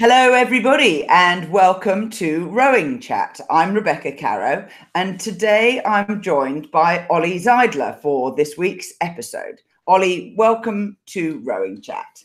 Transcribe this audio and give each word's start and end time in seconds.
Hello, 0.00 0.32
everybody, 0.32 1.04
and 1.08 1.50
welcome 1.50 2.08
to 2.08 2.48
Rowing 2.48 3.00
Chat. 3.00 3.38
I'm 3.50 3.74
Rebecca 3.74 4.12
Caroe, 4.12 4.66
and 4.94 5.20
today 5.20 5.82
I'm 5.84 6.22
joined 6.22 6.70
by 6.70 7.06
Ollie 7.10 7.38
Zeidler 7.38 8.00
for 8.00 8.34
this 8.34 8.56
week's 8.56 8.94
episode. 9.02 9.60
Ollie, 9.86 10.32
welcome 10.38 10.96
to 11.08 11.42
Rowing 11.44 11.82
Chat. 11.82 12.24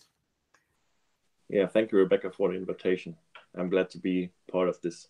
Yeah, 1.49 1.67
thank 1.67 1.91
you, 1.91 1.97
Rebecca, 1.97 2.31
for 2.31 2.47
the 2.47 2.55
invitation. 2.55 3.17
I'm 3.57 3.69
glad 3.69 3.89
to 3.89 3.97
be 3.97 4.31
part 4.49 4.69
of 4.69 4.79
this. 4.79 5.09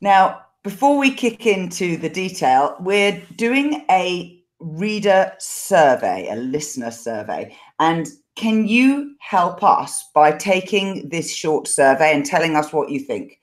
Now, 0.00 0.46
before 0.62 0.96
we 0.96 1.10
kick 1.10 1.44
into 1.44 1.98
the 1.98 2.08
detail, 2.08 2.76
we're 2.80 3.22
doing 3.36 3.84
a 3.90 4.42
reader 4.60 5.34
survey, 5.38 6.28
a 6.30 6.36
listener 6.36 6.90
survey, 6.90 7.54
and 7.78 8.08
can 8.34 8.66
you 8.66 9.14
help 9.20 9.62
us 9.62 10.08
by 10.14 10.32
taking 10.32 11.08
this 11.08 11.32
short 11.32 11.68
survey 11.68 12.14
and 12.14 12.24
telling 12.24 12.56
us 12.56 12.72
what 12.72 12.90
you 12.90 13.00
think? 13.00 13.38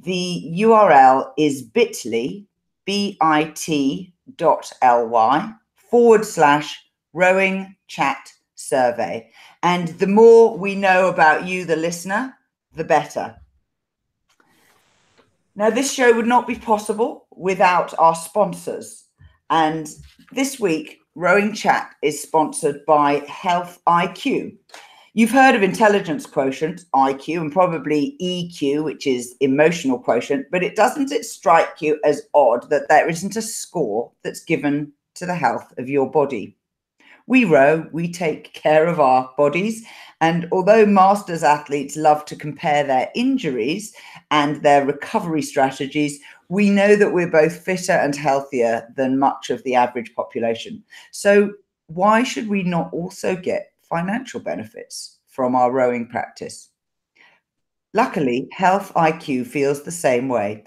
The 0.00 0.52
URL 0.58 1.32
is 1.38 1.62
bit.ly, 1.62 2.44
B-I-T 2.84 4.12
dot 4.36 4.72
L-Y 4.82 5.52
forward 5.90 6.24
slash 6.24 6.78
rowing 7.12 7.74
chat 7.86 8.32
survey. 8.54 9.30
And 9.62 9.88
the 9.88 10.06
more 10.06 10.58
we 10.58 10.74
know 10.74 11.08
about 11.08 11.46
you, 11.46 11.64
the 11.64 11.76
listener, 11.76 12.34
the 12.74 12.84
better. 12.84 13.36
Now, 15.56 15.70
this 15.70 15.92
show 15.92 16.12
would 16.14 16.26
not 16.26 16.48
be 16.48 16.56
possible 16.56 17.28
without 17.30 17.96
our 17.98 18.16
sponsors. 18.16 19.04
And 19.50 19.88
this 20.32 20.58
week, 20.58 20.98
Rowing 21.16 21.52
Chat 21.52 21.94
is 22.02 22.20
sponsored 22.20 22.84
by 22.86 23.24
Health 23.28 23.80
IQ. 23.86 24.56
You've 25.12 25.30
heard 25.30 25.54
of 25.54 25.62
intelligence 25.62 26.26
quotient, 26.26 26.86
IQ, 26.92 27.40
and 27.40 27.52
probably 27.52 28.16
EQ, 28.20 28.82
which 28.82 29.06
is 29.06 29.36
emotional 29.38 29.96
quotient, 29.96 30.46
but 30.50 30.64
it 30.64 30.74
doesn't 30.74 31.12
it 31.12 31.24
strike 31.24 31.80
you 31.80 32.00
as 32.04 32.22
odd 32.34 32.68
that 32.70 32.88
there 32.88 33.08
isn't 33.08 33.36
a 33.36 33.42
score 33.42 34.10
that's 34.24 34.42
given 34.42 34.92
to 35.14 35.24
the 35.24 35.36
health 35.36 35.72
of 35.78 35.88
your 35.88 36.10
body? 36.10 36.56
We 37.26 37.44
row, 37.44 37.86
we 37.92 38.12
take 38.12 38.52
care 38.52 38.86
of 38.86 39.00
our 39.00 39.30
bodies, 39.36 39.86
and 40.20 40.48
although 40.52 40.86
masters 40.86 41.42
athletes 41.42 41.96
love 41.96 42.24
to 42.26 42.36
compare 42.36 42.84
their 42.84 43.10
injuries 43.14 43.94
and 44.30 44.62
their 44.62 44.84
recovery 44.84 45.42
strategies, 45.42 46.20
we 46.48 46.70
know 46.70 46.96
that 46.96 47.12
we're 47.12 47.30
both 47.30 47.64
fitter 47.64 47.92
and 47.92 48.14
healthier 48.14 48.86
than 48.96 49.18
much 49.18 49.50
of 49.50 49.62
the 49.64 49.74
average 49.74 50.14
population. 50.14 50.82
So, 51.10 51.52
why 51.86 52.22
should 52.22 52.48
we 52.48 52.62
not 52.62 52.92
also 52.92 53.36
get 53.36 53.72
financial 53.82 54.40
benefits 54.40 55.18
from 55.28 55.54
our 55.54 55.70
rowing 55.70 56.08
practice? 56.08 56.70
Luckily, 57.92 58.48
Health 58.50 58.92
IQ 58.94 59.46
feels 59.46 59.82
the 59.82 59.92
same 59.92 60.28
way. 60.28 60.64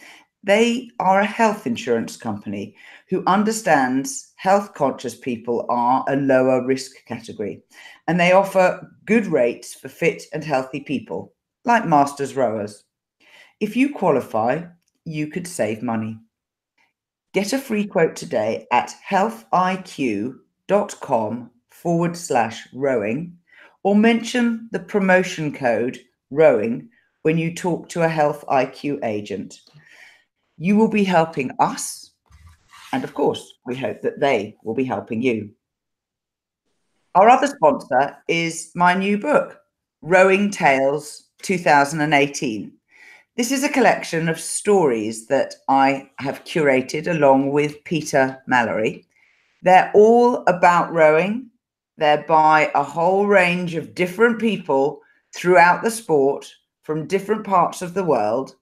They 0.48 0.90
are 1.02 1.20
a 1.20 1.26
health 1.26 1.68
insurance 1.68 2.16
company 2.16 2.74
who 3.10 3.22
understands 3.28 4.32
health 4.38 4.74
conscious 4.74 5.14
people 5.14 5.66
are 5.68 6.06
a 6.08 6.16
lower 6.16 6.66
risk 6.66 7.06
category 7.06 7.64
and 8.08 8.18
they 8.18 8.32
offer 8.32 8.90
good 9.04 9.28
rates 9.28 9.74
for 9.74 9.90
fit 9.90 10.24
and 10.32 10.46
healthy 10.46 10.80
people, 10.80 11.34
like 11.66 11.86
masters 11.86 12.38
rowers. 12.38 12.86
If 13.60 13.76
you 13.76 13.94
qualify, 13.94 14.64
you 15.04 15.28
could 15.28 15.48
save 15.48 15.84
money. 15.84 16.18
Get 17.34 17.52
a 17.52 17.60
free 17.60 17.86
quote 17.86 18.16
today 18.16 18.68
at 18.72 18.94
healthiq.com 19.06 20.40
forward 21.72 22.16
slash 22.16 22.70
rowing 22.74 23.38
or 23.84 23.96
mention 23.98 24.70
the 24.72 24.80
promotion 24.80 25.54
code 25.54 26.00
rowing 26.32 26.88
when 27.24 27.38
you 27.38 27.54
talk 27.54 27.90
to 27.90 28.04
a 28.04 28.08
Health 28.08 28.46
IQ 28.48 29.04
agent. 29.04 29.60
You 30.60 30.76
will 30.76 30.88
be 30.88 31.04
helping 31.04 31.52
us, 31.60 32.12
and 32.92 33.04
of 33.04 33.14
course, 33.14 33.54
we 33.66 33.76
hope 33.76 34.02
that 34.02 34.20
they 34.20 34.56
will 34.64 34.74
be 34.74 34.84
helping 34.84 35.22
you. 35.22 35.52
Our 37.14 37.30
other 37.30 37.46
sponsor 37.46 38.18
is 38.28 38.72
my 38.74 38.96
new 38.96 39.20
book, 39.20 39.60
Rowing 40.02 40.50
Tales 40.50 41.26
2018. 41.44 42.72
This 43.36 43.52
is 43.52 43.64
a 43.64 43.70
collection 43.70 44.30
of 44.30 44.40
stories 44.40 45.28
that 45.28 45.54
I 45.68 46.10
have 46.18 46.44
curated 46.44 47.06
along 47.06 47.52
with 47.52 47.84
Peter 47.84 48.42
Mallory. 48.48 49.06
They're 49.62 49.92
all 49.94 50.44
about 50.48 50.92
rowing. 50.92 51.52
They're 51.98 52.26
by 52.28 52.72
a 52.74 52.82
whole 52.82 53.28
range 53.28 53.76
of 53.76 53.94
different 53.94 54.40
people 54.40 55.02
throughout 55.36 55.84
the 55.84 55.92
sport 55.92 56.52
from 56.82 57.06
different 57.06 57.44
parts 57.44 57.84
of 57.84 57.94
the 57.94 58.04
world. 58.04 58.56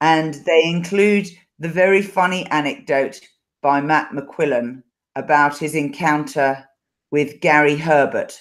And 0.00 0.34
they 0.46 0.64
include 0.64 1.28
the 1.58 1.68
very 1.68 2.02
funny 2.02 2.46
anecdote 2.46 3.20
by 3.62 3.80
Matt 3.80 4.12
McQuillan 4.12 4.82
about 5.16 5.58
his 5.58 5.74
encounter 5.74 6.64
with 7.10 7.40
Garry 7.40 7.76
Herbert, 7.76 8.40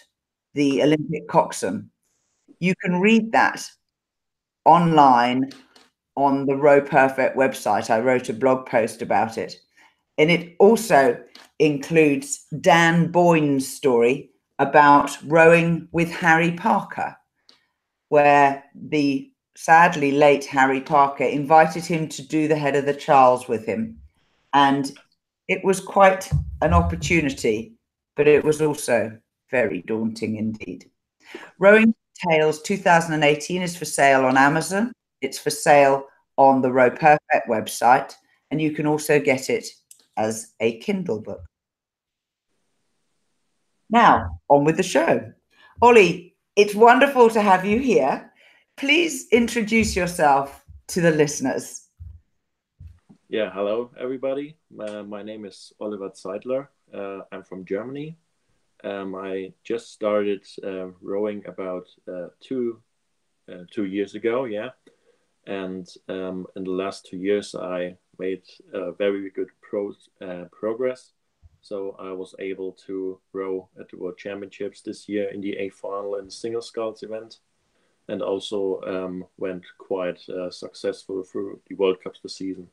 the 0.53 0.81
Olympic 0.83 1.27
coxswain. 1.27 1.89
You 2.59 2.73
can 2.83 2.99
read 2.99 3.31
that 3.31 3.65
online 4.65 5.49
on 6.15 6.45
the 6.45 6.55
Row 6.55 6.81
Perfect 6.81 7.35
website. 7.37 7.89
I 7.89 7.99
wrote 7.99 8.29
a 8.29 8.33
blog 8.33 8.65
post 8.65 9.01
about 9.01 9.37
it. 9.37 9.55
And 10.17 10.29
it 10.29 10.55
also 10.59 11.17
includes 11.59 12.45
Dan 12.59 13.11
Boyne's 13.11 13.67
story 13.67 14.29
about 14.59 15.17
rowing 15.23 15.87
with 15.93 16.11
Harry 16.11 16.51
Parker, 16.51 17.15
where 18.09 18.63
the 18.75 19.28
sadly 19.59 20.13
late 20.13 20.45
Harry 20.45 20.79
Parker 20.79 21.25
invited 21.25 21.85
him 21.85 22.07
to 22.07 22.25
do 22.25 22.47
the 22.47 22.55
head 22.55 22.77
of 22.77 22.85
the 22.85 22.93
Charles 22.93 23.49
with 23.49 23.65
him. 23.65 23.99
And 24.53 24.89
it 25.49 25.65
was 25.65 25.81
quite 25.81 26.31
an 26.61 26.73
opportunity, 26.73 27.73
but 28.15 28.25
it 28.25 28.45
was 28.45 28.61
also 28.61 29.19
very 29.51 29.81
daunting 29.81 30.37
indeed. 30.37 30.89
Rowing 31.59 31.93
Tales 32.29 32.61
2018 32.61 33.61
is 33.61 33.75
for 33.75 33.83
sale 33.83 34.23
on 34.23 34.37
Amazon. 34.37 34.93
It's 35.19 35.37
for 35.37 35.49
sale 35.49 36.05
on 36.37 36.61
the 36.61 36.71
Row 36.71 36.89
Perfect 36.89 37.49
website, 37.49 38.13
and 38.51 38.61
you 38.61 38.71
can 38.71 38.87
also 38.87 39.19
get 39.19 39.49
it 39.49 39.67
as 40.15 40.53
a 40.61 40.79
Kindle 40.79 41.19
book. 41.19 41.43
Now, 43.89 44.39
on 44.47 44.63
with 44.63 44.77
the 44.77 44.83
show. 44.83 45.33
Ollie, 45.81 46.37
it's 46.55 46.75
wonderful 46.75 47.29
to 47.31 47.41
have 47.41 47.65
you 47.65 47.79
here. 47.79 48.28
Please 48.79 49.27
introduce 49.33 49.93
yourself 49.93 50.63
to 50.87 51.01
the 51.01 51.11
listeners. 51.11 51.89
Yeah, 53.27 53.51
hello 53.51 53.91
everybody. 53.99 54.55
Uh, 54.79 55.03
my 55.03 55.21
name 55.21 55.43
is 55.43 55.73
Oliver 55.81 56.11
Zeidler. 56.11 56.69
Uh, 56.93 57.23
I'm 57.29 57.43
from 57.43 57.65
Germany. 57.65 58.17
Um, 58.85 59.15
I 59.15 59.51
just 59.65 59.91
started 59.91 60.45
uh, 60.63 60.91
rowing 61.01 61.45
about 61.45 61.89
uh, 62.07 62.27
two 62.39 62.81
uh, 63.51 63.65
two 63.69 63.83
years 63.83 64.15
ago. 64.15 64.45
Yeah, 64.45 64.69
and 65.45 65.85
um, 66.07 66.47
in 66.55 66.63
the 66.63 66.71
last 66.71 67.05
two 67.05 67.17
years, 67.17 67.55
I 67.55 67.97
made 68.17 68.43
very 68.97 69.29
good 69.31 69.49
pro 69.59 69.93
progress. 70.53 71.11
So 71.59 71.97
I 71.99 72.13
was 72.13 72.33
able 72.39 72.71
to 72.87 73.19
row 73.33 73.67
at 73.77 73.89
the 73.89 73.97
World 73.97 74.17
Championships 74.17 74.79
this 74.79 75.09
year 75.09 75.27
in 75.31 75.41
the 75.41 75.57
A 75.57 75.67
final 75.67 76.15
and 76.15 76.31
single 76.31 76.61
sculls 76.61 77.03
event, 77.03 77.39
and 78.09 78.21
also 78.21 78.81
um, 78.81 79.25
went 79.37 79.63
quite 79.77 80.19
uh, 80.29 80.49
successful 80.49 81.23
through 81.23 81.61
the 81.67 81.75
World 81.75 81.97
Cups 82.03 82.19
this 82.21 82.35
season. 82.35 82.67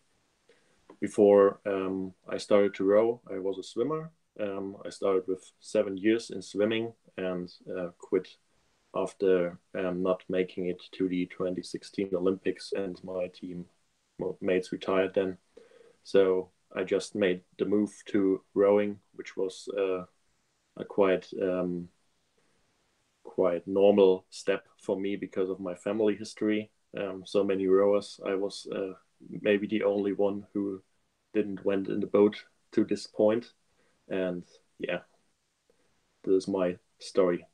Before 1.00 1.60
um, 1.66 2.14
I 2.28 2.38
started 2.38 2.74
to 2.74 2.84
row, 2.84 3.20
I 3.30 3.38
was 3.38 3.58
a 3.58 3.62
swimmer 3.62 4.10
um, 4.40 4.76
I 4.84 4.90
started 4.90 5.24
with 5.26 5.50
seven 5.60 5.96
years 5.96 6.30
in 6.30 6.42
swimming 6.42 6.92
and 7.16 7.50
uh, 7.74 7.88
quit 7.98 8.28
after 8.94 9.58
um, 9.74 10.02
not 10.02 10.22
making 10.28 10.66
it 10.66 10.82
to 10.92 11.08
the 11.08 11.26
2016 11.26 12.10
Olympics, 12.14 12.72
and 12.72 13.02
my 13.04 13.28
team 13.28 13.64
mates 14.40 14.72
retired 14.72 15.12
then. 15.14 15.36
So 16.02 16.50
I 16.74 16.84
just 16.84 17.14
made 17.14 17.42
the 17.58 17.64
move 17.64 17.92
to 18.06 18.42
rowing, 18.54 18.98
which 19.14 19.36
was 19.36 19.68
uh, 19.76 20.04
a 20.76 20.84
quite 20.84 21.26
um, 21.40 21.88
quite 23.36 23.68
normal 23.68 24.24
step 24.30 24.64
for 24.80 24.98
me 24.98 25.14
because 25.14 25.50
of 25.50 25.60
my 25.60 25.74
family 25.74 26.16
history. 26.16 26.70
Um, 26.98 27.22
so 27.26 27.44
many 27.44 27.66
rowers, 27.66 28.18
I 28.26 28.34
was 28.34 28.66
uh, 28.74 28.94
maybe 29.42 29.66
the 29.66 29.82
only 29.84 30.14
one 30.14 30.46
who 30.54 30.82
didn't 31.34 31.64
went 31.64 31.88
in 31.88 32.00
the 32.00 32.06
boat 32.06 32.36
to 32.72 32.84
this 32.84 33.06
point. 33.06 33.52
and 34.08 34.42
yeah, 34.78 35.00
this 36.24 36.34
is 36.34 36.48
my 36.48 36.78
story. 36.98 37.44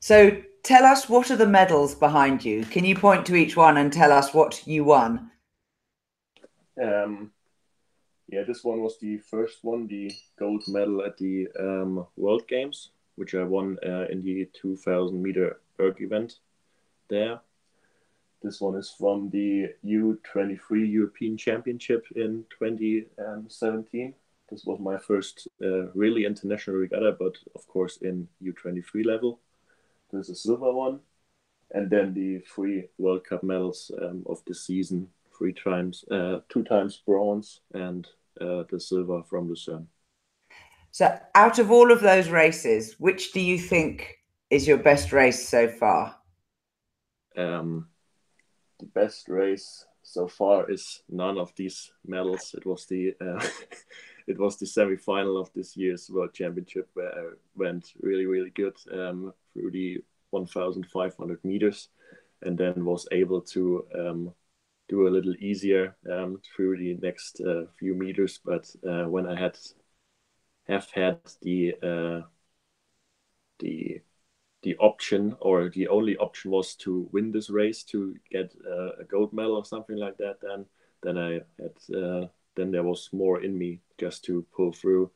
So 0.00 0.42
tell 0.62 0.84
us 0.84 1.08
what 1.08 1.30
are 1.30 1.36
the 1.36 1.54
medals 1.60 1.94
behind 1.94 2.44
you? 2.44 2.64
Can 2.64 2.84
you 2.84 2.94
point 2.94 3.26
to 3.26 3.34
each 3.34 3.56
one 3.56 3.78
and 3.78 3.92
tell 3.92 4.12
us 4.12 4.32
what 4.32 4.62
you 4.66 4.84
won? 4.84 5.30
Um, 6.80 7.32
yeah, 8.28 8.44
this 8.46 8.62
one 8.62 8.80
was 8.80 8.98
the 9.00 9.18
first 9.18 9.58
one, 9.62 9.88
the 9.88 10.12
gold 10.38 10.62
medal 10.68 11.02
at 11.04 11.16
the 11.18 11.48
um, 11.58 12.06
World 12.16 12.46
Games, 12.46 12.90
which 13.18 13.34
I 13.34 13.42
won 13.42 13.76
uh, 13.84 14.06
in 14.10 14.22
the 14.22 14.48
2000 14.52 15.20
meter 15.20 15.60
erg 15.80 16.00
event. 16.00 16.38
there. 17.08 17.40
This 18.42 18.60
one 18.60 18.76
is 18.76 18.94
from 18.96 19.30
the 19.30 19.74
U23 19.84 20.92
European 20.92 21.36
Championship 21.36 22.06
in 22.14 22.44
2017. 22.56 24.14
This 24.48 24.64
was 24.64 24.78
my 24.78 24.96
first 24.96 25.48
uh, 25.62 25.90
really 25.92 26.24
international 26.24 26.76
regatta, 26.76 27.16
but 27.18 27.36
of 27.56 27.66
course 27.66 27.96
in 27.98 28.28
U23 28.42 29.04
level. 29.04 29.40
There's 30.10 30.30
a 30.30 30.36
silver 30.36 30.72
one, 30.72 31.00
and 31.72 31.90
then 31.90 32.14
the 32.14 32.38
three 32.38 32.88
World 32.96 33.24
Cup 33.24 33.42
medals 33.42 33.90
um, 34.00 34.22
of 34.26 34.42
the 34.46 34.54
season: 34.54 35.08
three 35.36 35.52
times, 35.52 36.04
uh, 36.10 36.40
two 36.48 36.62
times 36.62 37.02
bronze, 37.04 37.60
and 37.74 38.06
uh, 38.40 38.62
the 38.70 38.78
silver 38.78 39.22
from 39.28 39.48
Lucerne. 39.48 39.88
So, 40.98 41.16
out 41.36 41.60
of 41.60 41.70
all 41.70 41.92
of 41.92 42.00
those 42.00 42.28
races, 42.28 42.96
which 42.98 43.30
do 43.30 43.38
you 43.38 43.56
think 43.56 44.18
is 44.50 44.66
your 44.66 44.78
best 44.78 45.12
race 45.12 45.48
so 45.48 45.68
far? 45.68 46.16
Um, 47.36 47.86
the 48.80 48.86
best 48.86 49.28
race 49.28 49.86
so 50.02 50.26
far 50.26 50.68
is 50.68 51.02
none 51.08 51.38
of 51.38 51.54
these 51.54 51.92
medals. 52.04 52.52
It 52.52 52.66
was 52.66 52.86
the 52.86 53.14
uh, 53.20 53.46
it 54.26 54.40
was 54.40 54.56
the 54.56 54.66
semi-final 54.66 55.40
of 55.40 55.52
this 55.54 55.76
year's 55.76 56.10
World 56.10 56.34
Championship 56.34 56.88
where 56.94 57.16
I 57.16 57.26
went 57.54 57.92
really 58.00 58.26
really 58.26 58.50
good 58.50 58.76
um, 58.92 59.32
through 59.52 59.70
the 59.70 60.02
1,500 60.30 61.44
meters, 61.44 61.90
and 62.42 62.58
then 62.58 62.84
was 62.84 63.06
able 63.12 63.40
to 63.42 63.86
um, 63.96 64.34
do 64.88 65.06
a 65.06 65.14
little 65.14 65.36
easier 65.38 65.94
um, 66.10 66.40
through 66.42 66.76
the 66.76 66.98
next 67.00 67.40
uh, 67.40 67.66
few 67.78 67.94
meters. 67.94 68.40
But 68.44 68.68
uh, 68.84 69.04
when 69.04 69.28
I 69.28 69.38
had 69.38 69.56
had 70.68 71.18
the 71.42 71.74
uh, 71.82 72.22
the 73.58 74.00
the 74.62 74.76
option 74.78 75.36
or 75.40 75.68
the 75.70 75.88
only 75.88 76.16
option 76.16 76.50
was 76.50 76.74
to 76.74 77.08
win 77.12 77.30
this 77.30 77.48
race 77.48 77.84
to 77.84 78.16
get 78.30 78.54
uh, 78.66 78.90
a 79.00 79.04
gold 79.04 79.32
medal 79.32 79.56
or 79.56 79.64
something 79.64 79.96
like 79.96 80.16
that 80.16 80.36
then 80.42 80.66
then 81.02 81.16
i 81.16 81.40
had 81.58 81.96
uh, 81.96 82.26
then 82.56 82.72
there 82.72 82.82
was 82.82 83.08
more 83.12 83.40
in 83.40 83.56
me 83.56 83.80
just 83.98 84.24
to 84.24 84.44
pull 84.54 84.72
through 84.72 85.10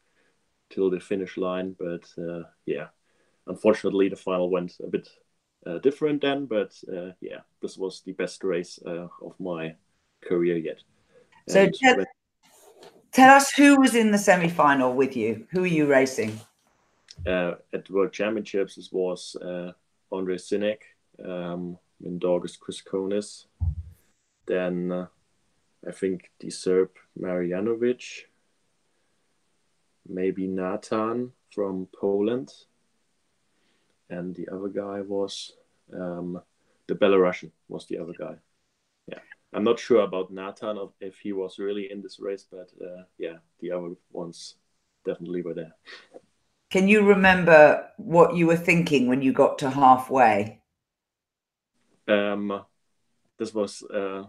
till 0.71 0.91
the 0.91 1.01
finish 1.01 1.37
line 1.37 1.77
but 1.79 2.05
uh, 2.19 2.43
yeah. 2.67 2.89
Unfortunately 3.47 4.09
the 4.09 4.17
final 4.17 4.51
went 4.51 4.79
a 4.83 4.87
bit 4.87 5.09
uh, 5.67 5.79
different 5.79 6.23
then 6.23 6.47
but 6.47 6.73
uh, 6.89 7.11
yeah 7.21 7.41
this 7.61 7.77
was 7.77 8.01
the 8.03 8.13
best 8.13 8.45
race 8.45 8.79
uh, 8.87 9.09
of 9.21 9.35
my 9.39 9.75
career 10.25 10.57
yet. 10.57 10.79
So 11.49 11.69
tell, 11.69 11.97
when... 11.97 12.07
tell 13.13 13.35
us 13.35 13.53
who 13.53 13.81
was 13.81 13.95
in 13.95 14.11
the 14.11 14.19
semi-final 14.19 14.93
with 14.95 15.17
you. 15.17 15.47
Who 15.51 15.65
are 15.65 15.67
you 15.67 15.87
racing? 15.87 16.41
Uh, 17.27 17.53
at 17.73 17.85
the 17.85 17.93
World 17.93 18.13
Championships, 18.13 18.79
it 18.79 18.89
was 18.91 19.37
uh, 19.37 19.73
Andre 20.11 20.37
Synek, 20.37 20.79
um, 21.25 21.79
Mindaugas 22.05 22.59
Griskonis, 22.59 23.47
then 24.47 24.91
uh, 24.91 25.07
I 25.87 25.93
think 25.93 26.31
the 26.41 26.51
Serb 26.51 26.91
Marjanovic, 27.21 28.23
maybe 30.09 30.47
Nathan 30.47 31.33
from 31.51 31.87
Poland, 31.99 32.53
and 34.11 34.35
the 34.35 34.49
other 34.49 34.69
guy 34.69 35.01
was 35.01 35.53
um, 35.95 36.41
the 36.89 36.95
Belarusian 36.95 37.51
was 37.69 37.87
the 37.87 37.99
other 37.99 38.15
guy. 38.19 38.37
I'm 39.53 39.65
not 39.65 39.79
sure 39.79 40.03
about 40.03 40.33
Nathan 40.33 40.79
if 41.01 41.19
he 41.19 41.33
was 41.33 41.59
really 41.59 41.91
in 41.91 42.01
this 42.01 42.19
race, 42.19 42.47
but 42.51 42.71
uh, 42.81 43.03
yeah, 43.19 43.37
the 43.61 43.73
other 43.73 43.91
ones 44.11 44.57
definitely 45.05 45.43
were 45.43 45.55
there. 45.55 45.75
Can 46.71 46.89
you 46.89 47.03
remember 47.03 47.87
what 47.99 48.35
you 48.35 48.47
were 48.47 48.57
thinking 48.57 49.07
when 49.07 49.21
you 49.21 49.33
got 49.33 49.59
to 49.59 49.71
halfway? 49.71 50.63
Um, 52.09 52.65
this 53.39 53.53
was 53.53 53.83
uh, 53.83 54.25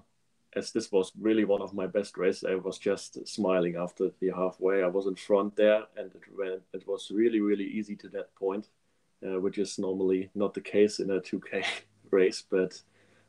as 0.55 0.71
this 0.71 0.91
was 0.91 1.11
really 1.19 1.45
one 1.45 1.61
of 1.61 1.73
my 1.73 1.87
best 1.87 2.17
races. 2.17 2.43
I 2.43 2.55
was 2.55 2.77
just 2.77 3.25
smiling 3.27 3.75
after 3.75 4.11
the 4.19 4.31
halfway. 4.31 4.83
I 4.83 4.87
was 4.87 5.07
in 5.07 5.15
front 5.15 5.55
there, 5.55 5.83
and 5.95 6.11
it 6.13 6.21
went. 6.37 6.63
It 6.73 6.87
was 6.87 7.11
really 7.11 7.39
really 7.39 7.65
easy 7.65 7.95
to 7.97 8.09
that 8.09 8.35
point, 8.35 8.67
uh, 9.25 9.39
which 9.39 9.57
is 9.57 9.79
normally 9.79 10.29
not 10.35 10.53
the 10.53 10.61
case 10.61 10.99
in 10.99 11.11
a 11.11 11.21
2K 11.21 11.65
race. 12.11 12.43
But 12.49 12.81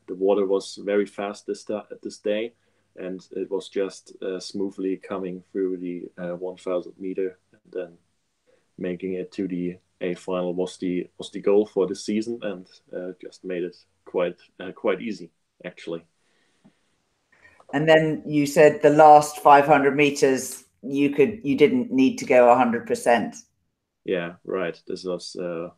the 0.07 0.15
water 0.15 0.45
was 0.45 0.79
very 0.83 1.05
fast 1.05 1.45
this 1.45 1.65
this 2.01 2.17
day, 2.19 2.53
and 2.95 3.25
it 3.31 3.49
was 3.49 3.69
just 3.69 4.13
uh, 4.21 4.39
smoothly 4.39 4.97
coming 4.97 5.43
through 5.51 5.77
the 5.77 6.03
uh, 6.17 6.35
1,000 6.35 6.93
meter, 6.99 7.37
and 7.51 7.73
then 7.73 7.97
making 8.77 9.13
it 9.13 9.31
to 9.33 9.47
the 9.47 9.77
A 10.01 10.13
final 10.15 10.53
was 10.53 10.77
the 10.77 11.09
was 11.17 11.31
the 11.31 11.41
goal 11.41 11.65
for 11.65 11.87
the 11.87 11.95
season, 11.95 12.39
and 12.41 12.67
uh, 12.95 13.11
just 13.21 13.43
made 13.43 13.63
it 13.63 13.77
quite 14.05 14.37
uh, 14.59 14.71
quite 14.71 15.01
easy 15.01 15.29
actually. 15.63 16.05
And 17.73 17.87
then 17.87 18.23
you 18.25 18.45
said 18.45 18.81
the 18.81 18.89
last 18.89 19.39
500 19.39 19.95
meters 19.95 20.65
you 20.81 21.09
could 21.09 21.41
you 21.43 21.57
didn't 21.57 21.91
need 21.91 22.17
to 22.19 22.25
go 22.25 22.47
100 22.47 22.85
percent. 22.85 23.35
Yeah, 24.03 24.33
right. 24.45 24.79
This 24.87 25.03
was 25.03 25.35
uh, 25.35 25.69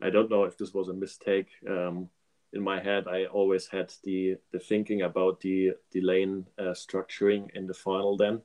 I 0.00 0.10
don't 0.10 0.30
know 0.30 0.44
if 0.44 0.58
this 0.58 0.74
was 0.74 0.88
a 0.88 0.94
mistake. 0.94 1.48
Um, 1.68 2.10
in 2.52 2.62
my 2.62 2.80
head, 2.80 3.08
I 3.08 3.26
always 3.26 3.66
had 3.66 3.92
the 4.04 4.36
the 4.52 4.58
thinking 4.58 5.02
about 5.02 5.40
the 5.40 5.72
the 5.92 6.00
lane 6.00 6.46
uh, 6.58 6.74
structuring 6.74 7.48
in 7.54 7.66
the 7.66 7.74
final 7.74 8.16
then 8.16 8.42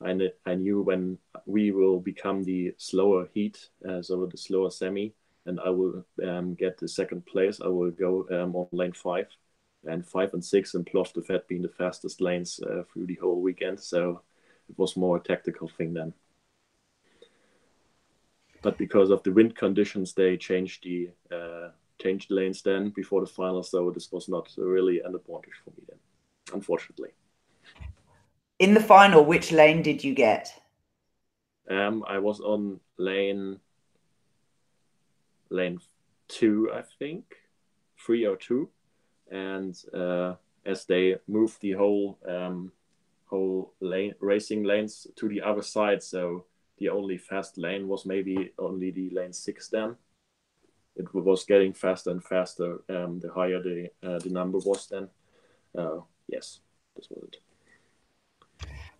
I, 0.00 0.30
I 0.44 0.54
knew 0.54 0.82
when 0.82 1.18
we 1.46 1.70
will 1.70 2.00
become 2.00 2.44
the 2.44 2.74
slower 2.76 3.28
heat, 3.32 3.68
uh, 3.88 4.02
so 4.02 4.26
the 4.26 4.36
slower 4.36 4.70
semi, 4.70 5.14
and 5.46 5.58
I 5.60 5.70
will 5.70 6.04
um, 6.22 6.54
get 6.54 6.78
the 6.78 6.88
second 6.88 7.24
place. 7.26 7.60
I 7.60 7.68
will 7.68 7.90
go 7.90 8.26
um, 8.30 8.54
on 8.54 8.68
lane 8.72 8.92
five, 8.92 9.28
and 9.84 10.06
five 10.06 10.34
and 10.34 10.44
six, 10.44 10.74
and 10.74 10.84
Plovdiv 10.86 11.28
had 11.28 11.46
been 11.48 11.62
the 11.62 11.68
fastest 11.68 12.20
lanes 12.20 12.60
uh, 12.60 12.82
through 12.92 13.06
the 13.06 13.18
whole 13.20 13.40
weekend. 13.40 13.80
So 13.80 14.22
it 14.68 14.78
was 14.78 14.96
more 14.96 15.16
a 15.16 15.20
tactical 15.20 15.68
thing 15.68 15.94
then. 15.94 16.12
But 18.62 18.78
because 18.78 19.10
of 19.10 19.22
the 19.22 19.32
wind 19.32 19.54
conditions, 19.54 20.12
they 20.12 20.36
changed 20.36 20.84
the 20.84 21.10
uh, 21.30 21.70
changed 22.00 22.30
lanes 22.30 22.62
then 22.62 22.90
before 22.90 23.20
the 23.20 23.26
final. 23.26 23.62
So 23.62 23.90
this 23.90 24.10
was 24.12 24.28
not 24.28 24.48
really 24.56 25.00
an 25.00 25.14
advantage 25.14 25.60
for 25.64 25.70
me 25.70 25.84
then, 25.88 25.98
unfortunately 26.52 27.10
in 28.58 28.74
the 28.74 28.80
final, 28.80 29.24
which 29.24 29.52
lane 29.52 29.82
did 29.82 30.02
you 30.02 30.14
get? 30.14 30.52
Um, 31.68 32.04
I 32.08 32.18
was 32.18 32.40
on 32.40 32.80
lane 32.96 33.60
lane 35.50 35.78
two, 36.28 36.70
I 36.74 36.82
think, 36.98 37.24
three 38.04 38.26
or 38.26 38.36
two, 38.36 38.68
and 39.30 39.76
uh, 39.94 40.34
as 40.64 40.86
they 40.86 41.16
moved 41.26 41.60
the 41.60 41.72
whole 41.72 42.18
um, 42.26 42.72
whole 43.26 43.74
lane 43.80 44.14
racing 44.20 44.64
lanes 44.64 45.06
to 45.16 45.28
the 45.28 45.42
other 45.42 45.62
side, 45.62 46.02
so 46.02 46.44
the 46.78 46.88
only 46.88 47.18
fast 47.18 47.58
lane 47.58 47.88
was 47.88 48.06
maybe 48.06 48.52
only 48.58 48.90
the 48.90 49.10
lane 49.10 49.32
six. 49.32 49.68
Then 49.68 49.96
it 50.96 51.12
was 51.14 51.44
getting 51.44 51.72
faster 51.72 52.10
and 52.10 52.22
faster. 52.22 52.80
Um, 52.88 53.20
the 53.20 53.32
higher 53.32 53.62
the 53.62 53.90
uh, 54.02 54.18
the 54.18 54.30
number 54.30 54.58
was, 54.58 54.88
then 54.88 55.08
uh, 55.76 56.00
yes, 56.28 56.60
this 56.96 57.08
was 57.10 57.24
it 57.24 57.40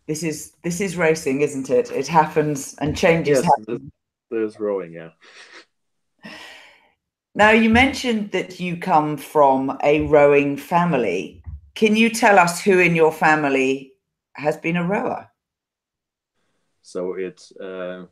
this 0.07 0.23
is 0.23 0.53
this 0.63 0.81
is 0.81 0.97
racing, 0.97 1.41
isn't 1.41 1.71
it? 1.71 1.91
It 1.91 2.07
happens 2.07 2.75
and 2.81 2.97
changes. 2.97 3.39
Yes, 3.43 3.51
happen. 3.59 3.93
there's 4.31 4.59
rowing, 4.59 4.93
yeah. 4.93 5.11
Now 7.35 7.51
you 7.51 7.69
mentioned 7.69 8.31
that 8.33 8.61
you 8.61 8.77
come 8.79 9.17
from 9.17 9.77
a 9.83 10.07
rowing 10.07 10.57
family. 10.57 11.43
Can 11.75 11.97
you 11.97 12.09
tell 12.09 12.39
us 12.39 12.63
who 12.63 12.79
in 12.79 12.95
your 12.95 13.13
family 13.13 13.93
has 14.35 14.57
been 14.57 14.77
a 14.77 14.85
rower? 14.85 15.31
So 16.83 17.15
it 17.15 17.43
uh, 17.61 18.05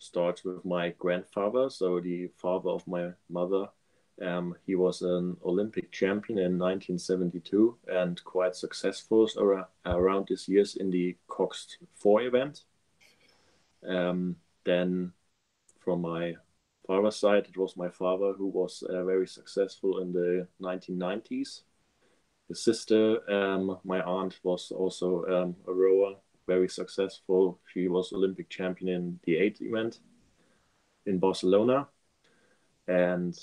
starts 0.00 0.44
with 0.44 0.64
my 0.64 0.90
grandfather, 0.98 1.70
so 1.70 2.00
the 2.00 2.28
father 2.36 2.70
of 2.70 2.86
my 2.88 3.10
mother, 3.28 3.68
um, 4.20 4.54
he 4.66 4.74
was 4.74 5.02
an 5.02 5.36
Olympic 5.44 5.92
champion 5.92 6.38
in 6.38 6.58
1972 6.58 7.76
and 7.88 8.22
quite 8.24 8.54
successful 8.54 9.28
around 9.86 10.28
his 10.28 10.48
years 10.48 10.76
in 10.76 10.90
the 10.90 11.16
Cox 11.28 11.78
4 11.94 12.22
event. 12.22 12.64
Um, 13.86 14.36
then, 14.64 15.12
from 15.78 16.02
my 16.02 16.34
father's 16.86 17.16
side, 17.16 17.46
it 17.48 17.56
was 17.56 17.76
my 17.76 17.88
father 17.88 18.32
who 18.32 18.46
was 18.46 18.82
uh, 18.82 19.04
very 19.04 19.26
successful 19.26 20.00
in 20.00 20.12
the 20.12 20.46
1990s. 20.60 21.62
His 22.48 22.62
sister, 22.62 23.30
um, 23.30 23.78
my 23.84 24.02
aunt, 24.02 24.38
was 24.42 24.70
also 24.70 25.24
um, 25.26 25.56
a 25.66 25.72
rower, 25.72 26.16
very 26.54 26.68
successful. 26.68 27.60
She 27.72 27.86
was 27.86 28.12
Olympic 28.12 28.48
champion 28.50 28.88
in 28.96 29.20
the 29.24 29.36
eight 29.36 29.58
event 29.60 30.00
in 31.06 31.18
Barcelona. 31.18 31.86
And 32.88 33.38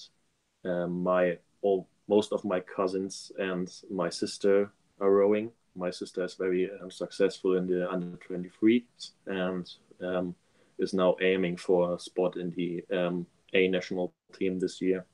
um, 0.66 1.04
my 1.04 1.38
all 1.62 1.88
most 2.10 2.34
of 2.34 2.44
my 2.44 2.60
cousins 2.60 3.32
and 3.40 3.68
my 3.90 4.10
sister 4.10 4.72
are 5.00 5.12
rowing. 5.22 5.52
My 5.76 5.92
sister 5.92 6.22
is 6.26 6.36
very 6.36 6.70
um, 6.82 6.92
successful 6.92 7.56
in 7.58 7.66
the 7.68 7.90
under 7.90 8.18
23 8.18 8.86
and 9.28 9.66
um, 10.02 10.36
is 10.78 10.94
now 10.94 11.16
aiming 11.22 11.58
for 11.58 11.96
a 11.96 12.00
spot 12.00 12.36
in 12.36 12.50
the 12.60 12.70
um, 12.92 13.26
A 13.54 13.68
national 13.68 14.14
team 14.38 14.60
this 14.60 14.82
year. 14.82 15.06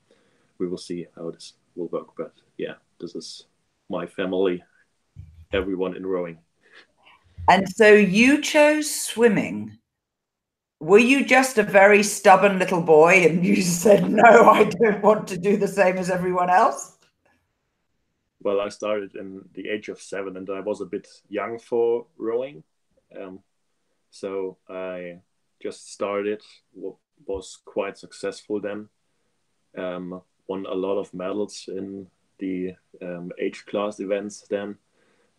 We 0.58 0.66
will 0.66 0.84
see 0.88 1.06
how 1.16 1.30
this 1.30 1.54
will 1.76 1.88
work. 1.88 2.08
But 2.16 2.32
yeah, 2.56 2.76
this 2.98 3.14
is 3.14 3.46
my 3.88 4.06
family, 4.06 4.64
everyone 5.52 5.96
in 5.96 6.06
rowing. 6.06 6.43
And 7.48 7.68
so 7.68 7.92
you 7.92 8.40
chose 8.40 8.90
swimming. 8.90 9.78
Were 10.80 10.98
you 10.98 11.24
just 11.24 11.58
a 11.58 11.62
very 11.62 12.02
stubborn 12.02 12.58
little 12.58 12.82
boy 12.82 13.26
and 13.26 13.44
you 13.44 13.62
said, 13.62 14.10
no, 14.10 14.48
I 14.48 14.64
don't 14.64 15.02
want 15.02 15.28
to 15.28 15.38
do 15.38 15.56
the 15.56 15.68
same 15.68 15.98
as 15.98 16.10
everyone 16.10 16.50
else? 16.50 16.96
Well, 18.40 18.60
I 18.60 18.68
started 18.68 19.14
in 19.14 19.42
the 19.54 19.68
age 19.68 19.88
of 19.88 20.00
seven 20.00 20.36
and 20.36 20.48
I 20.50 20.60
was 20.60 20.80
a 20.80 20.86
bit 20.86 21.08
young 21.28 21.58
for 21.58 22.06
rowing. 22.18 22.62
Um, 23.18 23.40
so 24.10 24.58
I 24.68 25.20
just 25.62 25.92
started, 25.92 26.42
was 27.26 27.58
quite 27.64 27.96
successful 27.98 28.60
then. 28.60 28.88
Um, 29.76 30.22
won 30.46 30.66
a 30.66 30.74
lot 30.74 30.98
of 30.98 31.12
medals 31.14 31.68
in 31.68 32.06
the 32.38 32.74
um, 33.02 33.32
age 33.40 33.64
class 33.66 34.00
events 34.00 34.46
then, 34.48 34.76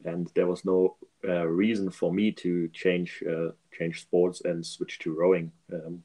and 0.03 0.29
there 0.35 0.47
was 0.47 0.65
no 0.65 0.97
uh, 1.27 1.45
reason 1.45 1.89
for 1.89 2.13
me 2.13 2.31
to 2.31 2.67
change 2.69 3.23
uh, 3.29 3.51
change 3.77 4.01
sports 4.01 4.41
and 4.45 4.65
switch 4.65 4.99
to 4.99 5.13
rowing. 5.13 5.51
Um, 5.71 6.03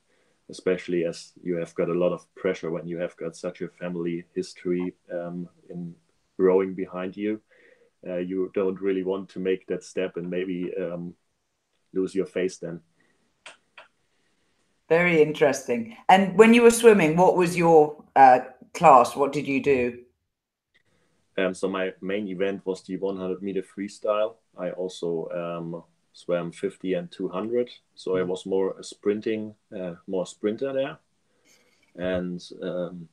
especially 0.50 1.04
as 1.04 1.32
you 1.42 1.56
have 1.56 1.74
got 1.74 1.88
a 1.88 1.94
lot 1.94 2.12
of 2.12 2.26
pressure 2.34 2.70
when 2.70 2.86
you 2.86 2.98
have 2.98 3.16
got 3.16 3.36
such 3.36 3.62
a 3.62 3.68
family 3.68 4.24
history 4.34 4.92
um, 5.12 5.48
in 5.68 5.94
rowing 6.36 6.74
behind 6.74 7.16
you. 7.16 7.40
Uh, 8.06 8.16
you 8.16 8.50
don't 8.54 8.80
really 8.80 9.04
want 9.04 9.28
to 9.28 9.38
make 9.38 9.66
that 9.66 9.84
step 9.84 10.16
and 10.16 10.28
maybe 10.28 10.72
um, 10.80 11.14
lose 11.92 12.14
your 12.14 12.26
face 12.26 12.58
then. 12.58 12.80
Very 14.88 15.22
interesting. 15.22 15.96
And 16.08 16.36
when 16.36 16.52
you 16.52 16.62
were 16.62 16.70
swimming, 16.70 17.16
what 17.16 17.36
was 17.36 17.56
your 17.56 18.02
uh, 18.16 18.40
class? 18.74 19.14
What 19.14 19.32
did 19.32 19.46
you 19.46 19.62
do? 19.62 19.98
Um, 21.38 21.54
so 21.54 21.68
my 21.68 21.92
main 22.00 22.26
event 22.28 22.62
was 22.64 22.82
the 22.82 22.96
100 22.96 23.42
meter 23.42 23.62
freestyle. 23.62 24.34
I 24.59 24.71
also 24.71 25.28
um, 25.30 25.83
swam 26.12 26.52
50 26.52 26.95
and 26.95 27.11
200. 27.11 27.71
So 27.95 28.16
I 28.16 28.21
mm. 28.21 28.26
was 28.26 28.47
more 28.47 28.78
a 28.78 28.85
sprinting, 28.85 29.54
uh, 29.78 29.95
more 30.07 30.26
sprinter 30.26 30.73
there. 30.73 30.99
And 31.97 32.42
um, 32.62 33.09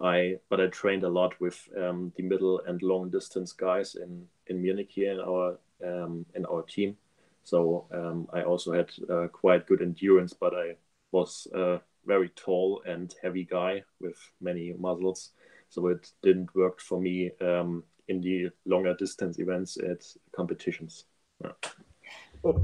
I, 0.00 0.38
but 0.48 0.60
I 0.60 0.66
trained 0.66 1.04
a 1.04 1.08
lot 1.08 1.40
with 1.40 1.68
um, 1.76 2.12
the 2.16 2.22
middle 2.22 2.60
and 2.66 2.82
long 2.82 3.10
distance 3.10 3.52
guys 3.52 3.94
in 3.94 4.26
in 4.48 4.60
Munich 4.60 4.90
here 4.90 5.12
in 5.12 5.20
our 5.20 5.58
um, 5.84 6.26
in 6.34 6.44
our 6.46 6.62
team. 6.62 6.96
So 7.44 7.86
um, 7.92 8.28
I 8.32 8.42
also 8.42 8.72
had 8.72 8.90
uh, 9.10 9.28
quite 9.28 9.66
good 9.66 9.82
endurance, 9.82 10.32
but 10.32 10.54
I 10.54 10.76
was 11.10 11.48
a 11.54 11.80
very 12.06 12.28
tall 12.30 12.82
and 12.86 13.14
heavy 13.22 13.44
guy 13.44 13.82
with 14.00 14.16
many 14.40 14.72
muscles. 14.78 15.30
So 15.68 15.88
it 15.88 16.10
didn't 16.22 16.54
work 16.54 16.80
for 16.80 17.00
me 17.00 17.30
um, 17.40 17.84
in 18.08 18.20
the 18.20 18.50
longer 18.66 18.94
distance 18.94 19.38
events 19.38 19.76
at 19.78 20.04
competitions. 20.34 21.04
Yeah. 21.42 21.52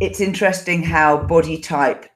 It's 0.01 0.21
interesting 0.21 0.83
how 0.83 1.19
body 1.19 1.59
type 1.59 2.07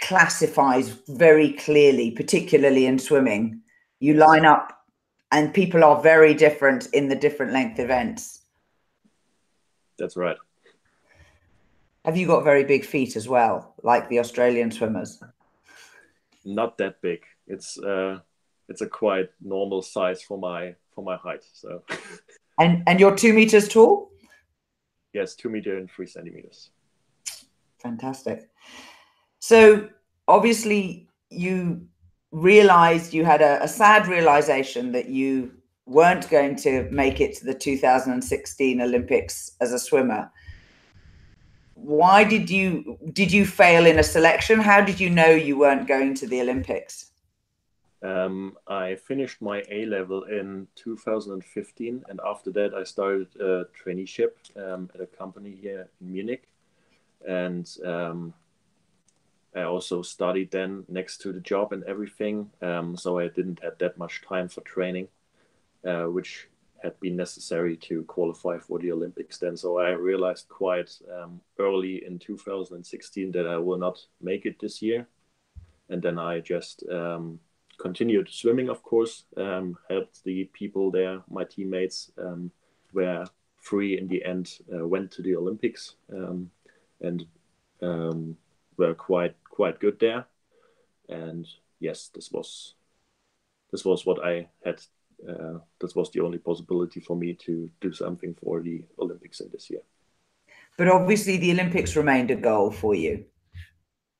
classifies 0.00 0.90
very 1.08 1.52
clearly, 1.52 2.10
particularly 2.10 2.86
in 2.86 2.98
swimming. 2.98 3.62
You 4.00 4.14
line 4.14 4.44
up, 4.44 4.84
and 5.32 5.52
people 5.52 5.82
are 5.84 6.00
very 6.02 6.34
different 6.34 6.86
in 6.92 7.08
the 7.08 7.16
different 7.16 7.52
length 7.52 7.78
events. 7.78 8.42
That's 9.98 10.16
right. 10.16 10.36
Have 12.04 12.16
you 12.16 12.26
got 12.26 12.44
very 12.44 12.64
big 12.64 12.84
feet 12.84 13.16
as 13.16 13.28
well, 13.28 13.74
like 13.82 14.08
the 14.08 14.20
Australian 14.20 14.70
swimmers? 14.70 15.22
Not 16.44 16.78
that 16.78 17.02
big. 17.02 17.24
It's 17.46 17.78
uh, 17.78 18.20
it's 18.68 18.82
a 18.82 18.86
quite 18.86 19.30
normal 19.42 19.82
size 19.82 20.22
for 20.22 20.38
my 20.38 20.74
for 20.94 21.02
my 21.02 21.16
height. 21.16 21.42
So. 21.52 21.82
and 22.58 22.82
and 22.86 23.00
you're 23.00 23.14
two 23.14 23.32
meters 23.32 23.68
tall. 23.68 24.10
Yes, 25.12 25.34
two 25.34 25.48
meter 25.48 25.78
and 25.78 25.90
three 25.90 26.06
centimeters. 26.06 26.70
Fantastic. 27.78 28.50
So 29.38 29.88
obviously 30.26 31.08
you 31.30 31.86
realized 32.30 33.14
you 33.14 33.24
had 33.24 33.40
a, 33.40 33.62
a 33.62 33.68
sad 33.68 34.06
realization 34.06 34.92
that 34.92 35.08
you 35.08 35.52
weren't 35.86 36.28
going 36.28 36.54
to 36.56 36.88
make 36.90 37.20
it 37.20 37.34
to 37.36 37.44
the 37.46 37.54
2016 37.54 38.82
Olympics 38.82 39.52
as 39.60 39.72
a 39.72 39.78
swimmer 39.78 40.30
why 41.80 42.24
did 42.24 42.50
you 42.50 42.98
did 43.12 43.32
you 43.32 43.46
fail 43.46 43.86
in 43.86 43.98
a 43.98 44.02
selection? 44.02 44.60
How 44.60 44.80
did 44.80 44.98
you 44.98 45.10
know 45.10 45.30
you 45.30 45.58
weren't 45.58 45.86
going 45.86 46.14
to 46.14 46.26
the 46.26 46.40
Olympics? 46.40 47.07
Um, 48.02 48.56
I 48.68 48.94
finished 48.94 49.42
my 49.42 49.64
A 49.70 49.84
level 49.86 50.24
in 50.24 50.68
2015, 50.76 52.04
and 52.08 52.20
after 52.24 52.50
that, 52.52 52.74
I 52.74 52.84
started 52.84 53.28
a 53.40 53.64
traineeship 53.76 54.30
um, 54.56 54.88
at 54.94 55.00
a 55.00 55.06
company 55.06 55.56
here 55.60 55.88
in 56.00 56.12
Munich, 56.12 56.48
and 57.26 57.68
um, 57.84 58.34
I 59.54 59.62
also 59.62 60.02
studied 60.02 60.50
then 60.50 60.84
next 60.88 61.18
to 61.22 61.32
the 61.32 61.40
job 61.40 61.72
and 61.72 61.82
everything. 61.84 62.50
Um, 62.62 62.96
so 62.96 63.18
I 63.18 63.28
didn't 63.28 63.60
have 63.62 63.78
that 63.78 63.98
much 63.98 64.22
time 64.22 64.48
for 64.48 64.60
training, 64.60 65.08
uh, 65.84 66.04
which 66.04 66.48
had 66.82 66.98
been 67.00 67.16
necessary 67.16 67.76
to 67.76 68.04
qualify 68.04 68.58
for 68.58 68.78
the 68.78 68.92
Olympics 68.92 69.38
then. 69.38 69.56
So 69.56 69.78
I 69.78 69.90
realized 69.90 70.48
quite 70.48 70.96
um, 71.12 71.40
early 71.58 72.04
in 72.04 72.20
2016 72.20 73.32
that 73.32 73.48
I 73.48 73.56
will 73.56 73.78
not 73.78 73.98
make 74.20 74.46
it 74.46 74.60
this 74.60 74.80
year. 74.80 75.08
And 75.88 76.00
then 76.00 76.18
I 76.18 76.38
just 76.38 76.84
um, 76.88 77.40
continued 77.78 78.28
swimming, 78.28 78.68
of 78.68 78.82
course, 78.82 79.24
um, 79.36 79.78
helped 79.88 80.22
the 80.24 80.44
people 80.52 80.90
there, 80.90 81.22
my 81.30 81.44
teammates, 81.44 82.10
um, 82.18 82.50
were 82.92 83.24
free 83.56 83.98
in 83.98 84.08
the 84.08 84.24
end, 84.24 84.58
uh, 84.74 84.86
went 84.86 85.10
to 85.12 85.22
the 85.22 85.36
Olympics 85.36 85.94
um, 86.12 86.50
and 87.00 87.24
um, 87.82 88.36
were 88.76 88.94
quite 88.94 89.36
quite 89.44 89.80
good 89.80 89.98
there. 90.00 90.26
And 91.08 91.46
yes, 91.80 92.10
this 92.14 92.30
was 92.32 92.74
this 93.70 93.84
was 93.84 94.06
what 94.06 94.24
I 94.24 94.48
had 94.64 94.80
uh, 95.28 95.58
that 95.80 95.96
was 95.96 96.10
the 96.10 96.20
only 96.20 96.38
possibility 96.38 97.00
for 97.00 97.16
me 97.16 97.34
to 97.34 97.70
do 97.80 97.92
something 97.92 98.34
for 98.34 98.60
the 98.60 98.84
Olympics 98.98 99.40
in 99.40 99.48
this 99.50 99.70
year. 99.70 99.82
But 100.76 100.88
obviously, 100.88 101.38
the 101.38 101.50
Olympics 101.52 101.96
remained 101.96 102.30
a 102.30 102.36
goal 102.36 102.70
for 102.70 102.94
you. 102.94 103.24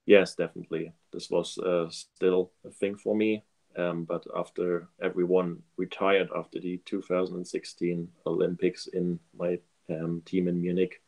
Yes, 0.06 0.34
definitely. 0.34 0.92
This 1.12 1.30
was 1.30 1.58
uh, 1.58 1.88
still 1.90 2.50
a 2.64 2.70
thing 2.70 2.96
for 2.96 3.14
me. 3.14 3.44
Um, 3.78 4.04
but 4.04 4.26
after 4.36 4.88
everyone 5.00 5.62
retired 5.76 6.28
after 6.34 6.60
the 6.60 6.78
2016 6.84 8.08
Olympics 8.26 8.88
in 8.88 9.20
my 9.38 9.58
um, 9.88 10.22
team 10.24 10.48
in 10.48 10.60
Munich, 10.60 11.00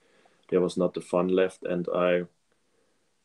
there 0.49 0.61
was 0.61 0.77
not 0.77 0.95
the 0.95 1.00
fun 1.00 1.29
left. 1.29 1.65
And 1.65 1.87
I 1.95 2.23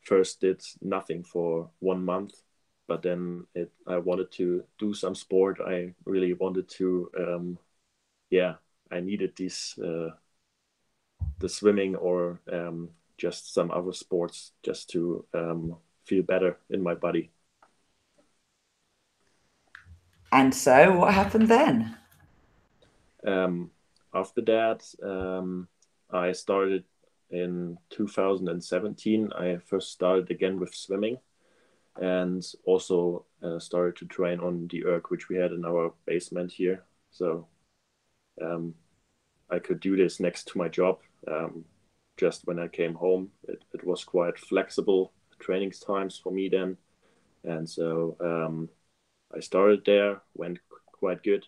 first 0.02 0.42
did 0.42 0.64
nothing 0.82 1.24
for 1.24 1.70
one 1.80 2.04
month 2.04 2.34
but 2.88 3.02
then 3.02 3.46
it, 3.56 3.72
I 3.88 3.98
wanted 3.98 4.32
to 4.34 4.64
do 4.78 4.94
some 4.94 5.16
sport. 5.16 5.60
I 5.66 5.94
really 6.06 6.34
wanted 6.34 6.70
to, 6.70 7.10
um, 7.18 7.60
yeah, 8.30 8.56
I 8.92 9.00
needed 9.00 9.36
this, 9.36 9.78
uh, 9.80 10.12
the 11.40 11.50
swimming 11.50 11.96
or 11.96 12.40
um, 12.52 12.90
just 13.18 13.54
some 13.54 13.72
other 13.72 13.94
sports 13.94 14.52
just 14.64 14.90
to 14.92 15.26
um, 15.34 15.78
feel 16.06 16.24
better 16.24 16.58
in 16.70 16.84
my 16.84 16.94
body. 16.94 17.32
And 20.36 20.54
so, 20.54 20.98
what 20.98 21.14
happened 21.14 21.48
then? 21.48 21.96
Um, 23.26 23.72
after 24.14 24.42
that, 24.42 24.84
um, 25.02 25.70
I 26.12 26.34
started 26.34 26.84
in 27.32 27.78
2017. 27.92 29.32
I 29.32 29.60
first 29.66 29.94
started 29.94 30.30
again 30.30 30.60
with 30.60 30.76
swimming 30.76 31.20
and 32.02 32.46
also 32.66 33.26
uh, 33.42 33.60
started 33.60 33.96
to 33.96 34.06
train 34.06 34.42
on 34.42 34.68
the 34.72 34.86
erg 34.86 35.06
which 35.08 35.30
we 35.30 35.38
had 35.38 35.54
in 35.54 35.64
our 35.64 35.94
basement 36.06 36.52
here 36.52 36.84
so 37.10 37.48
um, 38.42 38.74
i 39.50 39.58
could 39.58 39.80
do 39.80 39.96
this 39.96 40.20
next 40.20 40.48
to 40.48 40.58
my 40.58 40.68
job 40.68 41.00
um, 41.30 41.64
just 42.18 42.46
when 42.46 42.60
i 42.60 42.68
came 42.68 42.94
home 42.94 43.30
it, 43.48 43.64
it, 43.74 43.86
was 43.86 44.04
quite 44.04 44.38
flexible 44.38 45.14
training 45.40 45.72
times 45.72 46.20
for 46.22 46.34
me 46.34 46.50
then 46.50 46.76
and 47.46 47.70
so 47.70 48.18
um, 48.20 48.68
i 49.34 49.40
started 49.40 49.84
there 49.86 50.22
went 50.34 50.60
quite 50.88 51.24
good. 51.24 51.46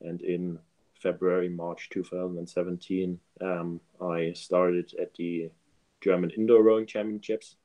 And 0.00 0.20
in 0.20 0.58
february 1.00 1.48
march 1.48 1.88
2017 1.90 3.20
um, 3.40 3.80
i 4.00 4.32
started 4.32 4.94
at 5.00 5.14
the 5.14 5.50
german 6.02 6.30
indoor 6.30 6.62
rowing 6.62 6.86
championships. 6.86 7.56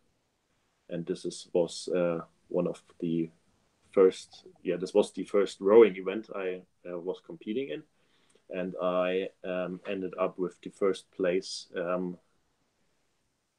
And 0.89 1.06
this 1.06 1.25
is 1.25 1.48
was 1.53 1.88
uh, 1.88 2.20
one 2.50 2.68
of 2.68 2.82
the 3.00 3.30
first 3.91 4.46
yeah 4.63 4.77
this 4.77 4.94
was 4.94 5.12
the 5.12 5.24
first 5.25 5.60
rowing 5.60 5.96
event 5.98 6.30
I 6.36 6.62
uh, 6.89 6.98
was 7.00 7.22
competing 7.25 7.70
in. 7.70 7.84
And 8.50 8.75
I 8.82 9.30
um, 9.46 9.80
ended 9.88 10.13
up 10.20 10.38
with 10.38 10.60
the 10.62 10.70
first 10.72 11.10
place 11.12 11.68
um, 11.75 12.18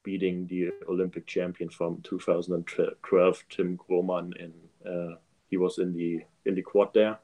beating 0.03 0.45
the 0.47 0.69
Olympic 0.87 1.25
champion 1.25 1.69
from 1.69 2.01
2012 2.03 3.43
Tim 3.49 3.77
Grohmann 3.77 4.33
in 4.37 4.53
uh, 4.85 5.15
he 5.53 5.57
was 5.57 5.77
in 5.77 5.93
the 5.93 6.11
in 6.45 6.55
the 6.55 6.61
quad 6.61 6.89
there 6.93 7.19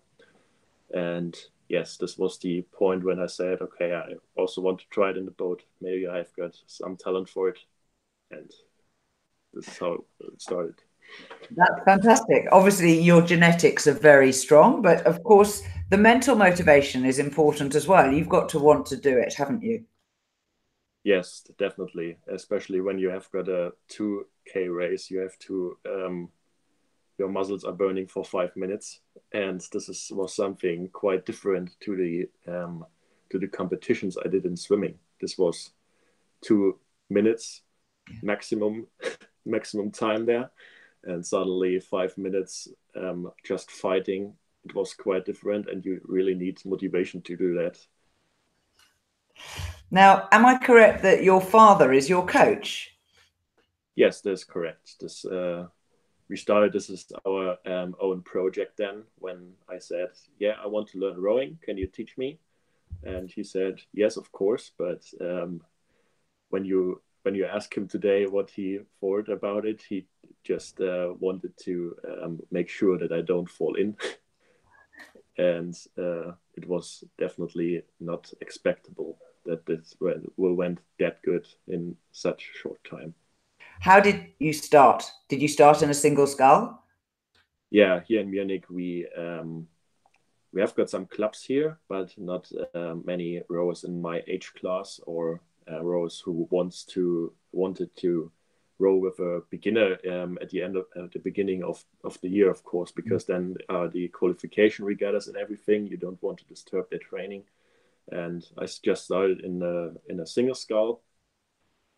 and 0.93 1.35
yes, 1.69 1.97
this 1.97 2.17
was 2.17 2.37
the 2.39 2.63
point 2.73 3.03
when 3.03 3.19
I 3.19 3.27
said, 3.27 3.61
okay, 3.61 3.93
I 3.93 4.15
also 4.35 4.61
want 4.61 4.79
to 4.79 4.85
try 4.89 5.11
it 5.11 5.17
in 5.17 5.25
the 5.25 5.31
boat. 5.31 5.63
Maybe 5.81 6.07
I've 6.07 6.35
got 6.35 6.55
some 6.67 6.97
talent 6.97 7.29
for 7.29 7.49
it, 7.49 7.59
and 8.31 8.49
this 9.53 9.67
is 9.67 9.77
how 9.77 9.93
it 10.19 10.41
started. 10.41 10.75
That's 11.55 11.83
fantastic. 11.85 12.47
Obviously, 12.51 12.99
your 12.99 13.21
genetics 13.21 13.87
are 13.87 13.93
very 13.93 14.31
strong, 14.31 14.81
but 14.81 15.05
of 15.05 15.23
course, 15.23 15.63
the 15.89 15.97
mental 15.97 16.35
motivation 16.35 17.05
is 17.05 17.19
important 17.19 17.75
as 17.75 17.87
well. 17.87 18.11
You've 18.11 18.29
got 18.29 18.49
to 18.49 18.59
want 18.59 18.85
to 18.87 18.97
do 18.97 19.17
it, 19.17 19.33
haven't 19.35 19.63
you? 19.63 19.85
Yes, 21.03 21.43
definitely. 21.57 22.17
Especially 22.27 22.81
when 22.81 22.99
you 22.99 23.09
have 23.09 23.31
got 23.31 23.47
a 23.47 23.71
2K 23.89 24.67
race, 24.67 25.09
you 25.09 25.19
have 25.19 25.37
to, 25.39 25.77
um, 25.87 26.29
your 27.19 27.29
muscles 27.29 27.63
are 27.65 27.73
burning 27.73 28.07
for 28.07 28.23
five 28.23 28.55
minutes. 28.55 29.01
And 29.33 29.61
this 29.71 29.89
is, 29.89 30.11
was 30.13 30.33
something 30.33 30.89
quite 30.89 31.25
different 31.25 31.71
to 31.81 31.95
the, 31.95 32.51
um, 32.51 32.85
to 33.29 33.37
the 33.37 33.47
competitions 33.47 34.17
I 34.17 34.29
did 34.29 34.45
in 34.45 34.55
swimming. 34.55 34.95
This 35.21 35.37
was 35.37 35.71
two 36.41 36.79
minutes 37.09 37.61
maximum, 38.23 38.87
maximum 39.45 39.91
time 39.91 40.25
there. 40.25 40.49
And 41.03 41.25
suddenly 41.25 41.79
five 41.79 42.17
minutes 42.17 42.67
um, 42.95 43.31
just 43.45 43.71
fighting 43.71 44.33
it 44.65 44.75
was 44.75 44.93
quite 44.93 45.25
different. 45.25 45.69
And 45.69 45.85
you 45.85 46.01
really 46.05 46.35
need 46.35 46.59
motivation 46.65 47.21
to 47.23 47.37
do 47.37 47.53
that. 47.55 47.79
Now 49.91 50.27
am 50.31 50.45
i 50.45 50.57
correct 50.57 51.01
that 51.03 51.23
your 51.23 51.41
father 51.41 51.93
is 51.93 52.09
your 52.09 52.25
coach? 52.25 52.91
Yes 53.95 54.21
that's 54.21 54.43
correct. 54.43 54.99
This 54.99 55.25
uh, 55.25 55.67
we 56.29 56.37
started 56.37 56.71
this 56.71 56.89
is 56.89 57.11
our 57.27 57.57
um, 57.65 57.95
own 57.99 58.21
project 58.21 58.77
then 58.77 59.03
when 59.17 59.51
i 59.69 59.77
said 59.77 60.09
yeah 60.39 60.55
i 60.63 60.67
want 60.67 60.87
to 60.87 60.99
learn 60.99 61.19
rowing 61.19 61.57
can 61.61 61.77
you 61.77 61.87
teach 61.87 62.17
me 62.17 62.37
and 63.03 63.29
he 63.29 63.43
said 63.43 63.79
yes 63.93 64.17
of 64.17 64.31
course 64.31 64.71
but 64.77 65.03
um, 65.21 65.61
when 66.49 66.65
you 66.65 67.01
when 67.23 67.35
you 67.35 67.45
ask 67.45 67.75
him 67.75 67.87
today 67.87 68.25
what 68.25 68.49
he 68.49 68.79
thought 68.99 69.29
about 69.29 69.65
it, 69.65 69.81
he 69.87 70.05
just 70.43 70.79
uh, 70.79 71.13
wanted 71.19 71.55
to 71.57 71.95
um, 72.23 72.39
make 72.51 72.69
sure 72.69 72.97
that 72.97 73.11
I 73.11 73.21
don't 73.21 73.49
fall 73.49 73.75
in. 73.75 73.95
and 75.37 75.75
uh, 75.97 76.31
it 76.55 76.67
was 76.67 77.03
definitely 77.17 77.83
not 77.99 78.31
expectable 78.41 79.17
that 79.45 79.65
this 79.65 79.95
went, 79.99 80.31
went 80.37 80.79
that 80.99 81.21
good 81.23 81.45
in 81.67 81.95
such 82.11 82.51
short 82.61 82.81
time. 82.83 83.13
How 83.79 84.01
did 84.01 84.33
you 84.39 84.51
start? 84.51 85.09
Did 85.29 85.41
you 85.41 85.47
start 85.47 85.81
in 85.81 85.89
a 85.89 85.93
single 85.93 86.27
scull? 86.27 86.83
Yeah, 87.71 88.01
here 88.05 88.19
in 88.19 88.29
Munich, 88.29 88.65
we 88.69 89.07
um, 89.17 89.67
we 90.51 90.59
have 90.61 90.75
got 90.75 90.89
some 90.89 91.05
clubs 91.05 91.43
here, 91.43 91.77
but 91.87 92.13
not 92.17 92.51
uh, 92.73 92.95
many 93.05 93.41
rowers 93.49 93.85
in 93.85 94.01
my 94.01 94.21
age 94.27 94.53
class 94.59 94.99
or 95.05 95.41
uh, 95.71 95.81
rowers 95.81 96.19
who 96.19 96.47
wants 96.49 96.83
to 96.85 97.31
wanted 97.53 97.95
to 97.97 98.31
row 98.79 98.95
with 98.95 99.19
a 99.19 99.43
beginner 99.49 99.97
um, 100.11 100.37
at 100.41 100.49
the 100.49 100.61
end 100.61 100.75
of 100.75 100.85
at 100.95 101.11
the 101.11 101.19
beginning 101.19 101.63
of, 101.63 101.83
of 102.03 102.19
the 102.21 102.29
year, 102.29 102.49
of 102.49 102.63
course, 102.63 102.91
because 102.91 103.25
then 103.25 103.55
uh, 103.69 103.87
the 103.87 104.07
qualification 104.09 104.83
regattas 104.83 105.27
and 105.27 105.37
everything, 105.37 105.87
you 105.87 105.97
don't 105.97 106.21
want 106.21 106.37
to 106.39 106.45
disturb 106.45 106.89
their 106.89 106.99
training. 106.99 107.43
And 108.11 108.45
I 108.57 108.65
just 108.65 109.05
started 109.05 109.41
in 109.41 109.61
a 109.61 110.11
in 110.11 110.19
a 110.19 110.27
single 110.27 110.55
scull. 110.55 111.01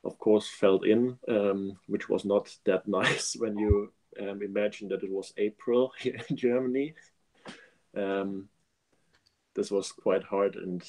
Of 0.03 0.17
course, 0.17 0.47
fell 0.47 0.79
in, 0.81 1.17
um, 1.27 1.77
which 1.87 2.09
was 2.09 2.25
not 2.25 2.55
that 2.65 2.87
nice 3.01 3.35
when 3.37 3.57
you 3.57 3.91
um, 4.19 4.41
imagine 4.41 4.89
that 4.89 5.03
it 5.03 5.11
was 5.11 5.33
April 5.37 5.93
here 5.99 6.19
in 6.29 6.35
Germany. 6.35 6.95
Um, 7.95 8.49
this 9.53 9.69
was 9.69 9.91
quite 9.91 10.23
hard, 10.23 10.55
and 10.55 10.83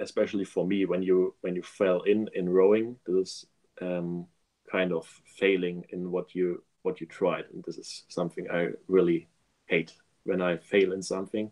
especially 0.00 0.44
for 0.44 0.66
me 0.66 0.84
when 0.84 1.02
you 1.02 1.34
when 1.40 1.54
you 1.54 1.62
fell 1.62 2.02
in 2.02 2.28
in 2.34 2.48
rowing 2.48 2.96
this 3.06 3.46
um, 3.80 4.26
kind 4.70 4.92
of 4.92 5.06
failing 5.24 5.84
in 5.90 6.10
what 6.10 6.34
you 6.34 6.62
what 6.82 7.00
you 7.00 7.06
tried 7.06 7.44
and 7.52 7.64
this 7.64 7.78
is 7.78 8.04
something 8.08 8.46
i 8.50 8.68
really 8.88 9.26
hate 9.66 9.92
when 10.24 10.40
i 10.40 10.56
fail 10.56 10.92
in 10.92 11.02
something 11.02 11.50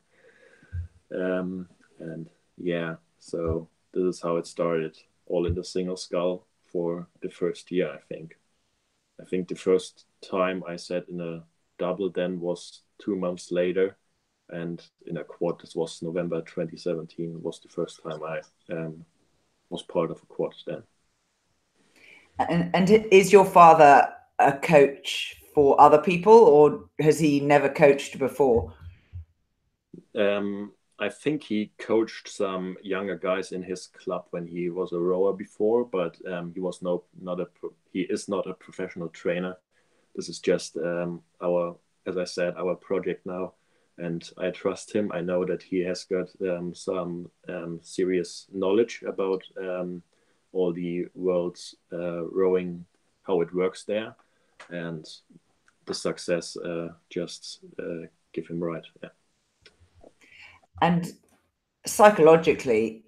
um, 1.15 1.69
and 1.99 2.29
yeah 2.57 2.95
so 3.19 3.69
this 3.93 4.03
is 4.05 4.23
how 4.23 4.37
it 4.37 4.47
started 4.47 4.97
all 5.27 5.47
in 5.47 5.55
the 5.55 5.65
single 5.65 5.97
scull 5.97 6.47
for 6.75 7.07
the 7.23 7.31
first 7.31 7.71
year 7.71 7.89
i 7.91 8.15
think. 8.15 8.37
I 9.23 9.25
think 9.25 9.49
the 9.49 9.65
first 9.69 10.07
time 10.21 10.65
i 10.69 10.77
sat 10.77 11.09
in 11.09 11.21
a 11.21 11.45
double 11.79 12.11
then 12.11 12.41
was 12.41 12.83
two 12.99 13.17
months 13.17 13.53
later 13.53 13.97
and 14.49 14.83
in 15.07 15.17
a 15.19 15.25
quad 15.25 15.61
this 15.61 15.75
was 15.75 16.03
november 16.03 16.41
2017 16.43 17.43
was 17.43 17.61
the 17.61 17.69
first 17.69 18.03
time 18.03 18.21
i 18.35 18.41
um, 18.75 19.05
was 19.75 19.83
part 19.83 20.11
of 20.11 20.23
a 20.23 20.27
quad 20.27 20.55
then. 20.67 20.83
And, 22.39 22.71
and 22.75 22.91
is 22.91 23.33
your 23.33 23.45
father 23.45 24.09
a 24.39 24.53
coach 24.53 25.37
for 25.55 25.81
other 25.81 25.99
people 25.99 26.33
or 26.33 26.89
has 27.01 27.19
he 27.19 27.41
never 27.41 27.69
coached 27.69 28.19
before? 28.19 28.75
Um, 30.17 30.73
i 30.99 31.09
think 31.09 31.43
he 31.43 31.73
coached 31.79 32.29
some 32.29 32.77
younger 32.83 33.17
guys 33.17 33.53
in 33.53 33.63
his 33.63 33.87
club 33.89 34.25
when 34.31 34.47
he 34.47 34.71
was 34.71 34.93
a 34.93 34.99
rower 34.99 35.33
before 35.33 35.85
but 35.85 36.17
um, 36.31 36.53
he 36.55 36.61
was 36.61 36.83
no 36.83 37.05
not 37.21 37.41
a 37.41 37.47
he 37.93 38.01
is 38.03 38.29
not 38.29 38.47
a 38.49 38.55
professional 38.55 39.09
trainer 39.09 39.57
this 40.15 40.29
is 40.29 40.39
just 40.39 40.77
um, 40.77 41.21
our 41.43 41.77
as 42.07 42.17
i 42.17 42.25
said 42.25 42.55
our 42.57 42.75
project 42.75 43.25
now 43.27 43.53
and 43.99 44.29
I 44.39 44.51
trust 44.51 44.93
him. 44.93 45.13
I 45.13 45.21
know 45.21 45.45
that 45.45 45.63
he 45.63 45.81
has 45.81 46.05
got 46.05 46.29
um, 46.43 46.75
some 46.75 47.31
um, 47.49 47.81
serious 47.83 48.47
knowledge 48.53 49.05
about 49.07 49.43
um, 49.59 50.03
all 50.53 50.73
the 50.73 51.07
world's 51.15 51.75
uh, 51.93 52.25
rowing, 52.25 52.85
how 53.23 53.41
it 53.41 53.55
works 53.55 53.85
there, 53.85 54.15
and 54.71 55.07
the 55.87 55.95
success 55.95 56.57
uh, 56.57 56.89
just 57.11 57.61
uh, 57.79 58.07
give 58.33 58.47
him 58.47 58.63
right. 58.63 58.85
Yeah. 59.03 59.11
And 60.81 61.13
psychologically, 61.87 63.05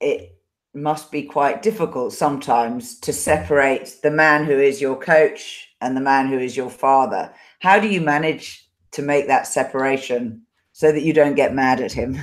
it 0.00 0.38
must 0.74 1.10
be 1.10 1.22
quite 1.22 1.62
difficult 1.62 2.12
sometimes 2.12 2.98
to 3.00 3.12
separate 3.12 3.96
the 4.02 4.10
man 4.10 4.44
who 4.44 4.58
is 4.58 4.80
your 4.80 4.96
coach 4.96 5.68
and 5.80 5.96
the 5.96 6.00
man 6.00 6.28
who 6.28 6.38
is 6.38 6.56
your 6.56 6.70
father. 6.70 7.32
How 7.60 7.78
do 7.78 7.88
you 7.88 8.00
manage 8.00 8.66
to 8.92 9.02
make 9.02 9.26
that 9.26 9.46
separation 9.46 10.42
so 10.72 10.92
that 10.92 11.02
you 11.02 11.12
don't 11.12 11.36
get 11.36 11.54
mad 11.54 11.80
at 11.80 11.92
him. 11.92 12.18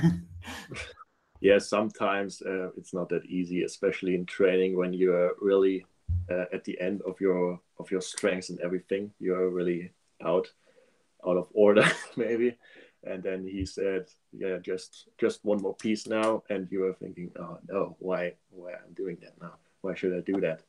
yeah, 1.40 1.58
sometimes 1.58 2.42
uh, 2.42 2.70
it's 2.76 2.94
not 2.94 3.08
that 3.08 3.24
easy, 3.26 3.62
especially 3.62 4.14
in 4.14 4.26
training 4.26 4.76
when 4.76 4.92
you 4.92 5.12
are 5.12 5.32
really 5.40 5.84
uh, 6.30 6.44
at 6.52 6.64
the 6.64 6.80
end 6.80 7.02
of 7.02 7.20
your 7.20 7.60
of 7.78 7.90
your 7.90 8.00
strengths 8.00 8.50
and 8.50 8.60
everything. 8.60 9.10
You 9.18 9.34
are 9.34 9.50
really 9.50 9.92
out 10.24 10.48
out 11.26 11.36
of 11.36 11.48
order, 11.52 11.84
maybe. 12.16 12.56
And 13.06 13.22
then 13.22 13.46
he 13.46 13.66
said, 13.66 14.06
"Yeah, 14.32 14.58
just 14.58 15.08
just 15.18 15.44
one 15.44 15.60
more 15.62 15.74
piece 15.76 16.06
now." 16.06 16.42
And 16.48 16.70
you 16.70 16.80
were 16.80 16.94
thinking, 16.94 17.32
"Oh 17.38 17.58
no, 17.68 17.96
why 17.98 18.34
why 18.50 18.72
I'm 18.72 18.94
doing 18.94 19.18
that 19.22 19.40
now? 19.40 19.54
Why 19.82 19.94
should 19.94 20.14
I 20.16 20.20
do 20.20 20.40
that?" 20.40 20.62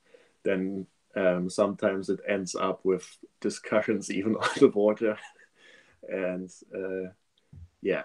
Then 0.44 0.88
um, 1.16 1.50
sometimes 1.50 2.10
it 2.10 2.20
ends 2.28 2.56
up 2.56 2.84
with 2.84 3.06
discussions 3.42 4.12
even 4.18 4.36
on 4.36 4.50
the 4.60 4.70
water 4.70 5.18
and 6.10 6.52
uh, 6.76 7.10
yeah 7.82 8.04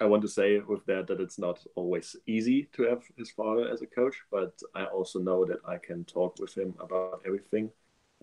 i 0.00 0.04
want 0.04 0.22
to 0.22 0.28
say 0.28 0.58
with 0.58 0.84
that 0.86 1.06
that 1.06 1.20
it's 1.20 1.38
not 1.38 1.64
always 1.74 2.16
easy 2.26 2.68
to 2.72 2.82
have 2.84 3.02
his 3.16 3.30
father 3.30 3.68
as 3.68 3.82
a 3.82 3.86
coach 3.86 4.16
but 4.30 4.58
i 4.74 4.84
also 4.84 5.18
know 5.18 5.44
that 5.44 5.58
i 5.66 5.76
can 5.76 6.04
talk 6.04 6.38
with 6.38 6.56
him 6.56 6.74
about 6.80 7.20
everything 7.26 7.70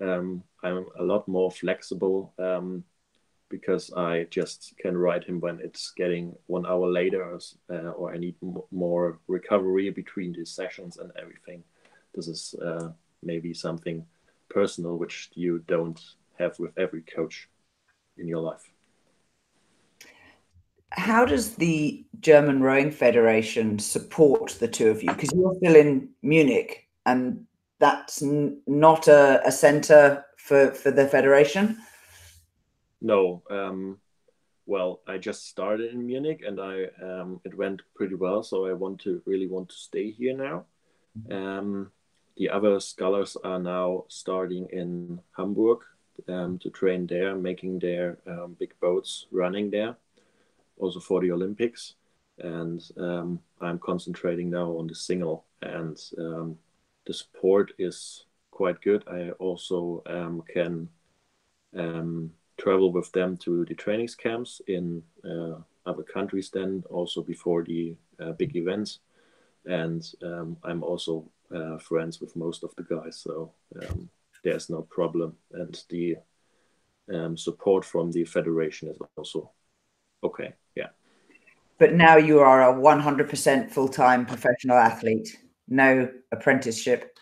um, 0.02 0.44
i'm 0.64 0.86
a 1.00 1.04
lot 1.04 1.28
more 1.28 1.52
flexible 1.52 2.34
um, 2.40 2.84
because 3.52 3.92
i 3.94 4.24
just 4.32 4.74
can 4.80 4.98
write 4.98 5.24
him 5.24 5.40
when 5.40 5.60
it's 5.62 5.92
getting 5.96 6.34
one 6.48 6.66
hour 6.66 6.90
later 6.90 7.22
or, 7.24 7.40
uh, 7.70 7.92
or 7.92 8.14
i 8.14 8.18
need 8.18 8.36
more 8.72 9.20
recovery 9.28 9.90
between 9.92 10.32
the 10.34 10.46
sessions 10.46 10.98
and 10.98 11.12
everything 11.22 11.62
this 12.16 12.28
is 12.28 12.56
uh, 12.66 12.90
maybe 13.22 13.54
something 13.54 14.06
personal 14.50 14.98
which 14.98 15.30
you 15.34 15.60
don't 15.68 16.02
have 16.40 16.58
with 16.60 16.78
every 16.78 17.02
coach 17.02 17.48
in 18.18 18.28
your 18.28 18.42
life. 18.42 18.72
How 20.92 21.24
does 21.24 21.56
the 21.56 22.06
German 22.20 22.62
Rowing 22.62 22.92
Federation 22.92 23.80
support 23.80 24.58
the 24.60 24.68
two 24.68 24.90
of 24.90 25.02
you? 25.02 25.10
Because 25.10 25.32
you're 25.34 25.56
still 25.56 25.76
in 25.76 26.10
Munich, 26.22 26.88
and 27.06 27.46
that's 27.80 28.22
not 28.22 29.08
a, 29.08 29.42
a 29.46 29.52
center 29.52 30.26
for, 30.38 30.72
for 30.72 30.92
the 30.92 31.08
federation. 31.08 31.78
No, 33.02 33.44
um, 33.50 33.98
well, 34.66 35.02
I 35.08 35.18
just 35.18 35.48
started 35.48 35.92
in 35.92 36.06
Munich, 36.06 36.42
and 36.46 36.60
I 36.60 36.86
um, 37.02 37.42
it 37.44 37.58
went 37.58 37.82
pretty 37.96 38.16
well. 38.16 38.44
So 38.44 38.66
I 38.68 38.74
want 38.74 39.02
to 39.02 39.22
really 39.26 39.48
want 39.48 39.70
to 39.70 39.76
stay 39.76 40.12
here 40.12 40.38
now. 40.38 40.66
Mm-hmm. 41.18 41.34
Um, 41.34 41.92
the 42.38 42.50
other 42.50 42.80
scullers 42.80 43.36
are 43.44 43.60
now 43.60 44.06
starting 44.08 44.68
in 44.72 45.20
Hamburg 45.36 45.80
um, 46.28 46.60
to 46.60 46.70
train 46.70 47.08
there, 47.08 47.36
making 47.36 47.80
their 47.80 48.18
um, 48.28 48.56
big 48.60 48.74
boats 48.80 49.26
running 49.32 49.70
there, 49.70 49.96
also 50.78 51.00
for 51.00 51.22
the 51.22 51.32
Olympics. 51.32 51.96
and 52.38 52.82
um, 52.98 53.40
I'm 53.60 53.80
concentrating 53.80 54.50
now 54.50 54.78
on 54.78 54.88
the 54.88 54.96
single, 54.96 55.46
and 55.62 55.98
um, 56.18 56.58
the 57.06 57.14
support 57.14 57.74
is 57.78 58.26
quite 58.52 58.82
good. 58.82 59.04
I 59.08 59.32
also 59.32 60.02
um, 60.06 60.44
can 60.54 60.90
um, 61.76 62.32
travel 62.62 62.92
with 62.92 63.12
them 63.12 63.38
to 63.38 63.66
the 63.66 63.74
trainings 63.74 64.16
camps 64.16 64.62
in 64.68 65.02
uh, 65.26 65.56
other 65.86 66.04
countries. 66.04 66.50
Then 66.52 66.84
also 66.90 67.22
before 67.22 67.64
the 67.64 67.96
uh, 68.20 68.34
big 68.34 68.56
events, 68.56 69.00
and 69.66 70.04
um, 70.24 70.58
I'm 70.64 70.84
also 70.84 71.26
uh, 71.56 71.78
friends 71.78 72.22
with 72.22 72.36
most 72.36 72.64
of 72.64 72.76
the 72.76 72.84
guys, 72.84 73.18
so 73.18 73.52
um, 73.82 74.10
there's 74.44 74.70
no 74.70 74.82
problem. 74.84 75.36
And 75.54 75.84
the 75.90 76.18
um, 77.14 77.36
support 77.36 77.84
from 77.84 78.12
the 78.12 78.26
federation 78.26 78.90
is 78.90 78.98
also 79.18 79.52
okay. 80.24 80.54
Yeah. 80.76 80.90
But 81.80 81.94
now 81.94 82.18
you 82.18 82.40
are 82.40 82.70
a 82.70 82.74
100% 82.74 83.72
full 83.72 83.88
time 83.88 84.26
professional 84.26 84.78
athlete, 84.78 85.38
no 85.68 86.10
apprenticeship. 86.32 87.18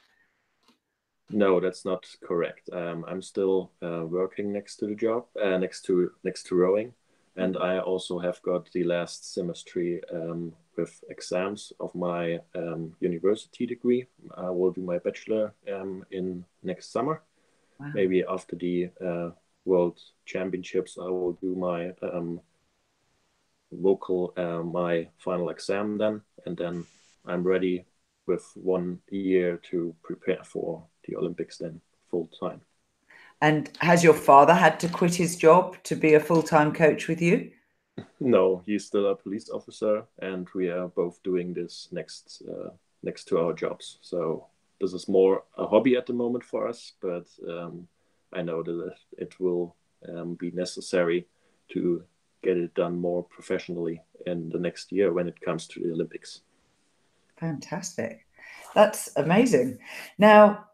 No, 1.30 1.60
that's 1.60 1.86
not 1.86 2.08
correct. 2.24 2.70
Um, 2.74 3.06
I'm 3.08 3.22
still 3.22 3.72
uh, 3.84 4.04
working 4.06 4.52
next 4.52 4.78
to 4.78 4.88
the 4.88 4.96
job, 4.96 5.26
uh, 5.42 5.58
next 5.58 5.84
to 5.86 6.12
next 6.24 6.48
to 6.48 6.56
rowing, 6.56 6.94
and 7.36 7.56
I 7.56 7.80
also 7.80 8.18
have 8.20 8.42
got 8.42 8.72
the 8.72 8.84
last 8.84 9.34
semester 9.34 10.02
um, 10.12 10.54
with 10.76 11.04
exams 11.10 11.72
of 11.80 11.94
my 11.94 12.40
um, 12.56 12.96
university 13.00 13.68
degree. 13.68 14.08
I 14.36 14.50
will 14.50 14.72
do 14.72 14.82
my 14.82 14.98
bachelor 14.98 15.54
um, 15.72 16.04
in 16.12 16.46
next 16.64 16.92
summer. 16.92 17.22
Wow. 17.80 17.92
Maybe 17.94 18.24
after 18.28 18.56
the 18.56 18.90
uh, 19.06 19.30
World 19.66 20.00
Championships, 20.26 20.98
I 20.98 21.10
will 21.10 21.34
do 21.34 21.56
my 21.56 21.92
um, 22.02 22.42
vocal 23.72 24.34
uh, 24.36 24.64
my 24.64 25.10
final 25.18 25.50
exam 25.50 25.98
then, 26.00 26.22
and 26.46 26.58
then 26.58 26.86
I'm 27.26 27.44
ready 27.44 27.86
with 28.26 28.52
one 28.56 29.00
year 29.10 29.58
to 29.72 29.96
prepare 30.04 30.44
for 30.44 30.84
the 31.10 31.18
Olympics 31.18 31.58
then 31.58 31.82
full 32.10 32.30
time. 32.40 32.62
And 33.42 33.70
has 33.80 34.04
your 34.04 34.14
father 34.14 34.54
had 34.54 34.80
to 34.82 34.90
quit 34.90 35.16
his 35.16 35.38
job 35.38 35.82
to 35.84 35.96
be 35.96 36.14
a 36.14 36.20
full 36.20 36.44
time 36.44 36.74
coach 36.74 37.08
with 37.08 37.22
you? 37.22 37.52
No, 38.20 38.62
he's 38.66 38.86
still 38.86 39.08
a 39.08 39.16
police 39.16 39.50
officer, 39.50 40.04
and 40.20 40.48
we 40.54 40.70
are 40.70 40.88
both 40.88 41.22
doing 41.24 41.54
this 41.54 41.90
next 41.92 42.44
uh, 42.50 42.70
next 43.04 43.26
to 43.26 43.40
our 43.40 43.54
jobs. 43.54 43.98
So 44.02 44.48
this 44.80 44.94
is 44.94 45.08
more 45.08 45.44
a 45.58 45.66
hobby 45.68 45.96
at 45.96 46.06
the 46.06 46.14
moment 46.14 46.44
for 46.44 46.68
us, 46.68 46.94
but 47.02 47.28
um, 47.48 47.88
I 48.34 48.42
know 48.42 48.64
that 48.64 48.96
it 49.18 49.40
will 49.40 49.76
um, 50.08 50.36
be 50.36 50.52
necessary 50.52 51.28
to 51.70 52.04
get 52.42 52.58
it 52.58 52.74
done 52.74 53.00
more 53.00 53.24
professionally 53.24 54.02
in 54.26 54.50
the 54.50 54.60
next 54.60 54.92
year 54.92 55.12
when 55.14 55.28
it 55.28 55.42
comes 55.42 55.68
to 55.68 55.80
the 55.82 55.92
Olympics. 55.92 56.42
Fantastic. 57.38 58.26
That's 58.76 59.10
amazing. 59.16 59.80
Now, 60.18 60.69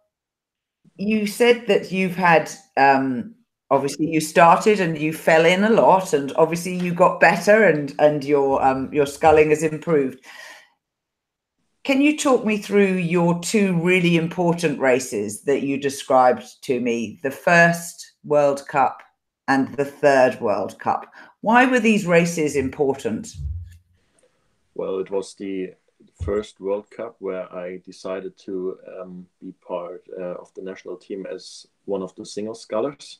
you 0.95 1.27
said 1.27 1.67
that 1.67 1.91
you've 1.91 2.15
had 2.15 2.51
um, 2.77 3.35
obviously 3.69 4.07
you 4.07 4.21
started 4.21 4.79
and 4.79 4.97
you 4.97 5.13
fell 5.13 5.45
in 5.45 5.63
a 5.63 5.69
lot, 5.69 6.13
and 6.13 6.33
obviously 6.35 6.75
you 6.75 6.93
got 6.93 7.19
better, 7.19 7.63
and 7.63 7.93
and 7.99 8.23
your 8.23 8.63
um, 8.63 8.93
your 8.93 9.05
sculling 9.05 9.49
has 9.49 9.63
improved. 9.63 10.23
Can 11.83 12.01
you 12.01 12.17
talk 12.17 12.43
me 12.43 12.57
through 12.57 12.95
your 12.95 13.39
two 13.41 13.79
really 13.79 14.17
important 14.17 14.79
races 14.79 15.43
that 15.43 15.61
you 15.61 15.77
described 15.77 16.43
to 16.63 16.79
me? 16.79 17.19
The 17.21 17.29
first 17.29 18.13
World 18.23 18.67
Cup 18.67 19.03
and 19.47 19.71
the 19.75 19.85
third 19.85 20.41
World 20.41 20.79
Cup. 20.79 21.05
Why 21.41 21.67
were 21.67 21.79
these 21.79 22.07
races 22.07 22.55
important? 22.55 23.35
Well, 24.73 24.97
it 24.97 25.11
was 25.11 25.35
the 25.35 25.73
first 26.23 26.59
World 26.59 26.89
Cup 26.89 27.15
where 27.19 27.51
I 27.53 27.81
decided 27.85 28.37
to 28.45 28.77
um, 28.99 29.27
be 29.41 29.53
part 29.67 30.03
uh, 30.17 30.35
of 30.35 30.53
the 30.53 30.61
national 30.61 30.97
team 30.97 31.25
as 31.25 31.67
one 31.85 32.01
of 32.01 32.15
the 32.15 32.25
single 32.25 32.55
scullers. 32.55 33.19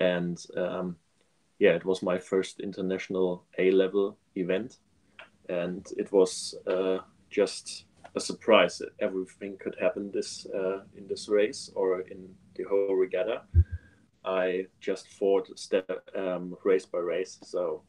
And 0.00 0.38
um, 0.56 0.96
yeah, 1.58 1.70
it 1.70 1.84
was 1.84 2.02
my 2.02 2.18
first 2.18 2.60
international 2.60 3.44
A 3.58 3.70
level 3.70 4.16
event. 4.36 4.78
And 5.48 5.86
it 5.96 6.12
was 6.12 6.54
uh, 6.66 6.98
just 7.30 7.84
a 8.14 8.20
surprise 8.20 8.78
that 8.78 8.90
everything 9.00 9.56
could 9.58 9.76
happen 9.80 10.10
this 10.10 10.46
uh, 10.54 10.80
in 10.96 11.06
this 11.08 11.28
race 11.28 11.70
or 11.74 12.00
in 12.00 12.28
the 12.56 12.64
whole 12.64 12.94
regatta. 12.94 13.42
I 14.24 14.66
just 14.80 15.08
fought 15.08 15.58
step 15.58 15.88
um, 16.14 16.56
race 16.64 16.86
by 16.86 16.98
race, 16.98 17.38
so 17.42 17.82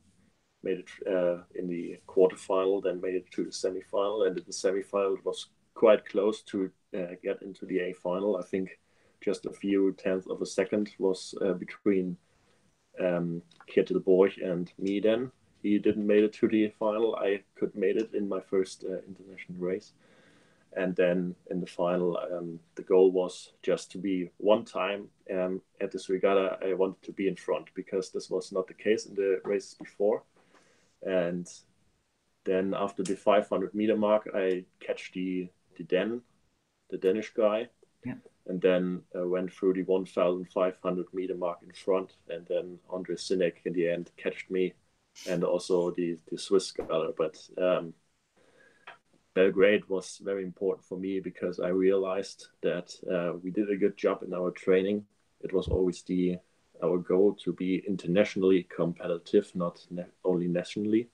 made 0.63 0.79
it 0.79 1.07
uh, 1.07 1.43
in 1.55 1.67
the 1.67 1.99
quarterfinal, 2.07 2.83
then 2.83 3.01
made 3.01 3.15
it 3.15 3.31
to 3.31 3.43
the 3.43 3.51
semifinal, 3.51 4.27
and 4.27 4.37
in 4.37 4.43
the 4.45 4.51
semifinal 4.51 5.17
it 5.17 5.25
was 5.25 5.47
quite 5.73 6.07
close 6.09 6.41
to 6.41 6.69
uh, 6.97 7.15
get 7.23 7.41
into 7.41 7.65
the 7.65 7.79
A 7.79 7.93
final. 7.93 8.37
I 8.37 8.43
think 8.43 8.79
just 9.21 9.45
a 9.45 9.53
few 9.53 9.93
tenths 9.93 10.27
of 10.27 10.41
a 10.41 10.45
second 10.45 10.91
was 10.99 11.33
uh, 11.41 11.53
between 11.53 12.17
um, 12.99 13.41
Kjetil 13.69 14.03
Borch 14.03 14.37
and 14.43 14.71
me. 14.77 14.99
Then 14.99 15.31
he 15.61 15.77
didn't 15.79 16.07
make 16.07 16.23
it 16.23 16.33
to 16.33 16.47
the 16.47 16.69
final. 16.79 17.15
I 17.15 17.43
could 17.55 17.75
made 17.75 17.97
it 17.97 18.13
in 18.13 18.27
my 18.27 18.39
first 18.39 18.83
uh, 18.83 18.97
international 19.07 19.59
race. 19.59 19.93
And 20.73 20.95
then 20.95 21.35
in 21.49 21.59
the 21.59 21.67
final, 21.67 22.19
um, 22.31 22.59
the 22.75 22.83
goal 22.83 23.11
was 23.11 23.53
just 23.63 23.91
to 23.91 23.97
be 23.97 24.29
one 24.37 24.65
time 24.65 25.07
um, 25.33 25.61
at 25.81 25.91
this 25.91 26.09
regatta. 26.09 26.57
I 26.63 26.73
wanted 26.73 27.01
to 27.03 27.11
be 27.11 27.27
in 27.27 27.35
front 27.35 27.69
because 27.73 28.11
this 28.11 28.29
was 28.29 28.51
not 28.51 28.67
the 28.67 28.75
case 28.75 29.07
in 29.07 29.15
the 29.15 29.41
races 29.43 29.73
before. 29.73 30.23
And 31.01 31.47
then 32.45 32.73
after 32.75 33.03
the 33.03 33.15
500 33.15 33.73
meter 33.73 33.95
mark, 33.95 34.29
I 34.33 34.65
catch 34.79 35.11
the 35.13 35.49
the 35.77 35.83
Den, 35.83 36.21
the 36.89 36.97
Danish 36.97 37.31
guy, 37.33 37.69
yeah. 38.05 38.15
and 38.47 38.61
then 38.61 39.01
uh, 39.17 39.25
went 39.25 39.53
through 39.53 39.73
the 39.73 39.83
1,500 39.83 41.05
meter 41.13 41.35
mark 41.35 41.59
in 41.63 41.71
front, 41.71 42.13
and 42.27 42.45
then 42.47 42.79
Andre 42.89 43.15
Synek 43.15 43.53
in 43.65 43.73
the 43.73 43.87
end 43.87 44.11
catched 44.17 44.51
me, 44.51 44.73
and 45.27 45.43
also 45.43 45.91
the 45.91 46.17
the 46.29 46.37
Swiss 46.37 46.67
sculler. 46.67 47.13
But 47.17 47.37
um, 47.57 47.93
Belgrade 49.35 49.87
was 49.87 50.19
very 50.21 50.43
important 50.43 50.85
for 50.85 50.97
me 50.97 51.19
because 51.19 51.59
I 51.59 51.69
realized 51.69 52.47
that 52.61 52.93
uh, 53.09 53.37
we 53.41 53.51
did 53.51 53.69
a 53.69 53.77
good 53.77 53.95
job 53.95 54.23
in 54.23 54.33
our 54.33 54.51
training. 54.51 55.05
It 55.41 55.53
was 55.53 55.67
always 55.67 56.01
the 56.03 56.39
our 56.83 56.97
goal 56.97 57.33
to 57.43 57.53
be 57.53 57.83
internationally 57.87 58.63
competitive, 58.63 59.51
not 59.55 59.85
ne- 59.89 60.05
only 60.23 60.47
nationally. 60.47 61.09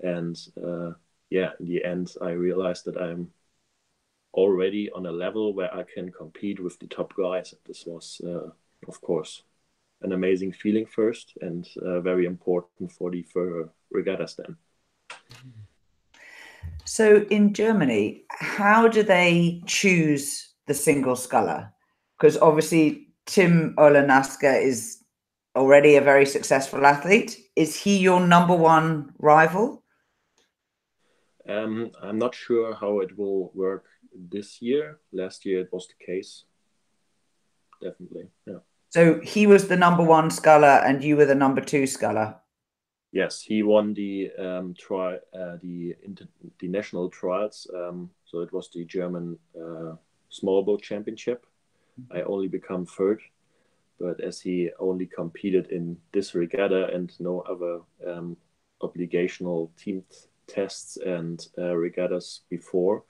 And 0.00 0.38
uh, 0.62 0.92
yeah, 1.30 1.50
in 1.60 1.66
the 1.66 1.84
end, 1.84 2.14
I 2.20 2.30
realized 2.30 2.84
that 2.86 2.96
I'm 2.96 3.30
already 4.34 4.90
on 4.92 5.06
a 5.06 5.12
level 5.12 5.54
where 5.54 5.74
I 5.74 5.82
can 5.82 6.10
compete 6.10 6.60
with 6.60 6.78
the 6.78 6.86
top 6.86 7.14
guys. 7.16 7.54
This 7.66 7.84
was, 7.86 8.20
uh, 8.24 8.50
of 8.88 9.00
course, 9.00 9.42
an 10.02 10.12
amazing 10.12 10.52
feeling 10.52 10.86
first 10.86 11.34
and 11.40 11.68
uh, 11.82 12.00
very 12.00 12.26
important 12.26 12.92
for 12.92 13.10
the 13.10 13.22
further 13.22 13.70
regattas 13.90 14.36
then. 14.36 14.56
So 16.84 17.26
in 17.30 17.52
Germany, 17.54 18.24
how 18.30 18.88
do 18.88 19.02
they 19.02 19.62
choose 19.66 20.54
the 20.66 20.74
single 20.74 21.16
sculler? 21.16 21.72
Because 22.16 22.36
obviously 22.38 23.09
Tim 23.26 23.74
Ole 23.78 24.02
Naske 24.02 24.62
is 24.62 25.04
already 25.54 25.96
a 25.96 26.00
very 26.00 26.26
successful 26.26 26.84
athlete. 26.86 27.36
Is 27.56 27.76
he 27.76 27.98
your 27.98 28.20
number 28.20 28.54
one 28.54 29.12
rival? 29.18 29.82
Um, 31.48 31.90
I'm 32.02 32.18
not 32.18 32.34
sure 32.34 32.74
how 32.74 33.00
it 33.00 33.16
will 33.16 33.50
work 33.54 33.86
this 34.12 34.62
year. 34.62 34.98
Last 35.12 35.44
year 35.44 35.60
it 35.60 35.68
was 35.72 35.88
the 35.88 36.04
case. 36.04 36.44
Definitely, 37.82 38.28
yeah. 38.46 38.58
So 38.90 39.20
he 39.20 39.46
was 39.46 39.68
the 39.68 39.76
number 39.76 40.02
one 40.02 40.30
sculler, 40.30 40.82
and 40.84 41.02
you 41.02 41.16
were 41.16 41.24
the 41.24 41.34
number 41.34 41.60
two 41.60 41.86
sculler. 41.86 42.36
Yes, 43.12 43.40
he 43.40 43.62
won 43.62 43.94
the 43.94 44.30
um, 44.38 44.74
try 44.78 45.14
uh, 45.34 45.56
the 45.62 45.96
inter- 46.04 46.28
the 46.58 46.68
national 46.68 47.08
trials. 47.10 47.68
Um, 47.74 48.10
so 48.24 48.40
it 48.40 48.52
was 48.52 48.70
the 48.70 48.84
German 48.84 49.38
uh, 49.56 49.94
small 50.28 50.62
boat 50.62 50.82
championship. 50.82 51.46
I 52.12 52.22
only 52.22 52.48
become 52.48 52.86
third, 52.86 53.20
but 53.98 54.20
as 54.20 54.40
he 54.40 54.70
only 54.78 55.06
competed 55.06 55.68
in 55.70 55.96
this 56.12 56.34
regatta 56.34 56.88
and 56.94 57.12
no 57.20 57.40
other 57.40 57.80
um, 58.06 58.36
obligational 58.82 59.70
team 59.76 60.02
t- 60.10 60.16
tests 60.46 60.96
and 60.96 61.46
uh, 61.58 61.76
regattas 61.76 62.40
before, 62.48 63.04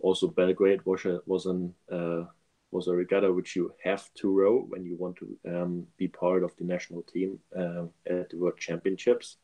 also 0.00 0.28
Belgrade 0.28 0.84
was 0.84 1.04
a, 1.04 1.20
was 1.26 1.46
an 1.46 1.74
uh, 1.90 2.24
was 2.72 2.88
a 2.88 2.92
regatta 2.92 3.30
which 3.32 3.54
you 3.54 3.72
have 3.84 4.12
to 4.14 4.32
row 4.32 4.64
when 4.68 4.84
you 4.84 4.96
want 4.96 5.16
to 5.16 5.38
um, 5.46 5.86
be 5.98 6.08
part 6.08 6.42
of 6.42 6.56
the 6.56 6.64
national 6.64 7.02
team 7.02 7.38
uh, 7.54 7.84
at 8.06 8.30
the 8.30 8.38
World 8.38 8.56
Championships. 8.58 9.36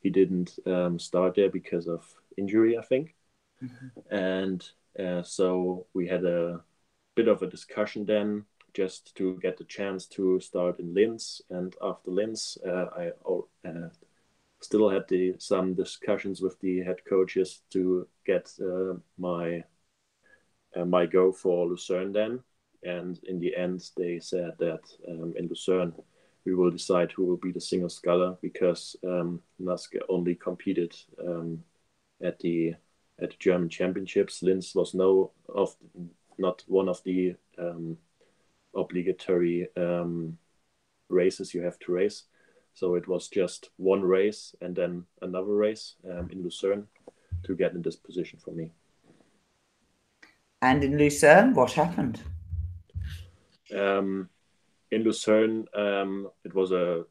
He 0.00 0.10
didn't 0.10 0.58
um, 0.66 0.98
start 0.98 1.34
there 1.34 1.50
because 1.50 1.86
of 1.86 2.02
injury, 2.36 2.76
I 2.78 2.82
think, 2.82 3.14
mm-hmm. 3.62 4.14
and 4.14 4.66
uh, 4.98 5.22
so 5.22 5.86
we 5.94 6.08
had 6.08 6.24
a 6.24 6.62
bit 7.14 7.28
of 7.28 7.42
a 7.42 7.46
discussion 7.46 8.04
then 8.04 8.44
just 8.74 9.14
to 9.14 9.38
get 9.40 9.56
the 9.56 9.64
chance 9.64 10.06
to 10.06 10.40
start 10.40 10.80
in 10.80 10.92
Linz. 10.92 11.40
And 11.48 11.74
after 11.80 12.10
Linz, 12.10 12.58
uh, 12.66 12.86
I 12.96 13.10
uh, 13.64 13.88
still 14.60 14.90
had 14.90 15.06
the, 15.08 15.34
some 15.38 15.74
discussions 15.74 16.42
with 16.42 16.58
the 16.60 16.82
head 16.82 17.04
coaches 17.08 17.62
to 17.70 18.06
get 18.26 18.52
uh, 18.60 18.94
my 19.16 19.64
uh, 20.76 20.84
my 20.84 21.06
go 21.06 21.30
for 21.30 21.66
Lucerne 21.66 22.12
then. 22.12 22.40
And 22.82 23.18
in 23.28 23.38
the 23.38 23.54
end, 23.56 23.88
they 23.96 24.18
said 24.18 24.52
that 24.58 24.82
um, 25.08 25.34
in 25.36 25.46
Lucerne, 25.46 25.94
we 26.44 26.54
will 26.54 26.70
decide 26.70 27.12
who 27.12 27.24
will 27.24 27.36
be 27.36 27.52
the 27.52 27.60
single 27.60 27.88
sculler 27.88 28.36
because 28.42 28.96
um, 29.04 29.40
Naske 29.62 29.98
only 30.08 30.34
competed 30.34 30.94
um, 31.24 31.62
at 32.22 32.38
the 32.40 32.74
at 33.22 33.30
the 33.30 33.36
German 33.38 33.68
championships. 33.68 34.42
Linz 34.42 34.74
was 34.74 34.94
no 34.94 35.30
of 35.48 35.76
not 36.38 36.62
one 36.66 36.88
of 36.88 37.02
the 37.04 37.36
um, 37.58 37.98
obligatory 38.74 39.68
um, 39.76 40.38
races 41.08 41.54
you 41.54 41.62
have 41.62 41.78
to 41.80 41.92
race. 41.92 42.24
So 42.74 42.96
it 42.96 43.06
was 43.06 43.28
just 43.28 43.70
one 43.76 44.02
race 44.02 44.54
and 44.60 44.74
then 44.74 45.04
another 45.22 45.54
race 45.54 45.94
um, 46.10 46.28
in 46.30 46.42
Lucerne 46.42 46.88
to 47.44 47.54
get 47.54 47.72
in 47.72 47.82
this 47.82 47.96
position 47.96 48.38
for 48.44 48.50
me. 48.50 48.70
And 50.60 50.82
in 50.82 50.98
Lucerne, 50.98 51.54
what 51.54 51.72
happened? 51.72 52.20
Um, 53.76 54.28
in 54.90 55.02
Lucerne, 55.02 55.66
um, 55.74 56.30
it 56.44 56.54
was 56.54 56.72
a 56.72 57.04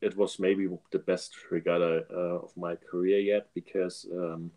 it 0.00 0.16
was 0.16 0.38
maybe 0.38 0.66
the 0.92 0.98
best 0.98 1.34
regatta 1.50 2.04
uh, 2.10 2.44
of 2.44 2.56
my 2.56 2.74
career 2.76 3.18
yet 3.18 3.48
because 3.54 4.06
um, 4.12 4.50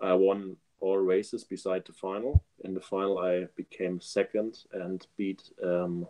I 0.00 0.14
won 0.14 0.56
all 0.80 0.98
races 0.98 1.44
beside 1.44 1.84
the 1.86 1.92
final. 1.92 2.44
In 2.64 2.74
the 2.74 2.80
final, 2.80 3.18
I 3.18 3.46
became 3.56 4.00
second 4.00 4.64
and 4.72 5.06
beat 5.16 5.42
um, 5.62 6.06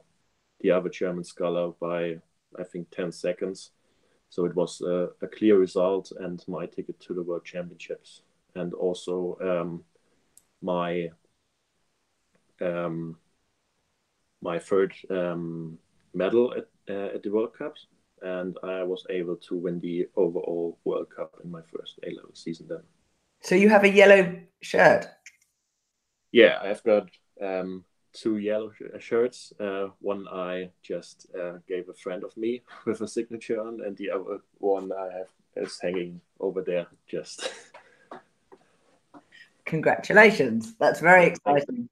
the 0.60 0.70
other 0.70 0.88
German 0.88 1.24
sculler 1.24 1.72
by 1.80 2.16
I 2.58 2.64
think 2.64 2.90
10 2.90 3.12
seconds. 3.12 3.70
So 4.28 4.44
it 4.44 4.54
was 4.54 4.80
a, 4.80 5.10
a 5.22 5.28
clear 5.28 5.58
result 5.58 6.12
and 6.18 6.42
my 6.46 6.66
ticket 6.66 7.00
to 7.00 7.14
the 7.14 7.22
World 7.22 7.44
Championships. 7.44 8.22
And 8.54 8.74
also 8.74 9.36
um, 9.40 9.84
my 10.62 11.10
um, 12.60 13.16
my 14.42 14.58
third 14.58 14.94
um, 15.10 15.78
medal 16.14 16.54
at, 16.54 16.66
uh, 16.88 17.14
at 17.14 17.22
the 17.22 17.30
World 17.30 17.54
Cups, 17.56 17.86
and 18.22 18.56
I 18.62 18.82
was 18.82 19.04
able 19.10 19.36
to 19.36 19.56
win 19.56 19.80
the 19.80 20.08
overall 20.16 20.78
World 20.84 21.08
Cup 21.14 21.36
in 21.42 21.50
my 21.50 21.60
first 21.62 21.98
A 22.02 22.10
level 22.14 22.30
season. 22.34 22.66
Then. 22.68 22.82
So 23.42 23.54
you 23.54 23.68
have 23.70 23.84
a 23.84 23.88
yellow 23.88 24.36
shirt. 24.60 25.06
Yeah, 26.32 26.58
I've 26.62 26.82
got 26.84 27.08
um, 27.42 27.84
two 28.12 28.36
yellow 28.36 28.72
shirts. 28.98 29.52
Uh, 29.58 29.88
one 30.00 30.26
I 30.28 30.70
just 30.82 31.26
uh, 31.38 31.54
gave 31.66 31.88
a 31.88 31.94
friend 31.94 32.22
of 32.22 32.36
me 32.36 32.62
with 32.86 33.00
a 33.00 33.08
signature 33.08 33.60
on, 33.60 33.80
and 33.84 33.96
the 33.96 34.10
other 34.10 34.38
one 34.58 34.90
I 34.92 35.18
have 35.18 35.28
is 35.56 35.78
hanging 35.80 36.20
over 36.38 36.62
there. 36.62 36.86
Just. 37.06 37.50
Congratulations! 39.64 40.74
That's 40.78 41.00
very 41.00 41.26
exciting. 41.26 41.88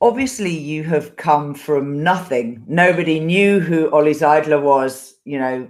Obviously, 0.00 0.50
you 0.50 0.82
have 0.84 1.14
come 1.16 1.54
from 1.54 2.02
nothing. 2.02 2.64
Nobody 2.66 3.20
knew 3.20 3.60
who 3.60 3.88
Ollie 3.92 4.14
Zeidler 4.14 4.60
was, 4.60 5.14
you 5.24 5.38
know, 5.38 5.68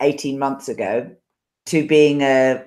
18 0.00 0.38
months 0.38 0.70
ago, 0.70 1.14
to 1.70 1.86
being 1.86 2.20
a 2.22 2.64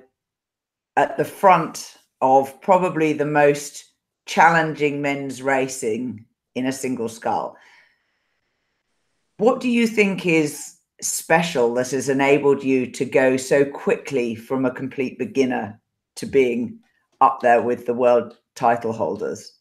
at 0.96 1.18
the 1.18 1.26
front 1.26 1.98
of 2.22 2.62
probably 2.62 3.12
the 3.12 3.26
most 3.26 3.84
challenging 4.26 5.02
men's 5.02 5.42
racing 5.42 6.26
in 6.56 6.66
a 6.66 6.72
single 6.72 7.10
scull. 7.10 7.58
What 9.38 9.60
do 9.60 9.70
you 9.70 9.88
think 9.88 10.26
is 10.26 10.78
special 11.02 11.74
that 11.74 11.92
has 11.92 12.08
enabled 12.08 12.64
you 12.64 12.90
to 12.92 13.04
go 13.04 13.36
so 13.36 13.66
quickly 13.66 14.36
from 14.36 14.66
a 14.66 14.72
complete 14.72 15.20
beginner 15.20 15.82
to 16.16 16.26
being 16.26 16.80
up 17.20 17.42
there 17.42 17.62
with 17.62 17.86
the 17.86 17.94
world 17.94 18.38
title 18.56 18.94
holders? 18.94 19.58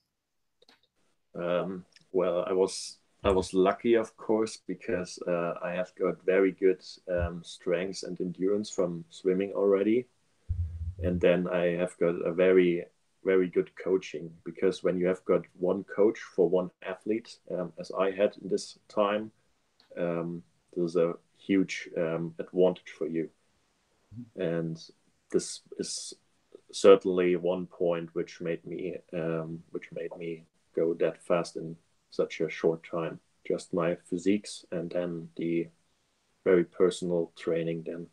Um, 1.34 1.84
well, 2.12 2.44
I 2.46 2.52
was 2.52 2.98
I 3.24 3.30
was 3.30 3.54
lucky, 3.54 3.94
of 3.94 4.16
course, 4.16 4.58
because 4.66 5.18
uh, 5.28 5.54
I 5.62 5.72
have 5.72 5.92
got 5.94 6.24
very 6.24 6.50
good 6.50 6.82
um, 7.08 7.42
strength 7.44 8.02
and 8.02 8.20
endurance 8.20 8.68
from 8.68 9.04
swimming 9.10 9.52
already, 9.52 10.06
and 11.02 11.20
then 11.20 11.46
I 11.48 11.76
have 11.76 11.96
got 11.98 12.16
a 12.26 12.32
very 12.32 12.84
very 13.24 13.48
good 13.48 13.70
coaching 13.76 14.28
because 14.44 14.82
when 14.82 14.98
you 14.98 15.06
have 15.06 15.24
got 15.24 15.42
one 15.58 15.84
coach 15.84 16.18
for 16.18 16.48
one 16.48 16.70
athlete, 16.84 17.38
um, 17.56 17.72
as 17.78 17.92
I 17.96 18.10
had 18.10 18.36
in 18.42 18.48
this 18.48 18.80
time, 18.88 19.30
um, 19.96 20.42
there's 20.74 20.96
a 20.96 21.14
huge 21.38 21.88
um, 21.96 22.34
advantage 22.40 22.90
for 22.98 23.06
you. 23.06 23.28
And 24.36 24.76
this 25.30 25.60
is 25.78 26.14
certainly 26.72 27.36
one 27.36 27.66
point 27.66 28.10
which 28.14 28.40
made 28.40 28.66
me 28.66 28.96
um, 29.12 29.62
which 29.70 29.90
made 29.92 30.16
me 30.18 30.44
go 30.74 30.94
that 30.94 31.22
fast 31.22 31.56
in 31.56 31.76
such 32.12 32.40
a 32.40 32.48
short 32.48 32.86
time. 32.88 33.18
Just 33.46 33.74
my 33.74 33.96
physiques 34.08 34.64
and 34.70 34.90
then 34.90 35.28
the 35.36 35.66
very 36.44 36.64
personal 36.64 37.32
training 37.36 37.82
then. 37.86 38.06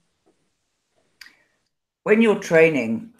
When 2.03 2.21
you're 2.23 2.39
training, 2.39 3.13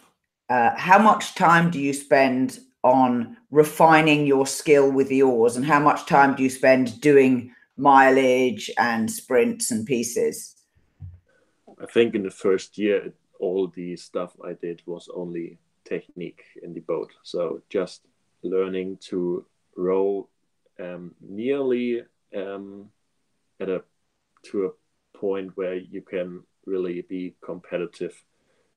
uh, 0.48 0.70
how 0.76 0.98
much 0.98 1.36
time 1.36 1.70
do 1.70 1.78
you 1.78 1.92
spend 1.92 2.58
on 2.82 3.36
refining 3.50 4.26
your 4.26 4.46
skill 4.46 4.90
with 4.90 5.08
the 5.08 5.22
oars 5.22 5.56
and 5.56 5.64
how 5.64 5.78
much 5.78 6.06
time 6.06 6.34
do 6.34 6.42
you 6.42 6.50
spend 6.50 7.00
doing 7.00 7.54
mileage 7.76 8.70
and 8.78 9.10
sprints 9.10 9.70
and 9.70 9.86
pieces 9.86 10.56
i 11.80 11.86
think 11.86 12.14
in 12.14 12.22
the 12.22 12.30
first 12.30 12.78
year 12.78 13.12
all 13.38 13.68
the 13.68 13.96
stuff 13.96 14.34
i 14.44 14.52
did 14.54 14.82
was 14.86 15.08
only 15.14 15.58
technique 15.84 16.44
in 16.62 16.72
the 16.72 16.80
boat 16.80 17.12
so 17.22 17.60
just 17.68 18.06
learning 18.42 18.96
to 19.00 19.44
row 19.76 20.26
um, 20.80 21.14
nearly 21.20 22.02
um, 22.34 22.88
at 23.60 23.68
a 23.68 23.82
to 24.42 24.66
a 24.66 25.18
point 25.18 25.56
where 25.56 25.74
you 25.74 26.00
can 26.00 26.42
really 26.66 27.02
be 27.02 27.34
competitive 27.42 28.14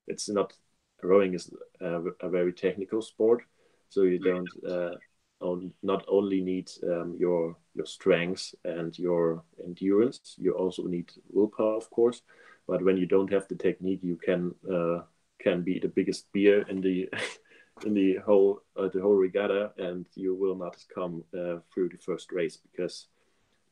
it's 0.07 0.29
not 0.29 0.53
rowing 1.01 1.33
is 1.33 1.51
a, 1.81 2.01
a 2.21 2.29
very 2.29 2.53
technical 2.53 3.01
sport, 3.01 3.43
so 3.89 4.03
you 4.03 4.19
don't 4.19 4.49
uh, 4.67 4.95
on, 5.41 5.71
not 5.81 6.05
only 6.07 6.41
need 6.41 6.71
um, 6.83 7.15
your 7.17 7.55
your 7.75 7.85
strength 7.85 8.55
and 8.63 8.97
your 8.97 9.43
endurance, 9.63 10.35
you 10.37 10.53
also 10.53 10.83
need 10.83 11.11
willpower, 11.29 11.75
of 11.75 11.89
course. 11.89 12.21
But 12.67 12.83
when 12.83 12.97
you 12.97 13.05
don't 13.05 13.31
have 13.31 13.47
the 13.47 13.55
technique, 13.55 13.99
you 14.03 14.15
can 14.15 14.55
uh, 14.71 15.01
can 15.39 15.61
be 15.61 15.79
the 15.79 15.89
biggest 15.89 16.31
beer 16.31 16.67
in 16.69 16.81
the 16.81 17.09
in 17.85 17.93
the 17.93 18.17
whole 18.25 18.61
uh, 18.77 18.89
the 18.93 19.01
whole 19.01 19.15
regatta, 19.15 19.71
and 19.77 20.05
you 20.15 20.35
will 20.35 20.55
not 20.55 20.77
come 20.93 21.23
uh, 21.37 21.57
through 21.73 21.89
the 21.89 21.97
first 21.97 22.31
race 22.31 22.57
because 22.57 23.07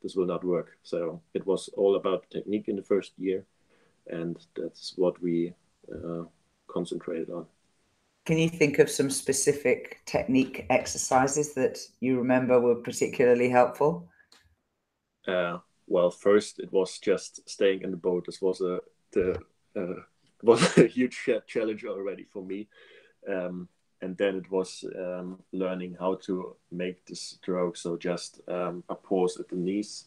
this 0.01 0.15
will 0.15 0.25
not 0.25 0.43
work. 0.43 0.77
So 0.83 1.21
it 1.33 1.45
was 1.45 1.69
all 1.77 1.95
about 1.95 2.29
technique 2.29 2.67
in 2.67 2.75
the 2.75 2.83
first 2.83 3.13
year, 3.17 3.45
and 4.07 4.37
that's 4.55 4.93
what 4.97 5.21
we 5.21 5.53
uh, 5.93 6.23
concentrated 6.67 7.29
on. 7.29 7.45
Can 8.25 8.37
you 8.37 8.49
think 8.49 8.79
of 8.79 8.89
some 8.89 9.09
specific 9.09 10.01
technique 10.05 10.65
exercises 10.69 11.53
that 11.55 11.79
you 12.01 12.17
remember 12.17 12.59
were 12.59 12.75
particularly 12.75 13.49
helpful? 13.49 14.07
Uh, 15.27 15.57
well, 15.87 16.11
first 16.11 16.59
it 16.59 16.71
was 16.71 16.99
just 16.99 17.47
staying 17.49 17.81
in 17.81 17.91
the 17.91 17.97
boat. 17.97 18.25
This 18.25 18.41
was 18.41 18.61
a 18.61 18.79
the 19.11 19.39
uh, 19.75 20.01
was 20.43 20.77
a 20.77 20.87
huge 20.87 21.29
challenge 21.47 21.85
already 21.85 22.23
for 22.23 22.43
me, 22.43 22.67
um, 23.27 23.67
and 24.01 24.17
then 24.17 24.35
it 24.35 24.51
was 24.51 24.83
um, 24.97 25.39
learning 25.51 25.95
how 25.99 26.15
to 26.15 26.55
make 26.71 27.05
the 27.05 27.15
stroke. 27.15 27.77
So 27.77 27.97
just 27.97 28.41
um, 28.47 28.83
a 28.89 28.95
pause 28.95 29.39
at 29.39 29.49
the 29.49 29.55
knees, 29.55 30.05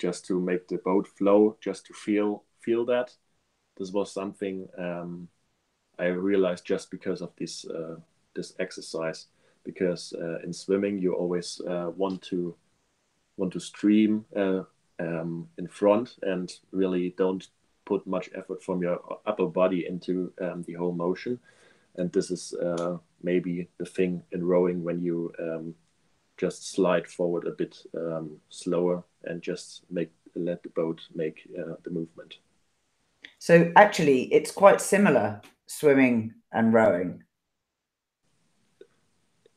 just 0.00 0.26
to 0.26 0.40
make 0.40 0.68
the 0.68 0.78
boat 0.78 1.08
flow, 1.08 1.56
just 1.60 1.86
to 1.86 1.94
feel 1.94 2.42
feel 2.60 2.84
that. 2.86 3.12
This 3.76 3.92
was 3.92 4.12
something 4.12 4.68
um, 4.78 5.28
I 5.98 6.06
realized 6.06 6.64
just 6.64 6.90
because 6.90 7.22
of 7.22 7.30
this 7.36 7.64
uh, 7.66 7.96
this 8.34 8.54
exercise. 8.58 9.26
Because 9.64 10.12
uh, 10.12 10.38
in 10.44 10.52
swimming, 10.52 10.98
you 10.98 11.14
always 11.14 11.60
uh, 11.68 11.90
want 11.96 12.22
to 12.22 12.54
want 13.36 13.52
to 13.52 13.60
stream 13.60 14.24
uh, 14.36 14.62
um, 15.00 15.48
in 15.58 15.66
front 15.66 16.16
and 16.22 16.52
really 16.70 17.14
don't 17.18 17.48
put 17.84 18.06
much 18.06 18.30
effort 18.34 18.62
from 18.62 18.82
your 18.82 19.00
upper 19.26 19.46
body 19.46 19.86
into 19.86 20.32
um, 20.40 20.62
the 20.66 20.74
whole 20.74 20.92
motion. 20.92 21.38
And 21.96 22.12
this 22.12 22.30
is 22.30 22.54
uh, 22.54 22.98
maybe 23.22 23.68
the 23.78 23.86
thing 23.86 24.22
in 24.32 24.44
rowing 24.44 24.82
when 24.82 25.00
you 25.00 25.32
um, 25.40 25.74
just 26.36 26.70
slide 26.70 27.06
forward 27.06 27.46
a 27.46 27.52
bit 27.52 27.78
um, 27.96 28.36
slower 28.48 29.02
and 29.24 29.42
just 29.42 29.82
make 29.90 30.12
let 30.34 30.62
the 30.62 30.68
boat 30.70 31.00
make 31.14 31.48
uh, 31.58 31.76
the 31.82 31.90
movement. 31.90 32.34
So 33.38 33.72
actually, 33.74 34.24
it's 34.34 34.50
quite 34.50 34.80
similar 34.80 35.40
swimming 35.66 36.34
and 36.52 36.72
rowing? 36.72 37.22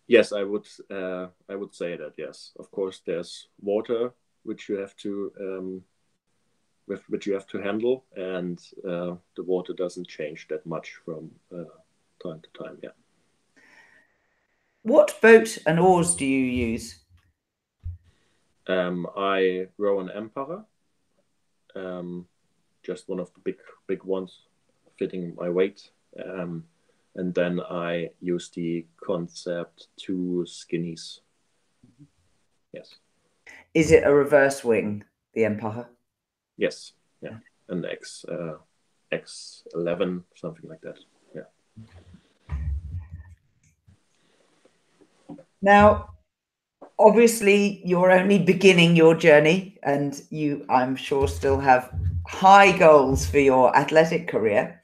Yes, 0.08 0.32
I 0.32 0.44
would. 0.44 0.68
Uh, 0.90 1.28
I 1.48 1.56
would 1.56 1.74
say 1.74 1.96
that. 1.96 2.14
Yes, 2.18 2.52
of 2.60 2.72
course. 2.72 3.02
There's 3.06 3.48
water 3.62 4.12
which 4.44 4.68
you 4.68 4.78
have 4.78 4.96
to 4.98 5.32
um, 5.40 5.82
with 6.88 7.04
which 7.10 7.28
you 7.28 7.34
have 7.34 7.46
to 7.48 7.60
handle, 7.60 8.06
and 8.16 8.60
uh, 8.88 9.16
the 9.36 9.44
water 9.44 9.74
doesn't 9.74 10.08
change 10.08 10.48
that 10.48 10.66
much 10.66 10.96
from 11.06 11.30
uh, 11.54 11.76
time 12.22 12.42
to 12.42 12.64
time. 12.64 12.78
Yeah. 12.84 12.90
What 14.84 15.20
boat 15.22 15.58
and 15.66 15.80
oars 15.80 16.16
do 16.16 16.26
you 16.26 16.46
use? 16.46 17.00
Um, 18.68 19.08
I 19.18 19.68
row 19.78 20.00
an 20.00 20.10
Empacher, 20.16 20.64
um, 21.76 22.28
just 22.84 23.10
one 23.10 23.20
of 23.20 23.34
the 23.34 23.40
big 23.40 23.58
big 23.88 24.04
ones, 24.04 24.44
fitting 24.98 25.36
my 25.36 25.50
weight. 25.50 25.90
Um, 26.24 26.66
and 27.16 27.34
then 27.34 27.60
I 27.60 28.12
use 28.22 28.50
the 28.50 28.86
concept 29.04 29.88
two 29.98 30.46
skinnies. 30.48 31.20
Yes. 32.72 32.96
Is 33.74 33.92
it 33.92 34.04
a 34.06 34.14
reverse 34.14 34.64
wing, 34.64 35.04
the 35.34 35.42
Empacher? 35.42 35.88
Yes. 36.58 36.94
Yeah. 37.22 37.38
An 37.70 37.86
X 37.86 38.26
uh, 38.26 38.58
X 39.12 39.64
eleven, 39.74 40.24
something 40.36 40.70
like 40.70 40.82
that. 40.82 41.00
Yeah. 41.36 41.50
Now, 45.62 46.10
obviously, 46.98 47.82
you're 47.84 48.12
only 48.12 48.40
beginning 48.40 48.96
your 48.96 49.16
journey, 49.16 49.78
and 49.84 50.22
you, 50.30 50.66
I'm 50.70 50.96
sure, 50.96 51.28
still 51.28 51.60
have 51.60 51.94
high 52.28 52.78
goals 52.78 53.26
for 53.26 53.40
your 53.40 53.76
athletic 53.76 54.28
career. 54.28 54.82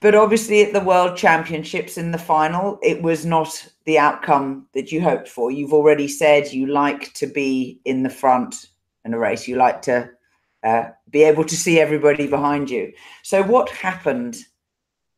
But 0.00 0.16
obviously, 0.16 0.62
at 0.62 0.72
the 0.72 0.80
World 0.80 1.16
Championships 1.16 1.96
in 1.96 2.10
the 2.10 2.18
final, 2.18 2.78
it 2.82 3.02
was 3.02 3.24
not 3.24 3.68
the 3.84 3.98
outcome 3.98 4.66
that 4.74 4.90
you 4.90 5.00
hoped 5.00 5.28
for. 5.28 5.50
You've 5.50 5.72
already 5.72 6.08
said 6.08 6.52
you 6.52 6.66
like 6.66 7.12
to 7.14 7.26
be 7.26 7.80
in 7.84 8.02
the 8.02 8.10
front 8.10 8.66
in 9.04 9.14
a 9.14 9.18
race, 9.18 9.46
you 9.46 9.56
like 9.56 9.82
to 9.82 10.10
uh, 10.64 10.84
be 11.10 11.22
able 11.22 11.44
to 11.44 11.56
see 11.56 11.80
everybody 11.80 12.26
behind 12.26 12.70
you. 12.70 12.92
So, 13.22 13.42
what 13.42 13.70
happened 13.70 14.36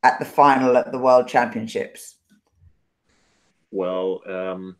at 0.03 0.19
the 0.19 0.25
final 0.25 0.77
at 0.77 0.93
the 0.93 0.99
World 0.99 1.29
Championships? 1.29 2.14
Well, 3.75 4.23
um, 4.27 4.77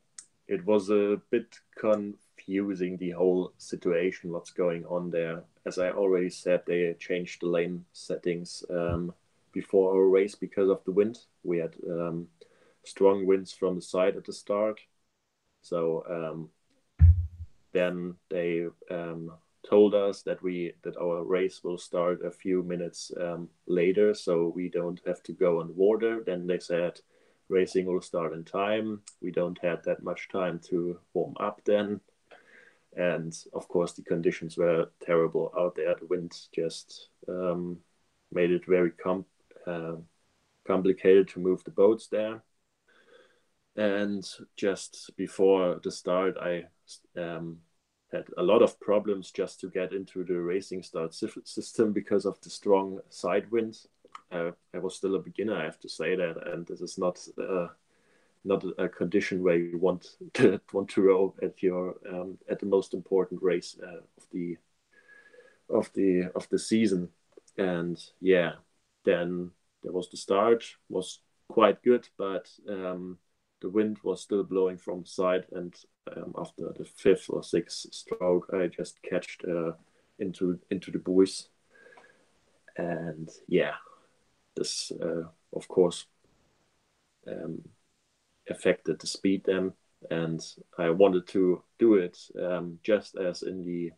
it 0.47 0.65
was 0.65 0.89
a 0.89 1.21
bit 1.31 1.59
confusing, 1.77 2.97
the 2.97 3.11
whole 3.11 3.53
situation, 3.59 4.31
what's 4.31 4.51
going 4.51 4.85
on 4.87 5.11
there. 5.11 5.43
As 5.67 5.79
I 5.79 5.91
already 5.91 6.31
said, 6.31 6.63
they 6.65 6.95
changed 7.01 7.43
the 7.43 7.47
lane 7.47 7.85
settings. 7.93 8.65
Um, 8.71 9.13
before 9.55 9.95
our 9.95 10.09
race 10.09 10.35
because 10.35 10.69
of 10.69 10.85
the 10.85 10.93
wind. 10.93 11.19
We 11.45 11.59
had 11.59 11.75
um, 11.89 12.27
strong 12.85 13.25
winds 13.25 13.53
from 13.53 13.77
the 13.77 13.83
side 13.83 14.17
at 14.17 14.25
the 14.25 14.33
start. 14.33 14.81
So 15.63 16.05
um, 16.11 16.51
then 17.73 18.17
they 18.29 18.67
um, 18.91 19.33
told 19.67 19.95
us 19.95 20.23
that 20.23 20.43
we 20.43 20.75
that 20.83 20.99
our 20.99 21.23
race 21.23 21.65
will 21.65 21.79
start 21.79 22.25
a 22.25 22.31
few 22.31 22.63
minutes 22.63 23.13
um, 23.19 23.49
later, 23.67 24.13
so 24.13 24.53
we 24.55 24.69
don't 24.69 25.01
have 25.07 25.23
to 25.23 25.33
go 25.33 25.61
on 25.61 25.75
water. 25.77 26.23
Then 26.27 26.47
they 26.47 26.59
said 26.59 27.01
racing 27.55 27.87
will 27.87 28.03
start 28.03 28.33
in 28.33 28.45
time. 28.45 29.01
We 29.23 29.31
don't 29.31 29.59
have 29.63 29.85
that 29.85 30.03
much 30.03 30.29
time 30.29 30.61
to 30.71 30.99
warm 31.15 31.35
up 31.39 31.61
then. 31.65 32.01
And 32.97 33.33
of 33.53 33.69
course, 33.69 33.93
the 33.93 34.03
conditions 34.03 34.57
were 34.57 34.91
terrible 35.01 35.53
out 35.57 35.75
there. 35.77 35.95
The 35.95 36.07
wind 36.07 36.33
just 36.53 37.09
um, 37.29 37.79
made 38.33 38.51
it 38.51 38.67
very 38.67 38.91
com- 38.91 39.27
uh, 39.67 39.97
complicated 40.67 41.29
to 41.29 41.41
move 41.41 41.63
the 41.65 41.71
boats 41.71 42.09
there. 42.09 42.43
And 43.77 44.25
just 44.57 45.11
before 45.17 45.81
the 45.83 45.91
start, 45.91 46.37
I 46.41 46.65
um, 47.17 47.59
had 48.13 48.27
a 48.37 48.43
lot 48.43 48.63
of 48.63 48.79
problems 48.81 49.33
just 49.33 49.61
to 49.61 49.71
get 49.71 49.93
into 49.93 50.25
the 50.25 50.41
racing 50.41 50.83
start 50.83 51.15
system 51.15 51.93
because 51.93 52.25
of 52.25 52.41
the 52.41 52.51
strong 52.51 53.01
side 53.11 53.51
winds. 53.51 53.89
I 54.35 54.79
was 54.79 54.97
still 54.97 55.15
a 55.15 55.21
beginner, 55.21 55.57
I 55.57 55.65
have 55.65 55.81
to 55.81 55.89
say 55.89 56.17
that, 56.17 56.37
and 56.53 56.67
this 56.67 56.81
is 56.81 56.99
not 56.99 57.19
uh, 57.39 57.69
not 58.45 58.65
a 58.79 58.89
condition 58.89 59.43
where 59.43 59.57
you 59.57 59.79
want 59.79 60.17
to 60.35 60.61
want 60.73 60.91
to 60.91 61.03
row 61.03 61.35
at 61.43 61.63
your 61.63 61.97
um, 62.11 62.39
at 62.51 62.61
the 62.61 62.67
most 62.67 62.95
important 62.95 63.43
race 63.43 63.77
uh, 63.83 64.01
of 64.17 64.27
the 64.33 64.57
of 65.69 65.91
the 65.95 66.31
of 66.35 66.49
the 66.51 66.59
season. 66.59 67.09
And 67.57 68.03
yeah, 68.21 68.53
then 69.05 69.51
there 69.83 69.93
was 69.93 70.11
the 70.11 70.17
start 70.17 70.65
was 70.89 71.21
quite 71.49 71.83
good, 71.83 72.09
but 72.19 72.51
um, 72.69 73.19
the 73.61 73.71
wind 73.71 73.99
was 74.03 74.21
still 74.21 74.43
blowing 74.43 74.79
from 74.79 75.03
the 75.03 75.09
side, 75.09 75.47
and 75.53 75.75
um, 76.17 76.35
after 76.37 76.73
the 76.77 76.85
fifth 76.85 77.27
or 77.31 77.43
sixth 77.43 77.93
stroke, 77.95 78.51
I 78.53 78.67
just 78.67 79.01
catched 79.03 79.45
uh, 79.45 79.73
into 80.19 80.59
into 80.71 80.91
the 80.91 80.99
buoys, 80.99 81.49
and 82.77 83.31
yeah, 83.47 83.75
this 84.57 84.93
uh, 85.03 85.25
of 85.53 85.69
course 85.69 86.07
um, 87.27 87.63
affected 88.49 89.01
the 89.01 89.07
speed 89.07 89.43
then, 89.45 89.73
and 90.11 90.41
I 90.79 90.91
wanted 90.91 91.27
to 91.29 91.63
do 91.79 91.95
it 91.95 92.19
um, 92.41 92.79
just 92.83 93.17
as 93.17 93.43
in 93.43 93.65
the 93.65 93.93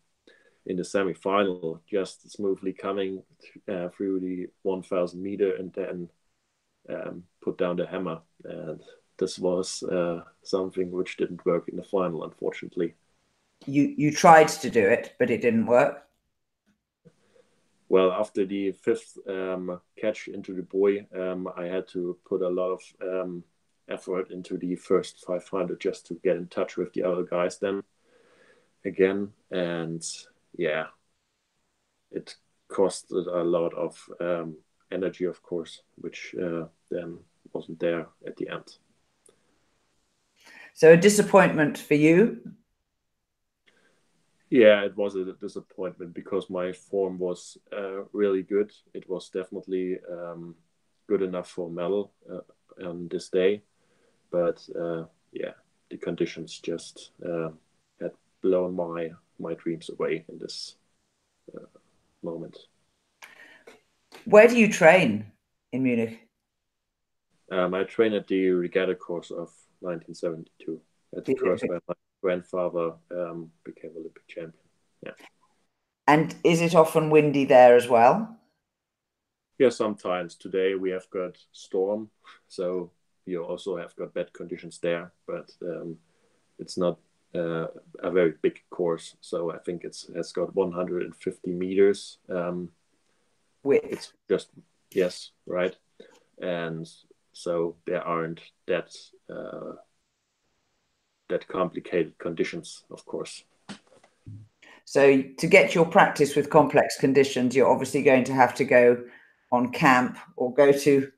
in 0.66 0.76
the 0.76 0.84
semi-final, 0.84 1.80
just 1.88 2.30
smoothly 2.30 2.72
coming 2.72 3.22
uh, 3.68 3.88
through 3.90 4.18
the 4.18 4.48
1,000 4.62 5.22
meter 5.22 5.54
and 5.54 5.72
then 5.72 6.08
um, 6.90 7.22
put 7.40 7.56
down 7.56 7.76
the 7.76 7.86
hammer. 7.86 8.20
And 8.44 8.80
this 9.16 9.38
was 9.38 9.82
uh, 9.84 10.22
something 10.42 10.90
which 10.90 11.16
didn't 11.16 11.46
work 11.46 11.68
in 11.68 11.76
the 11.76 11.84
final, 11.84 12.24
unfortunately. 12.24 12.94
You 13.64 13.94
you 13.96 14.12
tried 14.12 14.48
to 14.48 14.68
do 14.68 14.86
it, 14.86 15.14
but 15.18 15.30
it 15.30 15.40
didn't 15.40 15.66
work. 15.66 16.05
Well, 17.88 18.12
after 18.12 18.44
the 18.44 18.72
fifth 18.72 19.16
um, 19.28 19.80
catch 19.96 20.28
into 20.28 20.54
the 20.54 20.62
buoy, 20.62 21.06
um, 21.14 21.48
I 21.56 21.66
had 21.66 21.86
to 21.88 22.18
put 22.28 22.42
a 22.42 22.48
lot 22.48 22.72
of 22.72 22.82
um, 23.00 23.44
effort 23.88 24.30
into 24.30 24.56
the 24.56 24.74
first 24.74 25.24
500 25.24 25.80
just 25.80 26.06
to 26.06 26.14
get 26.14 26.36
in 26.36 26.48
touch 26.48 26.76
with 26.76 26.92
the 26.92 27.04
other 27.04 27.22
guys 27.22 27.58
then 27.58 27.82
again 28.84 29.32
and 29.50 30.04
yeah, 30.56 30.86
it 32.10 32.36
costed 32.70 33.26
a 33.26 33.44
lot 33.44 33.74
of 33.74 33.98
um, 34.20 34.56
energy, 34.90 35.24
of 35.24 35.42
course, 35.42 35.82
which 35.96 36.34
uh, 36.42 36.64
then 36.90 37.18
wasn't 37.52 37.78
there 37.78 38.06
at 38.26 38.36
the 38.36 38.48
end. 38.48 38.76
So 40.74 40.92
a 40.92 40.96
disappointment 40.96 41.78
for 41.78 41.94
you? 41.94 42.40
Yeah, 44.50 44.84
it 44.84 44.96
was 44.96 45.16
a 45.16 45.32
disappointment 45.32 46.14
because 46.14 46.48
my 46.48 46.72
form 46.72 47.18
was 47.18 47.58
uh, 47.76 48.04
really 48.12 48.42
good. 48.42 48.72
It 48.94 49.08
was 49.08 49.28
definitely 49.28 49.98
um, 50.10 50.54
good 51.08 51.22
enough 51.22 51.50
for 51.50 51.68
medal 51.68 52.12
uh, 52.30 52.86
on 52.88 53.08
this 53.08 53.28
day, 53.28 53.62
but 54.30 54.66
uh, 54.80 55.04
yeah, 55.32 55.54
the 55.90 55.96
conditions 55.96 56.60
just 56.60 57.10
uh, 57.28 57.50
had 58.00 58.12
blown 58.40 58.76
my 58.76 59.10
my 59.38 59.54
dreams 59.54 59.90
away 59.90 60.24
in 60.28 60.38
this 60.38 60.76
uh, 61.54 61.66
moment. 62.22 62.56
Where 64.24 64.48
do 64.48 64.56
you 64.56 64.72
train 64.72 65.32
in 65.72 65.82
Munich? 65.82 66.20
Um, 67.50 67.74
I 67.74 67.84
train 67.84 68.12
at 68.14 68.26
the 68.26 68.50
regatta 68.50 68.94
course 68.94 69.30
of 69.30 69.50
1972 69.80 70.80
at 71.16 71.24
the 71.24 71.34
my 71.88 71.94
grandfather 72.22 72.92
um, 73.10 73.50
became 73.64 73.92
Olympic 73.96 74.26
champion. 74.26 74.52
Yeah. 75.02 75.12
And 76.06 76.34
is 76.44 76.60
it 76.60 76.74
often 76.74 77.10
windy 77.10 77.44
there 77.44 77.76
as 77.76 77.88
well? 77.88 78.36
Yeah, 79.58 79.70
sometimes. 79.70 80.34
Today 80.34 80.74
we 80.74 80.90
have 80.90 81.08
got 81.10 81.38
storm, 81.52 82.10
so 82.46 82.90
you 83.24 83.42
also 83.42 83.76
have 83.76 83.96
got 83.96 84.14
bad 84.14 84.32
conditions 84.32 84.78
there, 84.78 85.12
but 85.26 85.50
um, 85.62 85.96
it's 86.58 86.76
not 86.76 86.98
uh, 87.34 87.66
a 88.00 88.10
very 88.10 88.34
big 88.42 88.62
course. 88.70 89.16
So 89.20 89.52
I 89.52 89.58
think 89.58 89.84
it's 89.84 90.08
has 90.14 90.32
got 90.32 90.54
150 90.54 91.52
meters. 91.52 92.18
Um, 92.28 92.70
Width. 93.62 93.84
It's 93.90 94.12
just 94.28 94.50
yes, 94.92 95.30
right, 95.46 95.74
and 96.40 96.88
so 97.32 97.76
there 97.86 98.02
aren't 98.02 98.40
that 98.66 98.94
uh, 99.28 99.72
that 101.28 101.46
complicated 101.48 102.18
conditions, 102.18 102.84
of 102.90 103.04
course. 103.06 103.44
So 104.84 105.22
to 105.22 105.46
get 105.46 105.74
your 105.74 105.86
practice 105.86 106.36
with 106.36 106.48
complex 106.48 106.96
conditions, 106.98 107.56
you're 107.56 107.68
obviously 107.68 108.02
going 108.02 108.24
to 108.24 108.32
have 108.32 108.54
to 108.56 108.64
go 108.64 109.04
on 109.50 109.72
camp 109.72 110.18
or 110.36 110.54
go 110.54 110.72
to 110.72 111.10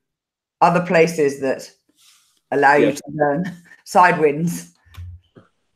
other 0.61 0.85
places 0.85 1.39
that 1.41 1.71
allow 2.51 2.75
yes. 2.75 2.85
you 2.85 2.91
to 2.93 3.17
learn 3.17 3.57
side 3.83 4.19
winds 4.19 4.73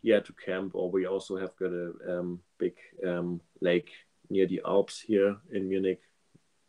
yeah 0.04 0.20
to 0.20 0.34
camp 0.34 0.76
or 0.76 0.92
we 0.92 1.08
also 1.08 1.38
have 1.38 1.56
got 1.56 1.72
a 1.72 1.94
um, 2.08 2.40
big 2.60 2.76
um, 3.08 3.42
lake 3.62 3.90
near 4.30 4.46
the 4.46 4.62
alps 4.66 5.00
here 5.00 5.38
in 5.52 5.68
munich 5.68 6.02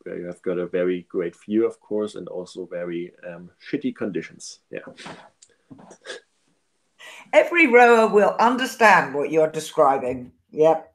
where 0.04 0.18
you 0.18 0.26
have 0.26 0.40
got 0.42 0.58
a 0.58 0.66
very 0.66 1.02
great 1.08 1.34
view 1.44 1.66
of 1.66 1.78
course 1.80 2.14
and 2.14 2.28
also 2.28 2.64
very 2.64 3.12
um, 3.28 3.50
shitty 3.60 3.94
conditions 3.94 4.60
yeah 4.70 4.80
every 7.34 7.66
rower 7.66 8.08
will 8.08 8.34
understand 8.40 9.14
what 9.14 9.30
you're 9.30 9.50
describing 9.50 10.32
yep 10.50 10.94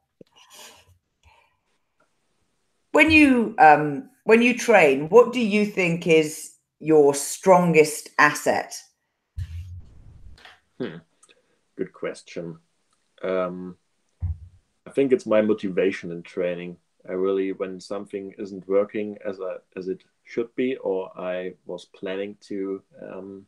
when 2.92 3.10
you 3.10 3.54
um, 3.58 4.10
when 4.24 4.42
you 4.42 4.56
train, 4.56 5.08
what 5.08 5.32
do 5.32 5.40
you 5.40 5.66
think 5.66 6.06
is 6.06 6.52
your 6.78 7.14
strongest 7.14 8.10
asset? 8.18 8.74
Hmm. 10.78 10.96
Good 11.76 11.92
question. 11.92 12.58
Um, 13.22 13.76
I 14.86 14.90
think 14.90 15.12
it's 15.12 15.26
my 15.26 15.42
motivation 15.42 16.10
in 16.10 16.22
training. 16.22 16.76
I 17.08 17.12
really, 17.12 17.52
when 17.52 17.80
something 17.80 18.34
isn't 18.38 18.68
working 18.68 19.16
as 19.26 19.38
as 19.76 19.88
it 19.88 20.04
should 20.24 20.54
be, 20.54 20.76
or 20.76 21.10
I 21.18 21.54
was 21.66 21.86
planning 21.86 22.36
to 22.48 22.82
um, 23.02 23.46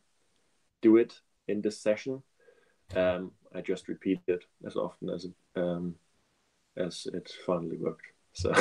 do 0.81 0.97
it 0.97 1.19
in 1.47 1.61
this 1.61 1.79
session, 1.79 2.23
um, 2.95 3.31
I 3.53 3.61
just 3.61 3.87
repeat 3.87 4.19
it 4.27 4.43
as 4.65 4.75
often 4.75 5.09
as 5.09 5.27
um, 5.55 5.95
as 6.77 7.07
it 7.13 7.31
finally 7.45 7.77
worked. 7.77 8.07
So, 8.33 8.53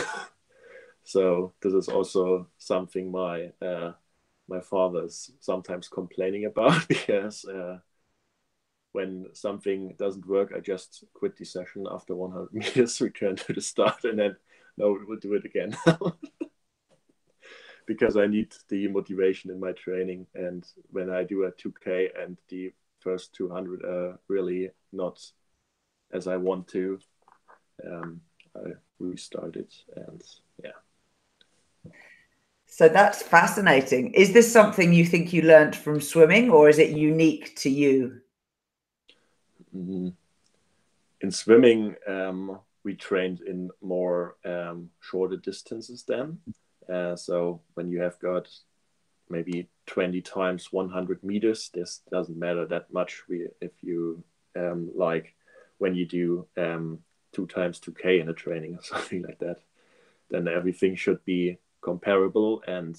so 1.04 1.52
this 1.62 1.72
is 1.72 1.88
also 1.88 2.46
something 2.58 3.10
my 3.10 3.50
uh, 3.60 3.92
my 4.48 4.60
father 4.60 5.04
is 5.04 5.32
sometimes 5.40 5.88
complaining 5.88 6.44
about 6.44 6.86
because 6.88 7.44
uh, 7.44 7.78
when 8.92 9.26
something 9.32 9.94
doesn't 9.98 10.26
work, 10.26 10.52
I 10.54 10.60
just 10.60 11.04
quit 11.14 11.36
the 11.36 11.44
session 11.44 11.86
after 11.90 12.14
100 12.14 12.52
meters, 12.52 13.00
return 13.00 13.36
to 13.36 13.52
the 13.52 13.60
start, 13.60 14.04
and 14.04 14.18
then 14.18 14.36
no, 14.76 14.98
we'll 15.06 15.18
do 15.18 15.34
it 15.34 15.44
again. 15.44 15.76
because 17.86 18.16
I 18.16 18.26
need 18.26 18.54
the 18.68 18.88
motivation 18.88 19.50
in 19.50 19.60
my 19.60 19.72
training. 19.72 20.26
And 20.34 20.66
when 20.90 21.10
I 21.10 21.24
do 21.24 21.44
a 21.44 21.52
2K 21.52 22.10
and 22.18 22.36
the 22.48 22.72
first 23.02 23.34
200 23.34 23.84
are 23.84 24.18
really 24.28 24.70
not 24.92 25.20
as 26.12 26.26
I 26.26 26.36
want 26.36 26.68
to, 26.68 26.98
um, 27.86 28.20
I 28.54 28.72
restart 28.98 29.56
it. 29.56 29.72
And 29.96 30.22
yeah. 30.62 31.92
So 32.66 32.88
that's 32.88 33.22
fascinating. 33.22 34.14
Is 34.14 34.32
this 34.32 34.50
something 34.50 34.92
you 34.92 35.04
think 35.04 35.32
you 35.32 35.42
learned 35.42 35.76
from 35.76 36.00
swimming 36.00 36.50
or 36.50 36.68
is 36.68 36.78
it 36.78 36.96
unique 36.96 37.54
to 37.56 37.70
you? 37.70 38.20
Mm-hmm. 39.76 40.08
In 41.20 41.30
swimming, 41.30 41.94
um, 42.08 42.58
we 42.84 42.94
trained 42.94 43.40
in 43.42 43.70
more 43.80 44.36
um, 44.44 44.90
shorter 45.00 45.36
distances 45.36 46.04
then. 46.06 46.38
Uh, 46.92 47.14
so 47.14 47.60
when 47.74 47.90
you 47.90 48.00
have 48.00 48.18
got 48.18 48.48
maybe 49.32 49.68
20 49.86 50.20
times 50.20 50.68
100 50.70 51.24
meters, 51.24 51.70
this 51.74 52.02
doesn't 52.10 52.38
matter 52.38 52.66
that 52.66 52.92
much. 52.92 53.22
If 53.60 53.72
you 53.80 54.22
um, 54.54 54.90
like 54.94 55.34
when 55.78 55.94
you 55.94 56.06
do 56.06 56.46
um, 56.56 57.00
two 57.32 57.46
times 57.46 57.80
2K 57.80 58.20
in 58.20 58.28
a 58.28 58.34
training 58.34 58.74
or 58.78 58.82
something 58.82 59.22
like 59.22 59.38
that, 59.40 59.58
then 60.30 60.46
everything 60.46 60.94
should 60.94 61.24
be 61.24 61.58
comparable 61.80 62.62
and 62.66 62.96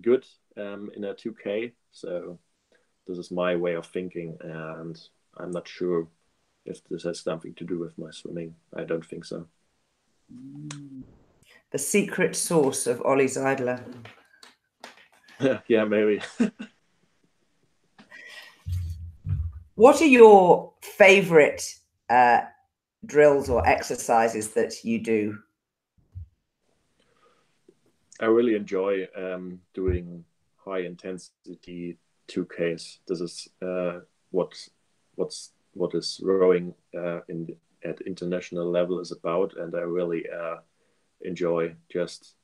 good 0.00 0.24
um, 0.56 0.90
in 0.94 1.04
a 1.04 1.14
2K. 1.14 1.72
So 1.90 2.38
this 3.06 3.18
is 3.18 3.30
my 3.30 3.56
way 3.56 3.74
of 3.74 3.86
thinking, 3.86 4.36
and 4.40 5.00
I'm 5.36 5.50
not 5.50 5.66
sure 5.66 6.06
if 6.64 6.84
this 6.88 7.02
has 7.04 7.20
something 7.20 7.54
to 7.54 7.64
do 7.64 7.78
with 7.78 7.98
my 7.98 8.10
swimming. 8.10 8.54
I 8.76 8.84
don't 8.84 9.04
think 9.04 9.24
so. 9.24 9.46
The 11.72 11.78
secret 11.78 12.36
source 12.36 12.86
of 12.86 13.02
Ollie 13.02 13.26
Zeidler. 13.26 13.82
yeah, 15.68 15.84
maybe. 15.84 16.20
what 19.74 20.00
are 20.00 20.06
your 20.06 20.72
favorite 20.82 21.62
uh, 22.08 22.40
drills 23.06 23.48
or 23.48 23.66
exercises 23.66 24.50
that 24.50 24.84
you 24.84 25.02
do? 25.02 25.38
I 28.20 28.26
really 28.26 28.54
enjoy 28.54 29.08
um, 29.16 29.60
doing 29.72 30.24
high 30.56 30.80
intensity 30.80 31.96
2Ks. 32.28 32.98
This 33.08 33.20
is 33.20 33.48
uh, 33.62 34.00
what 34.30 34.52
what's 35.14 35.52
what 35.72 35.94
is 35.94 36.20
rowing 36.22 36.74
uh, 36.96 37.20
in 37.28 37.56
at 37.82 38.00
international 38.02 38.70
level 38.70 39.00
is 39.00 39.10
about, 39.10 39.56
and 39.56 39.74
I 39.74 39.80
really 39.80 40.24
uh, 40.28 40.56
enjoy 41.22 41.74
just 41.90 42.34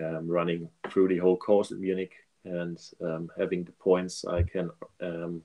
um, 0.00 0.28
running 0.28 0.68
through 0.90 1.08
the 1.08 1.18
whole 1.18 1.36
course 1.36 1.70
in 1.70 1.80
Munich 1.80 2.12
and 2.44 2.78
um, 3.00 3.30
having 3.38 3.64
the 3.64 3.72
points. 3.72 4.24
I 4.24 4.42
can 4.42 4.70
um, 5.00 5.42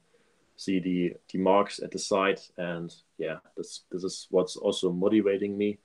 see 0.56 0.80
the 0.80 1.14
the 1.32 1.40
marks 1.40 1.80
at 1.80 1.92
the 1.92 2.00
side, 2.00 2.40
and 2.58 2.94
yeah, 3.18 3.38
this 3.56 3.84
this 3.92 4.04
is 4.04 4.28
what's 4.30 4.56
also 4.56 4.92
motivating 4.92 5.58
me, 5.58 5.80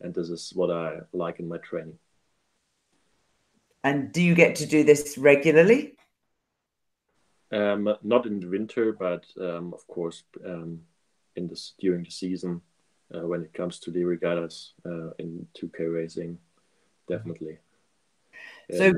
and 0.00 0.14
this 0.14 0.30
is 0.30 0.52
what 0.54 0.70
I 0.70 1.00
like 1.12 1.40
in 1.40 1.48
my 1.48 1.58
training. 1.58 1.98
And 3.84 4.12
do 4.12 4.20
you 4.20 4.34
get 4.34 4.56
to 4.56 4.66
do 4.66 4.82
this 4.82 5.16
regularly? 5.16 5.94
Um, 7.52 7.94
not 8.02 8.26
in 8.26 8.40
the 8.40 8.48
winter, 8.48 8.92
but 8.92 9.24
um, 9.40 9.72
of 9.72 9.86
course, 9.86 10.24
um, 10.44 10.80
in 11.36 11.46
this 11.46 11.74
during 11.78 12.02
the 12.02 12.10
season, 12.10 12.60
uh, 13.14 13.20
when 13.20 13.42
it 13.42 13.54
comes 13.54 13.78
to 13.78 13.92
the 13.92 14.02
regattas 14.02 14.72
uh, 14.84 15.10
in 15.20 15.46
2K 15.56 15.94
racing, 15.94 16.38
definitely. 17.08 17.58
So 18.70 18.92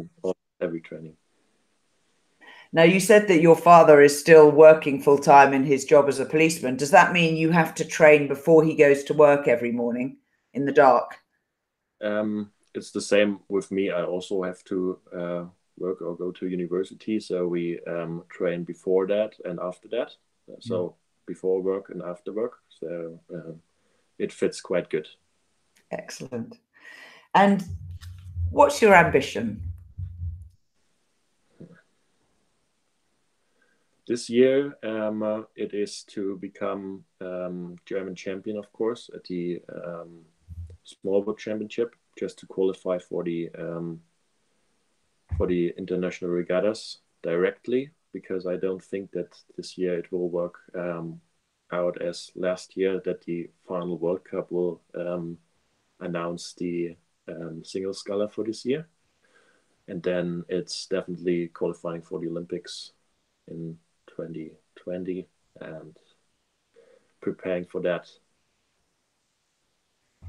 every 0.60 0.80
training. 0.80 1.16
Now 2.72 2.82
you 2.82 3.00
said 3.00 3.28
that 3.28 3.40
your 3.40 3.56
father 3.56 4.02
is 4.02 4.18
still 4.18 4.50
working 4.50 5.00
full 5.00 5.18
time 5.18 5.54
in 5.54 5.64
his 5.64 5.84
job 5.84 6.08
as 6.08 6.20
a 6.20 6.26
policeman. 6.26 6.76
Does 6.76 6.90
that 6.90 7.12
mean 7.12 7.36
you 7.36 7.50
have 7.50 7.74
to 7.76 7.84
train 7.84 8.28
before 8.28 8.62
he 8.62 8.74
goes 8.74 9.04
to 9.04 9.14
work 9.14 9.48
every 9.48 9.72
morning 9.72 10.18
in 10.52 10.66
the 10.66 10.72
dark? 10.72 11.18
Um, 12.02 12.50
it's 12.74 12.90
the 12.90 13.00
same 13.00 13.40
with 13.48 13.70
me. 13.70 13.90
I 13.90 14.04
also 14.04 14.42
have 14.42 14.62
to 14.64 14.98
uh, 15.16 15.44
work 15.78 16.02
or 16.02 16.14
go 16.16 16.30
to 16.32 16.48
university. 16.48 17.20
So 17.20 17.46
we 17.48 17.80
um, 17.86 18.24
train 18.28 18.64
before 18.64 19.06
that 19.06 19.34
and 19.44 19.58
after 19.60 19.88
that. 19.88 20.12
So 20.60 20.76
mm. 20.76 20.94
before 21.26 21.62
work 21.62 21.88
and 21.90 22.02
after 22.02 22.32
work. 22.32 22.58
So 22.68 23.20
uh, 23.34 23.52
it 24.18 24.32
fits 24.32 24.60
quite 24.60 24.90
good. 24.90 25.08
Excellent. 25.90 26.58
And 27.34 27.64
what's 28.50 28.80
your 28.82 28.94
ambition? 28.94 29.62
This 34.06 34.30
year, 34.30 34.74
um, 34.82 35.22
uh, 35.22 35.42
it 35.54 35.74
is 35.74 36.02
to 36.14 36.38
become 36.38 37.04
um, 37.20 37.76
German 37.84 38.14
champion, 38.14 38.56
of 38.56 38.72
course, 38.72 39.10
at 39.14 39.24
the 39.24 39.60
um, 39.84 40.20
small 40.82 41.20
boat 41.20 41.38
championship, 41.38 41.94
just 42.18 42.38
to 42.38 42.46
qualify 42.46 42.98
for 42.98 43.22
the 43.22 43.50
um, 43.58 44.00
for 45.36 45.46
the 45.46 45.74
international 45.76 46.30
regattas 46.30 46.98
directly 47.22 47.90
because 48.12 48.46
I 48.46 48.56
don't 48.56 48.82
think 48.82 49.10
that 49.12 49.36
this 49.56 49.76
year 49.76 49.98
it 49.98 50.10
will 50.10 50.30
work 50.30 50.58
um, 50.74 51.20
out 51.72 52.00
as 52.00 52.30
last 52.34 52.76
year 52.76 53.00
that 53.04 53.22
the 53.22 53.50
final 53.66 53.98
World 53.98 54.24
Cup 54.24 54.50
will 54.50 54.80
um, 54.94 55.36
announce 56.00 56.54
the 56.54 56.96
um, 57.28 57.64
single 57.64 57.94
sculler 57.94 58.28
for 58.28 58.44
this 58.44 58.64
year. 58.64 58.86
And 59.86 60.02
then 60.02 60.44
it's 60.48 60.86
definitely 60.86 61.48
qualifying 61.48 62.02
for 62.02 62.20
the 62.20 62.28
Olympics 62.28 62.92
in 63.46 63.78
2020 64.08 65.26
and 65.60 65.96
preparing 67.20 67.64
for 67.64 67.80
that. 67.82 68.08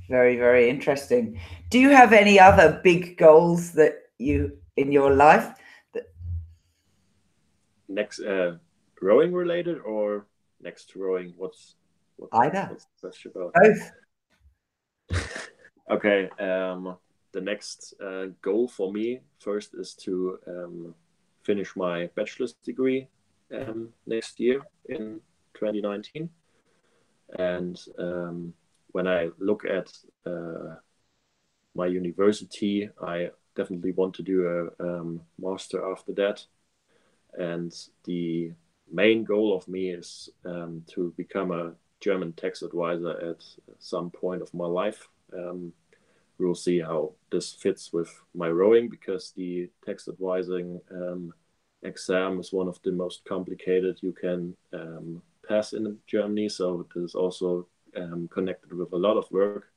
Very, 0.08 0.38
very 0.38 0.70
interesting. 0.70 1.39
Do 1.70 1.80
you 1.80 1.89
have 1.89 2.14
any 2.14 2.39
other 2.39 2.80
big 2.84 3.18
goals 3.18 3.74
that 3.74 3.95
you 4.18 4.58
in 4.78 4.91
your 4.91 5.14
life? 5.14 5.54
That... 5.93 6.12
Next, 7.88 8.22
uh, 8.22 8.56
rowing 9.02 9.34
related 9.34 9.80
or 9.80 10.26
next 10.62 10.89
to 10.91 11.00
rowing? 11.00 11.34
What's 11.38 11.76
what, 12.18 12.30
either? 12.34 12.68
What's 12.70 12.86
the 12.86 13.08
question 13.08 13.32
about? 13.36 13.54
Both. 13.54 13.91
Okay. 15.90 16.30
Um, 16.40 16.98
the 17.32 17.42
next 17.42 17.94
uh, 18.04 18.28
goal 18.42 18.68
for 18.68 18.92
me 18.92 19.20
first 19.40 19.76
is 19.76 19.94
to 19.96 20.40
um, 20.48 20.96
finish 21.44 21.76
my 21.76 22.08
bachelor's 22.16 22.54
degree 22.54 23.08
um, 23.54 23.90
next 24.08 24.40
year 24.40 24.62
in 24.88 25.22
2019. 25.54 26.30
And 27.38 27.80
um, 27.98 28.54
when 28.92 29.08
I 29.08 29.30
look 29.38 29.66
at 29.66 29.92
uh, 30.26 30.76
my 31.76 31.86
university, 31.86 32.90
I 33.02 33.30
definitely 33.56 33.92
want 33.92 34.16
to 34.16 34.24
do 34.24 34.72
a 34.80 34.84
um, 34.84 35.22
master 35.38 35.92
after 35.92 36.14
that. 36.14 36.44
And 37.38 37.74
the 38.06 38.52
main 38.92 39.24
goal 39.24 39.56
of 39.56 39.68
me 39.68 39.92
is 39.92 40.30
um, 40.46 40.84
to 40.94 41.14
become 41.16 41.52
a 41.52 41.74
German 42.00 42.34
tax 42.34 42.64
advisor 42.64 43.32
at 43.32 43.44
some 43.78 44.10
point 44.10 44.42
of 44.42 44.54
my 44.54 44.66
life. 44.66 45.08
Um, 45.32 45.74
we'll 46.40 46.56
see 46.56 46.80
how 46.80 47.12
this 47.32 47.54
fits 47.54 47.92
with 47.94 48.10
my 48.34 48.48
rowing 48.48 48.90
because 48.90 49.34
the 49.36 49.70
tax 49.86 50.08
advising 50.08 50.80
um, 50.92 51.34
exam 51.84 52.40
is 52.40 52.54
one 52.54 52.68
of 52.68 52.80
the 52.84 52.92
most 52.92 53.24
complicated 53.26 54.00
you 54.02 54.14
can 54.14 54.56
um, 54.74 55.22
pass 55.48 55.74
in 55.74 55.98
Germany. 56.08 56.50
So 56.50 56.88
this 56.96 57.04
is 57.04 57.16
also 57.16 57.68
um, 57.96 58.30
connected 58.32 58.74
with 58.74 58.92
a 58.94 58.98
lot 58.98 59.18
of 59.18 59.30
work. 59.32 59.72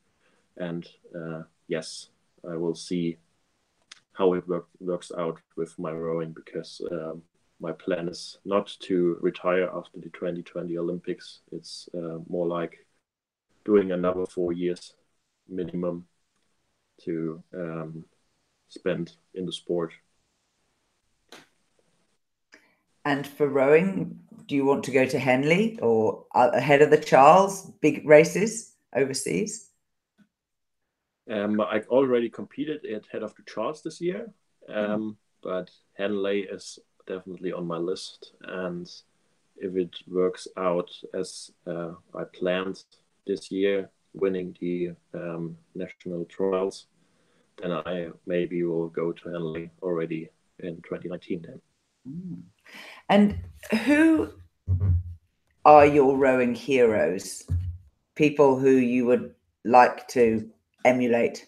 And 0.56 0.88
uh, 1.14 1.42
yes, 1.68 2.08
I 2.48 2.56
will 2.56 2.74
see 2.74 3.18
how 4.12 4.34
it 4.34 4.46
work, 4.46 4.68
works 4.80 5.10
out 5.18 5.40
with 5.56 5.76
my 5.78 5.90
rowing 5.90 6.32
because 6.32 6.80
um, 6.92 7.22
my 7.60 7.72
plan 7.72 8.08
is 8.08 8.38
not 8.44 8.76
to 8.80 9.16
retire 9.20 9.68
after 9.74 9.98
the 9.98 10.10
2020 10.10 10.76
Olympics. 10.78 11.40
It's 11.50 11.88
uh, 11.96 12.18
more 12.28 12.46
like 12.46 12.86
doing 13.64 13.92
another 13.92 14.26
four 14.26 14.52
years 14.52 14.94
minimum 15.48 16.06
to 17.04 17.42
um, 17.54 18.04
spend 18.68 19.12
in 19.34 19.46
the 19.46 19.52
sport. 19.52 19.92
And 23.04 23.26
for 23.26 23.48
rowing, 23.48 24.20
do 24.46 24.54
you 24.54 24.64
want 24.64 24.84
to 24.84 24.90
go 24.90 25.06
to 25.06 25.18
Henley 25.18 25.78
or 25.80 26.24
ahead 26.34 26.82
of 26.82 26.90
the 26.90 26.98
Charles 26.98 27.70
big 27.80 28.06
races 28.06 28.74
overseas? 28.94 29.70
Um, 31.30 31.60
I 31.60 31.80
already 31.88 32.28
competed 32.28 32.84
at 32.84 33.06
head 33.06 33.22
of 33.22 33.34
the 33.34 33.42
Charles 33.42 33.82
this 33.82 34.00
year, 34.00 34.32
um, 34.68 35.16
but 35.42 35.70
Henley 35.94 36.40
is 36.40 36.78
definitely 37.06 37.52
on 37.52 37.66
my 37.66 37.76
list. 37.76 38.32
And 38.42 38.90
if 39.56 39.76
it 39.76 39.94
works 40.08 40.48
out 40.56 40.90
as 41.14 41.50
uh, 41.66 41.92
I 42.14 42.24
planned 42.24 42.84
this 43.26 43.50
year, 43.50 43.90
winning 44.14 44.56
the 44.60 44.92
um, 45.14 45.56
national 45.74 46.24
trials, 46.26 46.86
then 47.62 47.72
I 47.72 48.08
maybe 48.26 48.62
will 48.64 48.88
go 48.88 49.12
to 49.12 49.28
Henley 49.30 49.70
already 49.82 50.28
in 50.58 50.76
2019 50.76 51.42
then. 51.46 51.60
Mm. 52.08 52.42
And 53.08 53.38
who 53.84 54.32
are 55.64 55.86
your 55.86 56.16
rowing 56.16 56.54
heroes? 56.54 57.44
People 58.16 58.58
who 58.58 58.70
you 58.70 59.06
would 59.06 59.34
like 59.64 60.08
to 60.08 60.50
emulate? 60.84 61.46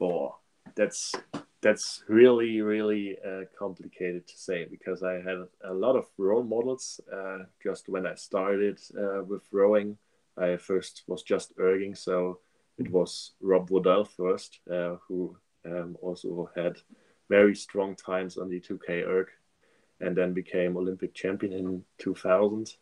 Oh, 0.00 0.36
that's 0.74 1.14
that's 1.62 2.04
really 2.08 2.60
really 2.60 3.16
uh, 3.26 3.44
complicated 3.58 4.26
to 4.28 4.36
say 4.36 4.66
because 4.70 5.02
I 5.02 5.14
had 5.14 5.38
a 5.64 5.72
lot 5.72 5.96
of 5.96 6.06
role 6.18 6.42
models 6.42 7.00
uh, 7.10 7.38
just 7.62 7.88
when 7.88 8.06
I 8.06 8.14
started 8.14 8.78
uh, 8.98 9.24
with 9.24 9.42
rowing. 9.50 9.96
I 10.36 10.56
first 10.56 11.04
was 11.06 11.22
just 11.22 11.56
erging, 11.58 11.96
so 11.96 12.40
it 12.78 12.90
was 12.90 13.32
Rob 13.40 13.70
Waddell 13.70 14.04
first, 14.04 14.60
uh, 14.70 14.96
who 15.06 15.36
um, 15.64 15.96
also 16.02 16.50
had 16.56 16.78
very 17.28 17.54
strong 17.54 17.94
times 17.94 18.36
on 18.36 18.48
the 18.48 18.60
2K 18.60 19.06
erg, 19.06 19.28
and 20.00 20.16
then 20.16 20.32
became 20.32 20.76
Olympic 20.76 21.14
champion 21.14 21.52
in 21.52 21.84
2000. 21.98 22.76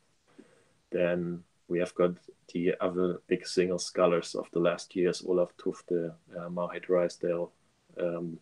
Then 0.90 1.44
we 1.68 1.78
have 1.78 1.94
got 1.94 2.12
the 2.52 2.74
other 2.80 3.20
big 3.28 3.46
single 3.46 3.78
scullers 3.78 4.34
of 4.34 4.46
the 4.52 4.60
last 4.60 4.94
years, 4.96 5.24
Olaf 5.26 5.56
Tufte, 5.56 6.12
uh, 6.38 6.48
Mahe 6.48 6.80
Drysdale. 6.80 7.52
Um, 8.00 8.38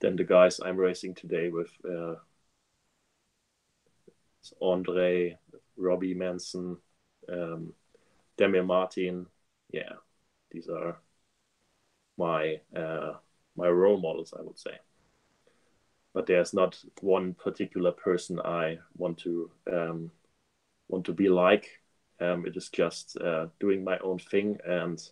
then 0.00 0.16
the 0.16 0.24
guys 0.24 0.60
I'm 0.60 0.76
racing 0.76 1.14
today 1.14 1.48
with 1.48 1.70
uh, 1.84 2.16
Andre, 4.60 5.38
Robbie 5.76 6.14
Manson, 6.14 6.76
um, 7.30 7.72
Martin. 8.38 9.26
Yeah, 9.70 9.94
these 10.54 10.68
are 10.68 10.96
my 12.16 12.60
uh, 12.76 13.14
my 13.56 13.68
role 13.68 14.00
models, 14.00 14.32
I 14.38 14.42
would 14.42 14.58
say. 14.58 14.78
But 16.12 16.26
there's 16.26 16.54
not 16.54 16.82
one 17.00 17.34
particular 17.34 17.90
person 17.90 18.38
I 18.40 18.78
want 18.96 19.18
to 19.18 19.50
um, 19.70 20.10
want 20.88 21.04
to 21.06 21.12
be 21.12 21.28
like. 21.28 21.66
Um, 22.20 22.46
it 22.46 22.56
is 22.56 22.68
just 22.68 23.16
uh, 23.18 23.46
doing 23.58 23.82
my 23.82 23.98
own 23.98 24.18
thing 24.18 24.58
and 24.64 25.02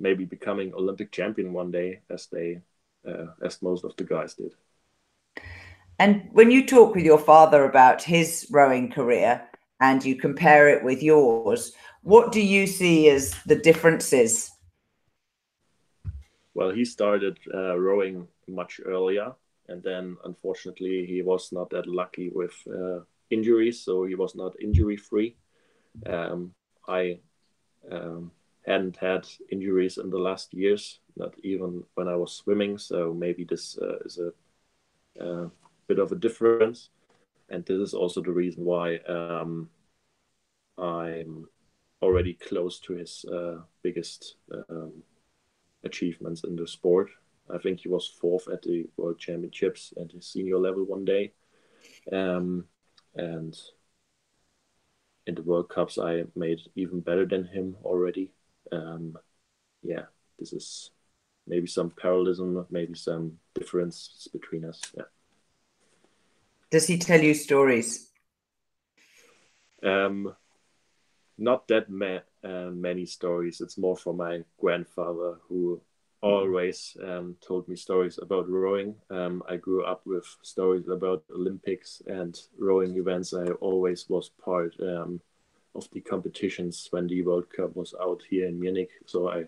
maybe 0.00 0.24
becoming 0.24 0.74
Olympic 0.74 1.12
champion 1.12 1.52
one 1.52 1.70
day, 1.70 2.00
as 2.10 2.26
they 2.26 2.60
uh, 3.06 3.26
as 3.44 3.62
most 3.62 3.84
of 3.84 3.94
the 3.96 4.04
guys 4.04 4.34
did. 4.34 4.52
And 6.00 6.28
when 6.32 6.50
you 6.50 6.66
talk 6.66 6.96
with 6.96 7.04
your 7.04 7.18
father 7.18 7.64
about 7.64 8.02
his 8.02 8.48
rowing 8.50 8.90
career 8.90 9.48
and 9.78 10.04
you 10.04 10.16
compare 10.16 10.68
it 10.68 10.82
with 10.82 11.02
yours, 11.02 11.72
what 12.02 12.32
do 12.32 12.40
you 12.40 12.66
see 12.66 13.08
as 13.08 13.34
the 13.46 13.54
differences? 13.54 14.50
Well, 16.54 16.70
he 16.70 16.84
started 16.84 17.38
uh, 17.52 17.78
rowing 17.78 18.28
much 18.46 18.80
earlier, 18.84 19.32
and 19.68 19.82
then 19.82 20.16
unfortunately, 20.24 21.06
he 21.06 21.22
was 21.22 21.50
not 21.52 21.70
that 21.70 21.86
lucky 21.86 22.30
with 22.30 22.54
uh, 22.68 23.00
injuries, 23.30 23.80
so 23.80 24.04
he 24.04 24.14
was 24.14 24.34
not 24.34 24.60
injury 24.60 24.96
free. 24.96 25.36
Um, 26.06 26.52
I 26.86 27.20
um, 27.90 28.30
hadn't 28.66 28.96
had 28.96 29.26
injuries 29.50 29.98
in 29.98 30.10
the 30.10 30.18
last 30.18 30.52
years, 30.52 31.00
not 31.16 31.34
even 31.42 31.84
when 31.94 32.08
I 32.08 32.16
was 32.16 32.32
swimming. 32.32 32.78
So 32.78 33.14
maybe 33.14 33.44
this 33.44 33.78
uh, 33.78 33.98
is 34.04 34.18
a, 34.18 35.24
a, 35.24 35.50
bit 35.88 35.98
of 35.98 36.12
a 36.12 36.16
difference, 36.16 36.90
and 37.48 37.64
this 37.64 37.78
is 37.78 37.94
also 37.94 38.22
the 38.22 38.30
reason 38.30 38.64
why 38.64 38.96
um, 39.08 39.68
I'm 40.78 41.48
already 42.00 42.34
close 42.34 42.78
to 42.80 42.94
his 42.94 43.24
uh, 43.24 43.58
biggest 43.82 44.36
um, 44.68 45.02
achievements 45.84 46.44
in 46.44 46.56
the 46.56 46.66
sport. 46.66 47.10
I 47.52 47.58
think 47.58 47.80
he 47.80 47.88
was 47.88 48.06
fourth 48.06 48.48
at 48.48 48.62
the 48.62 48.88
World 48.96 49.18
Championships 49.18 49.92
at 50.00 50.12
his 50.12 50.26
senior 50.26 50.58
level 50.58 50.84
one 50.84 51.04
day, 51.04 51.32
um, 52.12 52.64
and 53.14 53.58
in 55.26 55.34
the 55.34 55.42
World 55.42 55.68
Cups 55.68 55.98
I 55.98 56.24
made 56.34 56.60
even 56.74 57.00
better 57.00 57.26
than 57.26 57.44
him 57.44 57.76
already. 57.84 58.32
Um, 58.70 59.18
yeah, 59.82 60.04
this 60.38 60.52
is 60.52 60.90
maybe 61.46 61.66
some 61.66 61.90
parallelism, 61.90 62.66
maybe 62.70 62.94
some 62.94 63.38
difference 63.54 64.28
between 64.32 64.64
us. 64.64 64.80
Yeah. 64.96 65.04
Does 66.70 66.86
he 66.86 66.98
tell 66.98 67.20
you 67.20 67.34
stories? 67.34 68.08
Um, 69.82 70.34
not 71.42 71.68
that 71.68 71.90
ma- 71.90 72.26
uh, 72.44 72.70
many 72.70 73.04
stories. 73.06 73.60
It's 73.60 73.76
more 73.76 73.96
from 73.96 74.16
my 74.16 74.44
grandfather 74.60 75.38
who 75.48 75.80
always 76.22 76.96
um, 77.02 77.36
told 77.40 77.68
me 77.68 77.74
stories 77.74 78.18
about 78.22 78.48
rowing. 78.48 78.94
Um, 79.10 79.42
I 79.48 79.56
grew 79.56 79.84
up 79.84 80.02
with 80.06 80.24
stories 80.42 80.86
about 80.88 81.24
Olympics 81.34 82.00
and 82.06 82.38
rowing 82.58 82.96
events. 82.96 83.34
I 83.34 83.46
always 83.60 84.08
was 84.08 84.30
part 84.44 84.74
um, 84.80 85.20
of 85.74 85.88
the 85.92 86.00
competitions 86.00 86.86
when 86.92 87.08
the 87.08 87.22
World 87.22 87.46
Cup 87.50 87.74
was 87.74 87.92
out 88.00 88.22
here 88.30 88.46
in 88.46 88.60
Munich. 88.60 88.90
So 89.06 89.28
I 89.28 89.44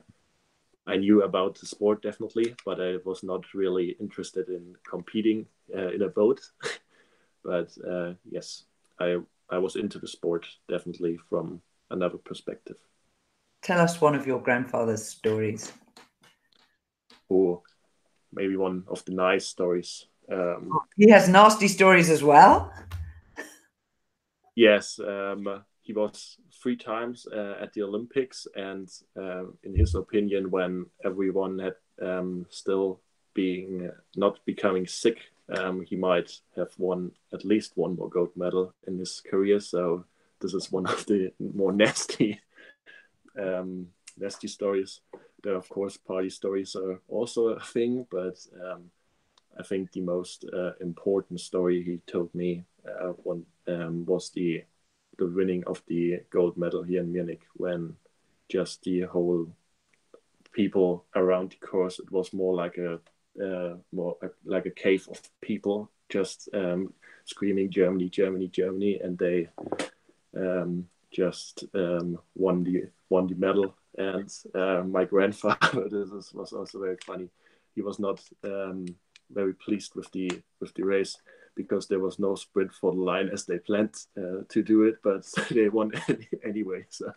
I 0.86 0.96
knew 0.96 1.22
about 1.22 1.58
the 1.58 1.66
sport 1.66 2.02
definitely, 2.02 2.54
but 2.66 2.78
I 2.80 2.96
was 3.04 3.22
not 3.22 3.54
really 3.54 3.96
interested 4.00 4.48
in 4.48 4.76
competing 4.88 5.46
uh, 5.74 5.88
in 5.88 6.02
a 6.02 6.08
boat. 6.08 6.40
but 7.44 7.70
uh, 7.88 8.14
yes, 8.30 8.64
I 8.98 9.18
I 9.48 9.58
was 9.58 9.76
into 9.76 9.98
the 9.98 10.08
sport 10.08 10.46
definitely 10.68 11.18
from 11.30 11.62
another 11.90 12.18
perspective. 12.18 12.76
Tell 13.62 13.80
us 13.80 14.00
one 14.00 14.14
of 14.14 14.26
your 14.26 14.40
grandfather's 14.40 15.06
stories. 15.06 15.72
Or 17.28 17.62
maybe 18.32 18.56
one 18.56 18.84
of 18.88 19.04
the 19.04 19.12
nice 19.12 19.46
stories. 19.46 20.06
Um, 20.30 20.78
he 20.96 21.10
has 21.10 21.28
nasty 21.28 21.68
stories 21.68 22.10
as 22.10 22.22
well. 22.22 22.72
yes, 24.54 24.98
um, 25.00 25.64
he 25.80 25.92
was 25.92 26.38
three 26.62 26.76
times 26.76 27.26
uh, 27.26 27.56
at 27.60 27.72
the 27.72 27.82
Olympics, 27.82 28.46
and 28.56 28.88
uh, 29.16 29.44
in 29.62 29.74
his 29.74 29.94
opinion, 29.94 30.50
when 30.50 30.86
everyone 31.04 31.58
had 31.58 31.74
um, 32.02 32.46
still 32.48 33.00
being 33.34 33.90
not 34.16 34.38
becoming 34.46 34.86
sick, 34.86 35.18
um, 35.58 35.82
he 35.82 35.96
might 35.96 36.40
have 36.56 36.72
won 36.78 37.12
at 37.32 37.44
least 37.44 37.72
one 37.76 37.96
more 37.96 38.08
gold 38.08 38.30
medal 38.34 38.72
in 38.86 38.98
his 38.98 39.20
career. 39.20 39.60
So 39.60 40.04
this 40.44 40.52
is 40.52 40.70
one 40.70 40.86
of 40.86 41.06
the 41.06 41.32
more 41.38 41.72
nasty, 41.72 42.38
um, 43.40 43.88
nasty 44.18 44.46
stories. 44.46 45.00
There, 45.42 45.54
of 45.54 45.68
course, 45.70 45.96
party 45.96 46.28
stories 46.28 46.76
are 46.76 47.00
also 47.08 47.48
a 47.48 47.60
thing, 47.60 48.06
but 48.10 48.36
um, 48.62 48.90
I 49.58 49.62
think 49.62 49.92
the 49.92 50.02
most 50.02 50.44
uh, 50.52 50.72
important 50.80 51.40
story 51.40 51.82
he 51.82 52.00
told 52.06 52.34
me 52.34 52.64
uh, 52.86 53.12
one, 53.24 53.46
um, 53.66 54.04
was 54.04 54.30
the 54.30 54.64
the 55.16 55.26
winning 55.26 55.62
of 55.66 55.80
the 55.86 56.20
gold 56.28 56.56
medal 56.56 56.82
here 56.82 57.00
in 57.00 57.12
Munich 57.12 57.42
when 57.54 57.96
just 58.48 58.82
the 58.82 59.02
whole 59.02 59.46
people 60.52 61.04
around 61.14 61.52
the 61.52 61.66
course 61.66 62.00
it 62.00 62.10
was 62.10 62.32
more 62.32 62.52
like 62.52 62.76
a 62.78 62.98
uh, 63.40 63.76
more 63.92 64.16
like 64.44 64.66
a 64.66 64.70
cave 64.70 65.06
of 65.08 65.22
people 65.40 65.88
just 66.08 66.48
um, 66.52 66.92
screaming 67.24 67.70
Germany, 67.70 68.08
Germany, 68.08 68.48
Germany, 68.48 69.00
and 69.02 69.16
they 69.18 69.48
um, 70.36 70.86
just 71.12 71.64
um, 71.74 72.18
won 72.34 72.64
the 72.64 72.84
won 73.08 73.26
the 73.26 73.34
medal. 73.34 73.74
And 73.96 74.32
uh, 74.54 74.82
my 74.84 75.04
grandfather, 75.04 75.88
this 75.90 76.32
was 76.32 76.52
also 76.52 76.80
very 76.80 76.96
funny. 77.06 77.28
He 77.74 77.82
was 77.82 77.98
not 77.98 78.20
um, 78.42 78.86
very 79.30 79.54
pleased 79.54 79.94
with 79.94 80.10
the 80.12 80.30
with 80.60 80.74
the 80.74 80.84
race 80.84 81.16
because 81.54 81.86
there 81.86 82.00
was 82.00 82.18
no 82.18 82.34
sprint 82.34 82.72
for 82.72 82.92
the 82.92 83.00
line 83.00 83.28
as 83.28 83.44
they 83.44 83.58
planned 83.58 83.94
uh, 84.18 84.42
to 84.48 84.62
do 84.62 84.82
it, 84.82 84.96
but 85.04 85.24
they 85.50 85.68
won 85.68 85.92
anyway. 86.44 86.84
So 86.88 87.12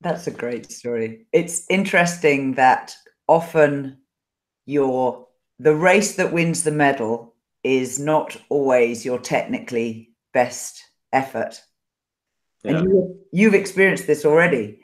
That's 0.00 0.26
a 0.26 0.32
great 0.32 0.70
story. 0.70 1.26
It's 1.32 1.64
interesting 1.70 2.54
that 2.54 2.94
often 3.28 3.98
your 4.66 5.28
the 5.58 5.74
race 5.74 6.16
that 6.16 6.32
wins 6.32 6.64
the 6.64 6.72
medal 6.72 7.34
is 7.62 7.98
not 7.98 8.36
always 8.48 9.04
your 9.04 9.18
technically 9.18 10.13
best 10.34 10.84
effort. 11.12 11.62
Yeah. 12.62 12.78
And 12.78 12.84
you, 12.84 13.18
you've 13.32 13.54
experienced 13.54 14.06
this 14.06 14.24
already. 14.24 14.80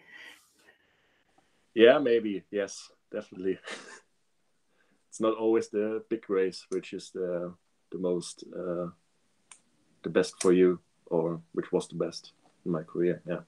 Yeah, 1.74 1.98
maybe. 1.98 2.44
Yes, 2.50 2.90
definitely. 3.12 3.58
it's 5.08 5.20
not 5.20 5.36
always 5.36 5.68
the 5.68 6.02
big 6.08 6.30
race 6.30 6.66
which 6.70 6.92
is 6.92 7.10
the 7.10 7.52
the 7.90 7.98
most 7.98 8.44
uh, 8.56 8.86
the 10.02 10.10
best 10.10 10.40
for 10.40 10.52
you 10.52 10.78
or 11.06 11.40
which 11.52 11.72
was 11.72 11.88
the 11.88 11.96
best 11.96 12.32
in 12.64 12.72
my 12.72 12.82
career. 12.82 13.20
Yeah. 13.26 13.40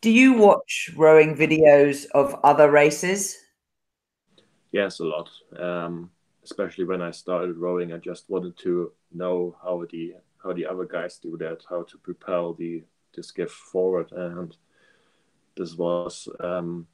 Do 0.00 0.10
you 0.10 0.34
watch 0.34 0.90
rowing 0.96 1.36
videos 1.36 2.06
of 2.14 2.38
other 2.44 2.70
races? 2.70 3.36
Yes, 4.70 5.00
a 5.00 5.04
lot. 5.04 5.28
Um, 5.58 6.10
especially 6.44 6.84
when 6.84 7.02
I 7.02 7.10
started 7.10 7.56
rowing, 7.56 7.92
I 7.92 7.98
just 7.98 8.30
wanted 8.30 8.56
to 8.58 8.92
know 9.12 9.56
how 9.62 9.84
the 9.90 10.14
how 10.42 10.52
the 10.52 10.66
other 10.66 10.84
guys 10.84 11.18
do 11.18 11.36
that, 11.38 11.62
how 11.68 11.82
to 11.84 11.98
propel 11.98 12.54
the 12.54 12.84
the 13.14 13.22
skiff 13.22 13.50
forward, 13.50 14.12
and 14.12 14.56
this 15.56 15.74
was 15.74 16.28
um, 16.40 16.86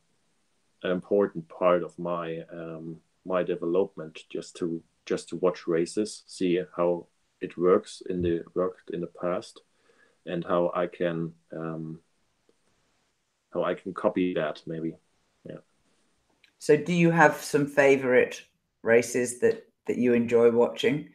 an 0.82 0.90
important 0.90 1.48
part 1.48 1.82
of 1.82 1.98
my 1.98 2.44
um, 2.52 2.96
my 3.24 3.42
development. 3.42 4.20
Just 4.30 4.56
to 4.56 4.82
just 5.06 5.28
to 5.30 5.36
watch 5.36 5.66
races, 5.66 6.22
see 6.26 6.60
how 6.76 7.06
it 7.40 7.56
works 7.56 8.02
in 8.08 8.22
the 8.22 8.42
worked 8.54 8.90
in 8.90 9.00
the 9.00 9.12
past, 9.20 9.60
and 10.26 10.44
how 10.44 10.72
I 10.74 10.86
can 10.86 11.32
um, 11.52 12.00
how 13.52 13.64
I 13.64 13.74
can 13.74 13.92
copy 13.94 14.34
that 14.34 14.62
maybe. 14.66 14.96
Yeah. 15.44 15.62
So, 16.58 16.76
do 16.76 16.92
you 16.92 17.10
have 17.10 17.36
some 17.36 17.66
favorite 17.66 18.42
races 18.82 19.40
that 19.40 19.66
that 19.86 19.98
you 19.98 20.14
enjoy 20.14 20.50
watching? 20.50 21.10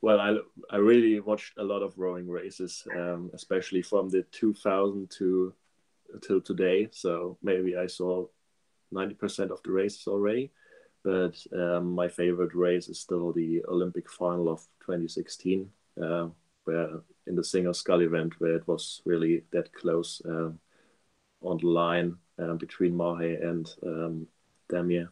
Well, 0.00 0.20
I 0.20 0.36
I 0.70 0.76
really 0.76 1.20
watched 1.20 1.58
a 1.58 1.64
lot 1.64 1.82
of 1.82 1.98
rowing 1.98 2.28
races, 2.28 2.86
um, 2.94 3.30
especially 3.34 3.82
from 3.82 4.08
the 4.08 4.22
2000 4.22 5.10
to 5.18 5.54
till 6.20 6.40
today. 6.40 6.88
So 6.92 7.38
maybe 7.42 7.76
I 7.76 7.86
saw 7.86 8.26
90% 8.92 9.50
of 9.50 9.62
the 9.62 9.72
races 9.72 10.06
already. 10.06 10.52
But 11.02 11.36
um, 11.52 11.92
my 11.94 12.08
favorite 12.08 12.54
race 12.54 12.88
is 12.88 12.98
still 13.00 13.32
the 13.32 13.64
Olympic 13.68 14.10
final 14.10 14.48
of 14.48 14.60
2016, 14.80 15.70
uh, 16.02 16.28
where 16.64 17.00
in 17.26 17.36
the 17.36 17.44
single 17.44 17.74
scull 17.74 18.02
event, 18.02 18.34
where 18.38 18.56
it 18.56 18.66
was 18.66 19.02
really 19.04 19.44
that 19.52 19.72
close 19.72 20.20
um, 20.24 20.58
on 21.42 21.58
the 21.58 21.68
line 21.68 22.16
uh, 22.40 22.54
between 22.54 22.96
Mahe 22.96 23.36
and 23.40 23.72
um, 23.84 24.26
Damir, 24.68 25.08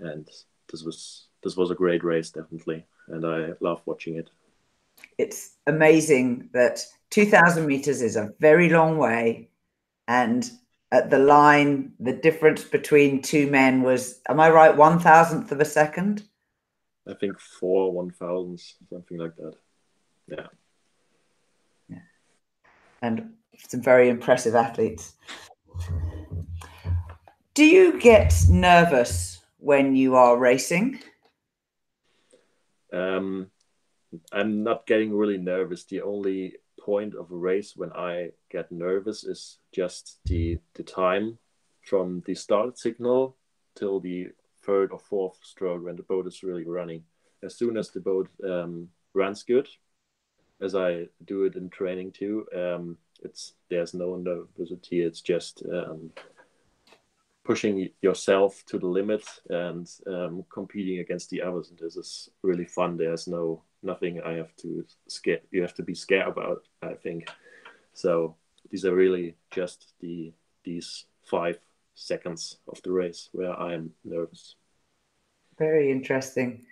and 0.00 0.28
this 0.70 0.82
was 0.82 1.28
this 1.42 1.56
was 1.56 1.70
a 1.70 1.74
great 1.74 2.04
race, 2.04 2.30
definitely, 2.30 2.84
and 3.08 3.24
I 3.26 3.52
love 3.60 3.82
watching 3.86 4.16
it. 4.16 4.30
It's 5.18 5.56
amazing 5.66 6.50
that 6.52 6.84
2,000 7.10 7.66
meters 7.66 8.02
is 8.02 8.16
a 8.16 8.32
very 8.40 8.68
long 8.68 8.98
way, 8.98 9.48
and 10.08 10.50
at 10.92 11.10
the 11.10 11.18
line, 11.18 11.92
the 11.98 12.12
difference 12.12 12.64
between 12.64 13.22
two 13.22 13.50
men 13.50 13.82
was, 13.82 14.20
am 14.28 14.40
I 14.40 14.50
right, 14.50 14.76
one 14.76 14.98
thousandth 14.98 15.50
of 15.52 15.60
a 15.60 15.64
second? 15.64 16.22
I 17.08 17.14
think 17.14 17.38
four 17.38 17.92
one 17.92 18.10
thousandths, 18.10 18.74
something 18.90 19.18
like 19.18 19.36
that. 19.36 19.54
Yeah. 20.28 20.46
Yeah. 21.88 21.98
And 23.02 23.32
some 23.68 23.82
very 23.82 24.08
impressive 24.08 24.54
athletes. 24.54 25.14
Do 27.54 27.64
you 27.64 27.98
get 28.00 28.34
nervous 28.48 29.40
when 29.58 29.96
you 29.96 30.14
are 30.14 30.36
racing? 30.36 31.00
Um, 32.96 33.50
I'm 34.32 34.62
not 34.62 34.86
getting 34.86 35.14
really 35.14 35.38
nervous. 35.38 35.84
The 35.84 36.02
only 36.02 36.54
point 36.80 37.14
of 37.14 37.30
a 37.30 37.36
race 37.36 37.74
when 37.76 37.92
I 37.92 38.30
get 38.50 38.70
nervous 38.70 39.24
is 39.24 39.58
just 39.72 40.18
the 40.24 40.58
the 40.74 40.82
time 40.82 41.38
from 41.82 42.22
the 42.26 42.34
start 42.34 42.78
signal 42.78 43.36
till 43.76 44.00
the 44.00 44.28
third 44.64 44.92
or 44.92 44.98
fourth 44.98 45.38
stroke 45.42 45.84
when 45.84 45.96
the 45.96 46.02
boat 46.02 46.26
is 46.26 46.42
really 46.42 46.64
running. 46.64 47.02
As 47.42 47.56
soon 47.56 47.76
as 47.76 47.90
the 47.90 48.00
boat 48.00 48.28
um, 48.44 48.88
runs 49.14 49.42
good, 49.42 49.68
as 50.60 50.74
I 50.74 51.08
do 51.24 51.44
it 51.44 51.54
in 51.54 51.68
training 51.68 52.12
too, 52.12 52.46
um, 52.54 52.98
it's 53.22 53.54
there's 53.68 53.94
no 53.94 54.14
nervosity. 54.14 55.04
It's 55.06 55.20
just 55.20 55.62
um, 55.72 56.10
pushing 57.46 57.88
yourself 58.02 58.64
to 58.66 58.78
the 58.78 58.86
limit 58.86 59.24
and 59.48 59.88
um, 60.06 60.44
competing 60.50 60.98
against 60.98 61.30
the 61.30 61.40
others. 61.40 61.70
And 61.70 61.78
this 61.78 61.96
is 61.96 62.28
really 62.42 62.64
fun. 62.64 62.96
There's 62.96 63.28
no 63.28 63.62
nothing 63.82 64.20
I 64.20 64.32
have 64.32 64.54
to 64.56 64.84
scare. 65.06 65.40
You 65.52 65.62
have 65.62 65.74
to 65.74 65.82
be 65.82 65.94
scared 65.94 66.26
about. 66.28 66.66
I 66.82 66.94
think 66.94 67.30
so. 67.94 68.34
These 68.70 68.84
are 68.84 68.94
really 68.94 69.36
just 69.52 69.94
the 70.00 70.32
these 70.64 71.06
five 71.22 71.58
seconds 71.94 72.58
of 72.68 72.82
the 72.82 72.90
race 72.90 73.28
where 73.32 73.58
I 73.58 73.74
am 73.74 73.92
nervous. 74.04 74.56
Very 75.56 75.90
interesting. 75.90 76.66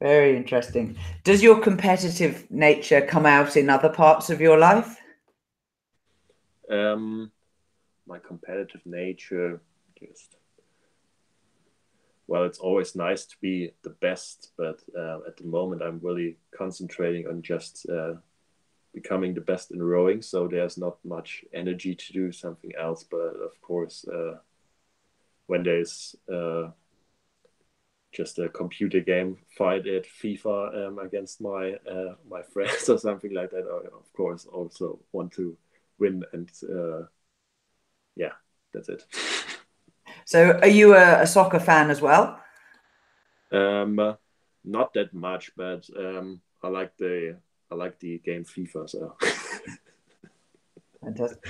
Very 0.00 0.36
interesting. 0.36 0.96
Does 1.24 1.42
your 1.42 1.60
competitive 1.60 2.50
nature 2.50 3.00
come 3.00 3.26
out 3.26 3.56
in 3.56 3.68
other 3.68 3.88
parts 3.88 4.30
of 4.30 4.40
your 4.40 4.58
life? 4.58 5.00
Um, 6.70 7.30
my 8.06 8.18
competitive 8.18 8.80
nature 8.84 9.60
well, 12.26 12.44
it's 12.44 12.58
always 12.58 12.96
nice 12.96 13.26
to 13.26 13.36
be 13.40 13.72
the 13.82 13.90
best, 13.90 14.52
but 14.56 14.80
uh, 14.98 15.18
at 15.26 15.36
the 15.36 15.44
moment 15.44 15.82
I'm 15.82 16.00
really 16.02 16.36
concentrating 16.56 17.26
on 17.26 17.42
just 17.42 17.86
uh, 17.88 18.14
becoming 18.94 19.34
the 19.34 19.40
best 19.40 19.72
in 19.72 19.82
rowing. 19.82 20.22
So 20.22 20.48
there's 20.48 20.78
not 20.78 20.96
much 21.04 21.44
energy 21.52 21.94
to 21.94 22.12
do 22.12 22.32
something 22.32 22.70
else. 22.80 23.04
But 23.10 23.18
of 23.18 23.60
course, 23.60 24.06
uh, 24.08 24.38
when 25.46 25.64
there's 25.64 26.16
uh, 26.32 26.70
just 28.12 28.38
a 28.38 28.48
computer 28.48 29.00
game 29.00 29.36
fight 29.58 29.86
at 29.86 30.06
FIFA 30.06 30.86
um, 30.86 30.98
against 31.00 31.42
my 31.42 31.74
uh, 31.90 32.14
my 32.30 32.42
friends 32.52 32.88
or 32.88 32.98
something 32.98 33.34
like 33.34 33.50
that, 33.50 33.66
I 33.66 33.94
of 33.94 34.10
course 34.16 34.46
also 34.46 35.00
want 35.12 35.32
to 35.32 35.56
win. 35.98 36.24
And 36.32 36.50
uh, 36.62 37.06
yeah, 38.16 38.32
that's 38.72 38.88
it. 38.88 39.04
So, 40.24 40.58
are 40.62 40.68
you 40.68 40.94
a, 40.94 41.22
a 41.22 41.26
soccer 41.26 41.60
fan 41.60 41.90
as 41.90 42.00
well? 42.00 42.40
Um, 43.52 44.16
not 44.64 44.92
that 44.94 45.12
much, 45.12 45.50
but 45.56 45.88
um, 45.96 46.40
I 46.62 46.68
like 46.68 46.96
the 46.96 47.36
I 47.70 47.74
like 47.74 47.98
the 47.98 48.18
game 48.18 48.44
FIFA. 48.44 48.88
So. 48.88 49.16
Fantastic. 51.02 51.44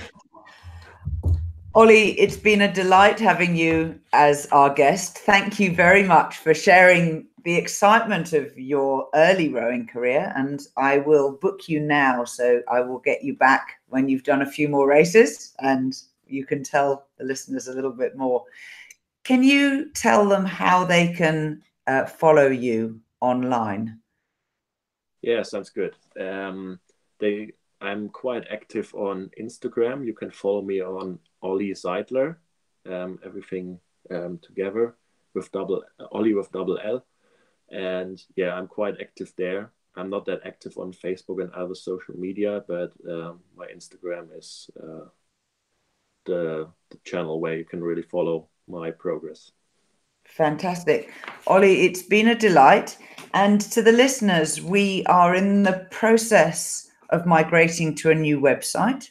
Ollie, 1.73 2.17
it's 2.19 2.37
been 2.37 2.61
a 2.61 2.73
delight 2.73 3.19
having 3.19 3.55
you 3.55 3.99
as 4.13 4.47
our 4.47 4.73
guest. 4.73 5.17
Thank 5.19 5.59
you 5.59 5.73
very 5.73 6.03
much 6.03 6.37
for 6.37 6.53
sharing 6.53 7.27
the 7.43 7.55
excitement 7.55 8.31
of 8.31 8.57
your 8.57 9.09
early 9.13 9.49
rowing 9.49 9.85
career. 9.85 10.31
And 10.37 10.65
I 10.77 10.99
will 10.99 11.33
book 11.33 11.67
you 11.67 11.81
now. 11.81 12.23
So 12.23 12.61
I 12.71 12.79
will 12.79 12.99
get 12.99 13.23
you 13.23 13.35
back 13.35 13.81
when 13.89 14.07
you've 14.07 14.23
done 14.23 14.41
a 14.41 14.49
few 14.49 14.69
more 14.69 14.87
races 14.87 15.53
and 15.59 15.93
you 16.27 16.45
can 16.45 16.63
tell 16.63 17.07
the 17.17 17.23
listeners 17.23 17.67
a 17.67 17.73
little 17.73 17.91
bit 17.91 18.15
more. 18.15 18.43
Can 19.23 19.43
you 19.43 19.91
tell 19.93 20.27
them 20.27 20.45
how 20.45 20.85
they 20.85 21.13
can 21.13 21.63
uh, 21.87 22.05
follow 22.05 22.47
you 22.47 23.01
online? 23.21 23.99
Yeah, 25.21 25.41
sounds 25.43 25.71
good. 25.71 25.95
Um, 26.19 26.79
they, 27.19 27.53
I'm 27.81 28.09
quite 28.09 28.45
active 28.51 28.93
on 28.93 29.31
Instagram. 29.39 30.05
You 30.05 30.13
can 30.13 30.29
follow 30.29 30.61
me 30.61 30.81
on 30.81 31.19
Ollie 31.41 31.71
Zeidler, 31.71 32.35
um, 32.87 33.19
everything 33.25 33.79
um, 34.11 34.39
together 34.41 34.95
with 35.33 35.51
double 35.51 35.83
Ollie 36.11 36.33
with 36.33 36.51
double 36.51 36.79
L, 36.83 37.05
and 37.69 38.23
yeah, 38.35 38.53
I'm 38.53 38.67
quite 38.67 39.01
active 39.01 39.33
there. 39.37 39.71
I'm 39.95 40.09
not 40.09 40.25
that 40.25 40.41
active 40.45 40.77
on 40.77 40.91
Facebook 40.91 41.41
and 41.41 41.51
other 41.53 41.75
social 41.75 42.15
media, 42.17 42.63
but 42.67 42.91
um, 43.09 43.39
my 43.55 43.67
Instagram 43.67 44.37
is 44.37 44.69
uh, 44.81 45.05
the, 46.25 46.69
the 46.89 46.97
channel 47.03 47.39
where 47.39 47.57
you 47.57 47.65
can 47.65 47.83
really 47.83 48.01
follow 48.01 48.47
my 48.67 48.91
progress. 48.91 49.51
Fantastic. 50.25 51.11
Ollie, 51.47 51.81
it's 51.85 52.01
been 52.01 52.27
a 52.29 52.35
delight. 52.35 52.97
And 53.33 53.61
to 53.61 53.81
the 53.81 53.91
listeners, 53.91 54.61
we 54.61 55.03
are 55.05 55.35
in 55.35 55.63
the 55.63 55.87
process 55.91 56.89
of 57.09 57.25
migrating 57.25 57.95
to 57.95 58.11
a 58.11 58.15
new 58.15 58.39
website. 58.39 59.09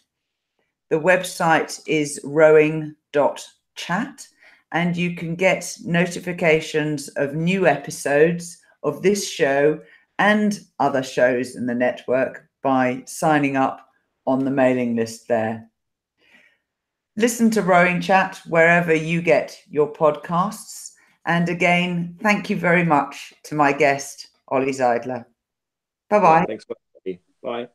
The 0.91 1.01
website 1.01 1.81
is 1.87 2.21
rowing.chat, 2.25 2.97
and 4.73 4.97
you 4.97 5.15
can 5.17 5.35
get 5.35 5.77
notifications 5.85 7.09
of 7.11 7.35
new 7.35 7.67
episodes 7.67 8.59
of 8.83 9.03
this 9.03 9.29
show 9.29 9.81
and 10.19 10.61
other 10.79 11.03
shows 11.03 11.57
in 11.57 11.67
the 11.67 11.75
network 11.75 12.49
by 12.63 13.03
signing 13.07 13.57
up 13.57 13.89
on 14.27 14.45
the 14.45 14.51
mailing 14.51 14.97
list 14.97 15.29
there. 15.29 15.69
Listen 17.17 17.51
to 17.51 17.63
Rowing 17.63 18.01
Chat 18.01 18.41
wherever 18.49 18.95
you 18.95 19.23
get 19.23 19.59
your 19.69 19.93
podcasts. 19.93 20.93
And 21.27 21.49
again, 21.49 22.19
thank 22.21 22.51
you 22.51 22.57
very 22.57 22.85
much 22.85 23.33
to 23.45 23.55
my 23.55 23.73
guest, 23.73 24.29
Ollie 24.49 24.73
Zeidler. 24.73 25.25
Bye 26.11 26.21
bye. 26.21 26.45
Thanks. 26.47 26.67
Bye. 27.43 27.69